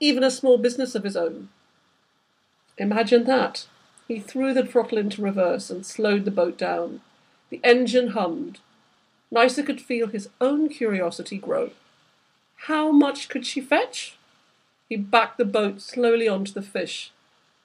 even 0.00 0.22
a 0.22 0.30
small 0.30 0.58
business 0.58 0.94
of 0.94 1.04
his 1.04 1.16
own. 1.16 1.48
Imagine 2.78 3.24
that. 3.24 3.66
He 4.06 4.20
threw 4.20 4.52
the 4.52 4.64
throttle 4.64 4.98
into 4.98 5.22
reverse 5.22 5.70
and 5.70 5.84
slowed 5.84 6.24
the 6.24 6.30
boat 6.30 6.58
down. 6.58 7.00
The 7.50 7.60
engine 7.64 8.08
hummed. 8.08 8.60
Nysa 9.32 9.64
could 9.64 9.80
feel 9.80 10.06
his 10.06 10.28
own 10.40 10.68
curiosity 10.68 11.38
grow. 11.38 11.70
How 12.66 12.90
much 12.92 13.28
could 13.28 13.46
she 13.46 13.60
fetch? 13.60 14.16
He 14.88 14.96
backed 14.96 15.38
the 15.38 15.44
boat 15.44 15.80
slowly 15.80 16.28
onto 16.28 16.52
the 16.52 16.62
fish. 16.62 17.10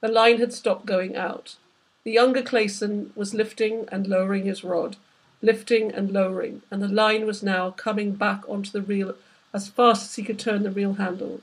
The 0.00 0.08
line 0.08 0.38
had 0.38 0.52
stopped 0.52 0.86
going 0.86 1.16
out. 1.16 1.56
The 2.04 2.10
younger 2.10 2.42
Clayson 2.42 3.14
was 3.16 3.34
lifting 3.34 3.86
and 3.92 4.08
lowering 4.08 4.44
his 4.44 4.64
rod, 4.64 4.96
lifting 5.40 5.92
and 5.92 6.10
lowering, 6.10 6.62
and 6.70 6.82
the 6.82 6.88
line 6.88 7.26
was 7.26 7.42
now 7.42 7.70
coming 7.70 8.12
back 8.12 8.42
onto 8.48 8.72
the 8.72 8.82
reel 8.82 9.14
as 9.54 9.68
fast 9.68 10.04
as 10.04 10.16
he 10.16 10.22
could 10.22 10.38
turn 10.38 10.62
the 10.62 10.70
reel 10.70 10.94
handle. 10.94 11.40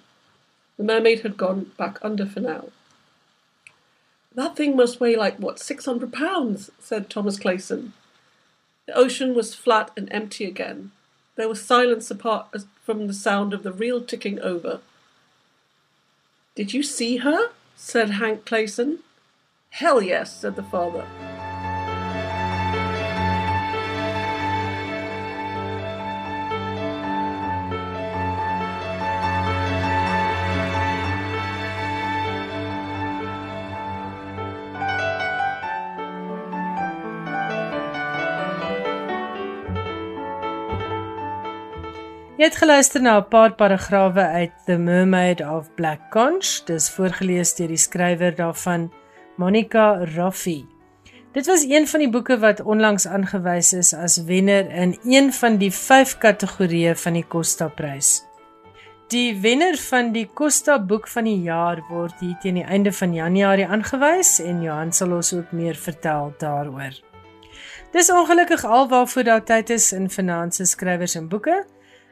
The 0.77 0.83
mermaid 0.83 1.21
had 1.21 1.37
gone 1.37 1.71
back 1.77 1.99
under 2.01 2.25
for 2.25 2.39
now. 2.39 2.69
That 4.33 4.55
thing 4.55 4.75
must 4.75 4.99
weigh 4.99 5.15
like, 5.15 5.37
what, 5.37 5.59
600 5.59 6.13
pounds, 6.13 6.71
said 6.79 7.09
Thomas 7.09 7.37
Clayson. 7.37 7.91
The 8.85 8.93
ocean 8.93 9.35
was 9.35 9.55
flat 9.55 9.91
and 9.97 10.07
empty 10.11 10.45
again. 10.45 10.91
There 11.35 11.49
was 11.49 11.63
silence 11.63 12.09
apart 12.09 12.55
from 12.83 13.07
the 13.07 13.13
sound 13.13 13.53
of 13.53 13.63
the 13.63 13.71
reel 13.71 14.01
ticking 14.01 14.39
over. 14.39 14.81
Did 16.55 16.73
you 16.73 16.83
see 16.83 17.17
her? 17.17 17.49
said 17.75 18.11
Hank 18.11 18.45
Clayson. 18.45 18.99
Hell 19.69 20.01
yes, 20.01 20.35
said 20.35 20.55
the 20.55 20.63
father. 20.63 21.05
Jy 42.39 42.47
het 42.47 42.55
geluister 42.55 43.01
na 43.03 43.17
'n 43.19 43.27
paar 43.27 43.51
paragrawe 43.51 44.21
uit 44.21 44.51
The 44.65 44.77
Mermaid 44.77 45.41
of 45.41 45.73
Black 45.75 45.99
Conch. 46.09 46.63
Dis 46.65 46.89
voorgeles 46.89 47.55
deur 47.55 47.67
die 47.67 47.77
skrywer 47.77 48.35
daarvan, 48.35 48.91
Monica 49.35 50.05
Raffi. 50.15 50.65
Dit 51.33 51.45
was 51.45 51.65
een 51.67 51.87
van 51.87 51.99
die 51.99 52.09
boeke 52.09 52.39
wat 52.39 52.61
onlangs 52.61 53.07
aangewys 53.07 53.73
is 53.73 53.93
as 53.93 54.23
wenner 54.23 54.71
in 54.71 54.97
een 55.03 55.33
van 55.33 55.57
die 55.57 55.71
5 55.71 56.17
kategorieë 56.17 56.95
van 56.95 57.13
die 57.13 57.27
Costa-prys. 57.27 58.23
Die 59.07 59.39
wenner 59.41 59.77
van 59.77 60.11
die 60.11 60.29
Costa 60.33 60.79
boek 60.79 61.07
van 61.07 61.23
die 61.23 61.41
jaar 61.41 61.83
word 61.89 62.19
hier 62.19 62.37
teen 62.39 62.53
die 62.53 62.63
einde 62.63 62.91
van 62.91 63.13
Januarie 63.13 63.67
aangewys 63.67 64.39
en 64.39 64.61
Johan 64.61 64.91
sal 64.91 65.11
ons 65.11 65.33
ook 65.33 65.51
meer 65.51 65.75
vertel 65.75 66.33
daaroor. 66.37 66.95
Dis 67.91 68.11
ongelukkig 68.11 68.65
alwaarvoor 68.65 69.23
daar 69.23 69.43
tyd 69.43 69.69
is 69.69 69.91
in 69.91 70.09
finansies 70.09 70.69
skrywers 70.69 71.15
en 71.15 71.27
boeke. 71.27 71.65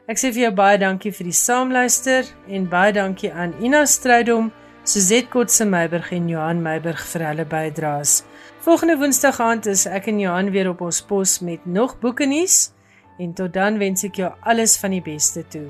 Ek 0.08 0.16
sê 0.16 0.30
vir 0.32 0.46
jou 0.46 0.52
baie 0.56 0.78
dankie 0.80 1.10
vir 1.12 1.26
die 1.28 1.36
saamluister 1.36 2.30
en 2.48 2.64
baie 2.72 2.94
dankie 2.96 3.28
aan 3.28 3.50
Ina 3.60 3.82
Strydom, 3.84 4.46
Suzette 4.88 5.28
Kotse 5.28 5.66
Meiburg 5.68 6.08
en 6.16 6.30
Johan 6.32 6.62
Meiburg 6.64 7.02
vir 7.10 7.26
hulle 7.26 7.44
bydraes. 7.44 8.22
Volgende 8.64 8.96
Woensdag 9.02 9.36
aand 9.44 9.68
is 9.68 9.84
ek 9.84 10.08
en 10.08 10.22
Johan 10.24 10.48
weer 10.54 10.72
op 10.72 10.80
ons 10.88 11.02
pos 11.04 11.42
met 11.44 11.66
nog 11.68 11.98
boeke 12.00 12.24
nuus 12.24 12.70
en 13.20 13.36
tot 13.36 13.52
dan 13.52 13.76
wens 13.82 14.08
ek 14.08 14.22
jou 14.22 14.32
alles 14.48 14.78
van 14.80 14.96
die 14.96 15.04
beste 15.04 15.44
toe. 15.52 15.66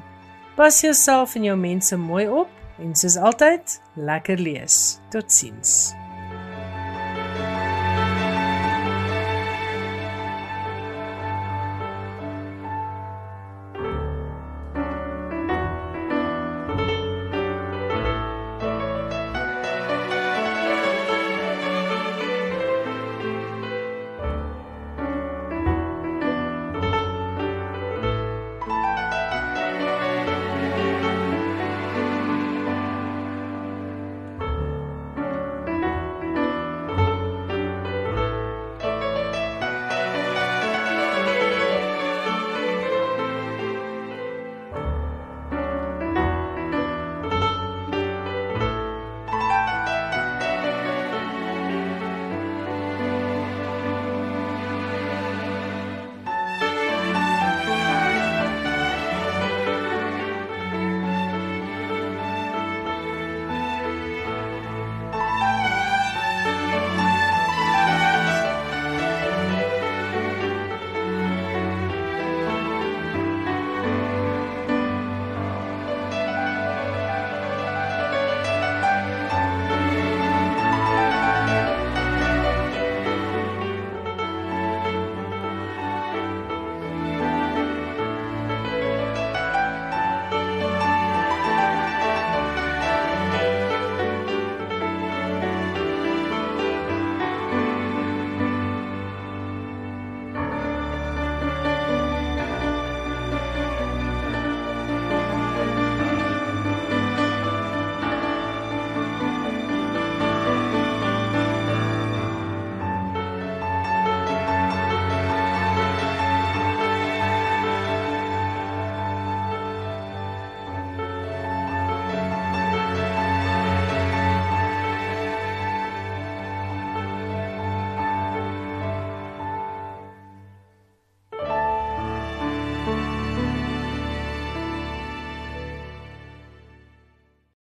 Pas 0.54 0.84
jouself 0.86 1.34
en 1.34 1.50
jou 1.50 1.58
mense 1.58 1.98
mooi 1.98 2.28
op 2.30 2.78
en 2.78 2.94
soos 2.94 3.18
altyd, 3.18 3.80
lekker 3.98 4.38
lees. 4.38 5.00
Totsiens. 5.10 5.90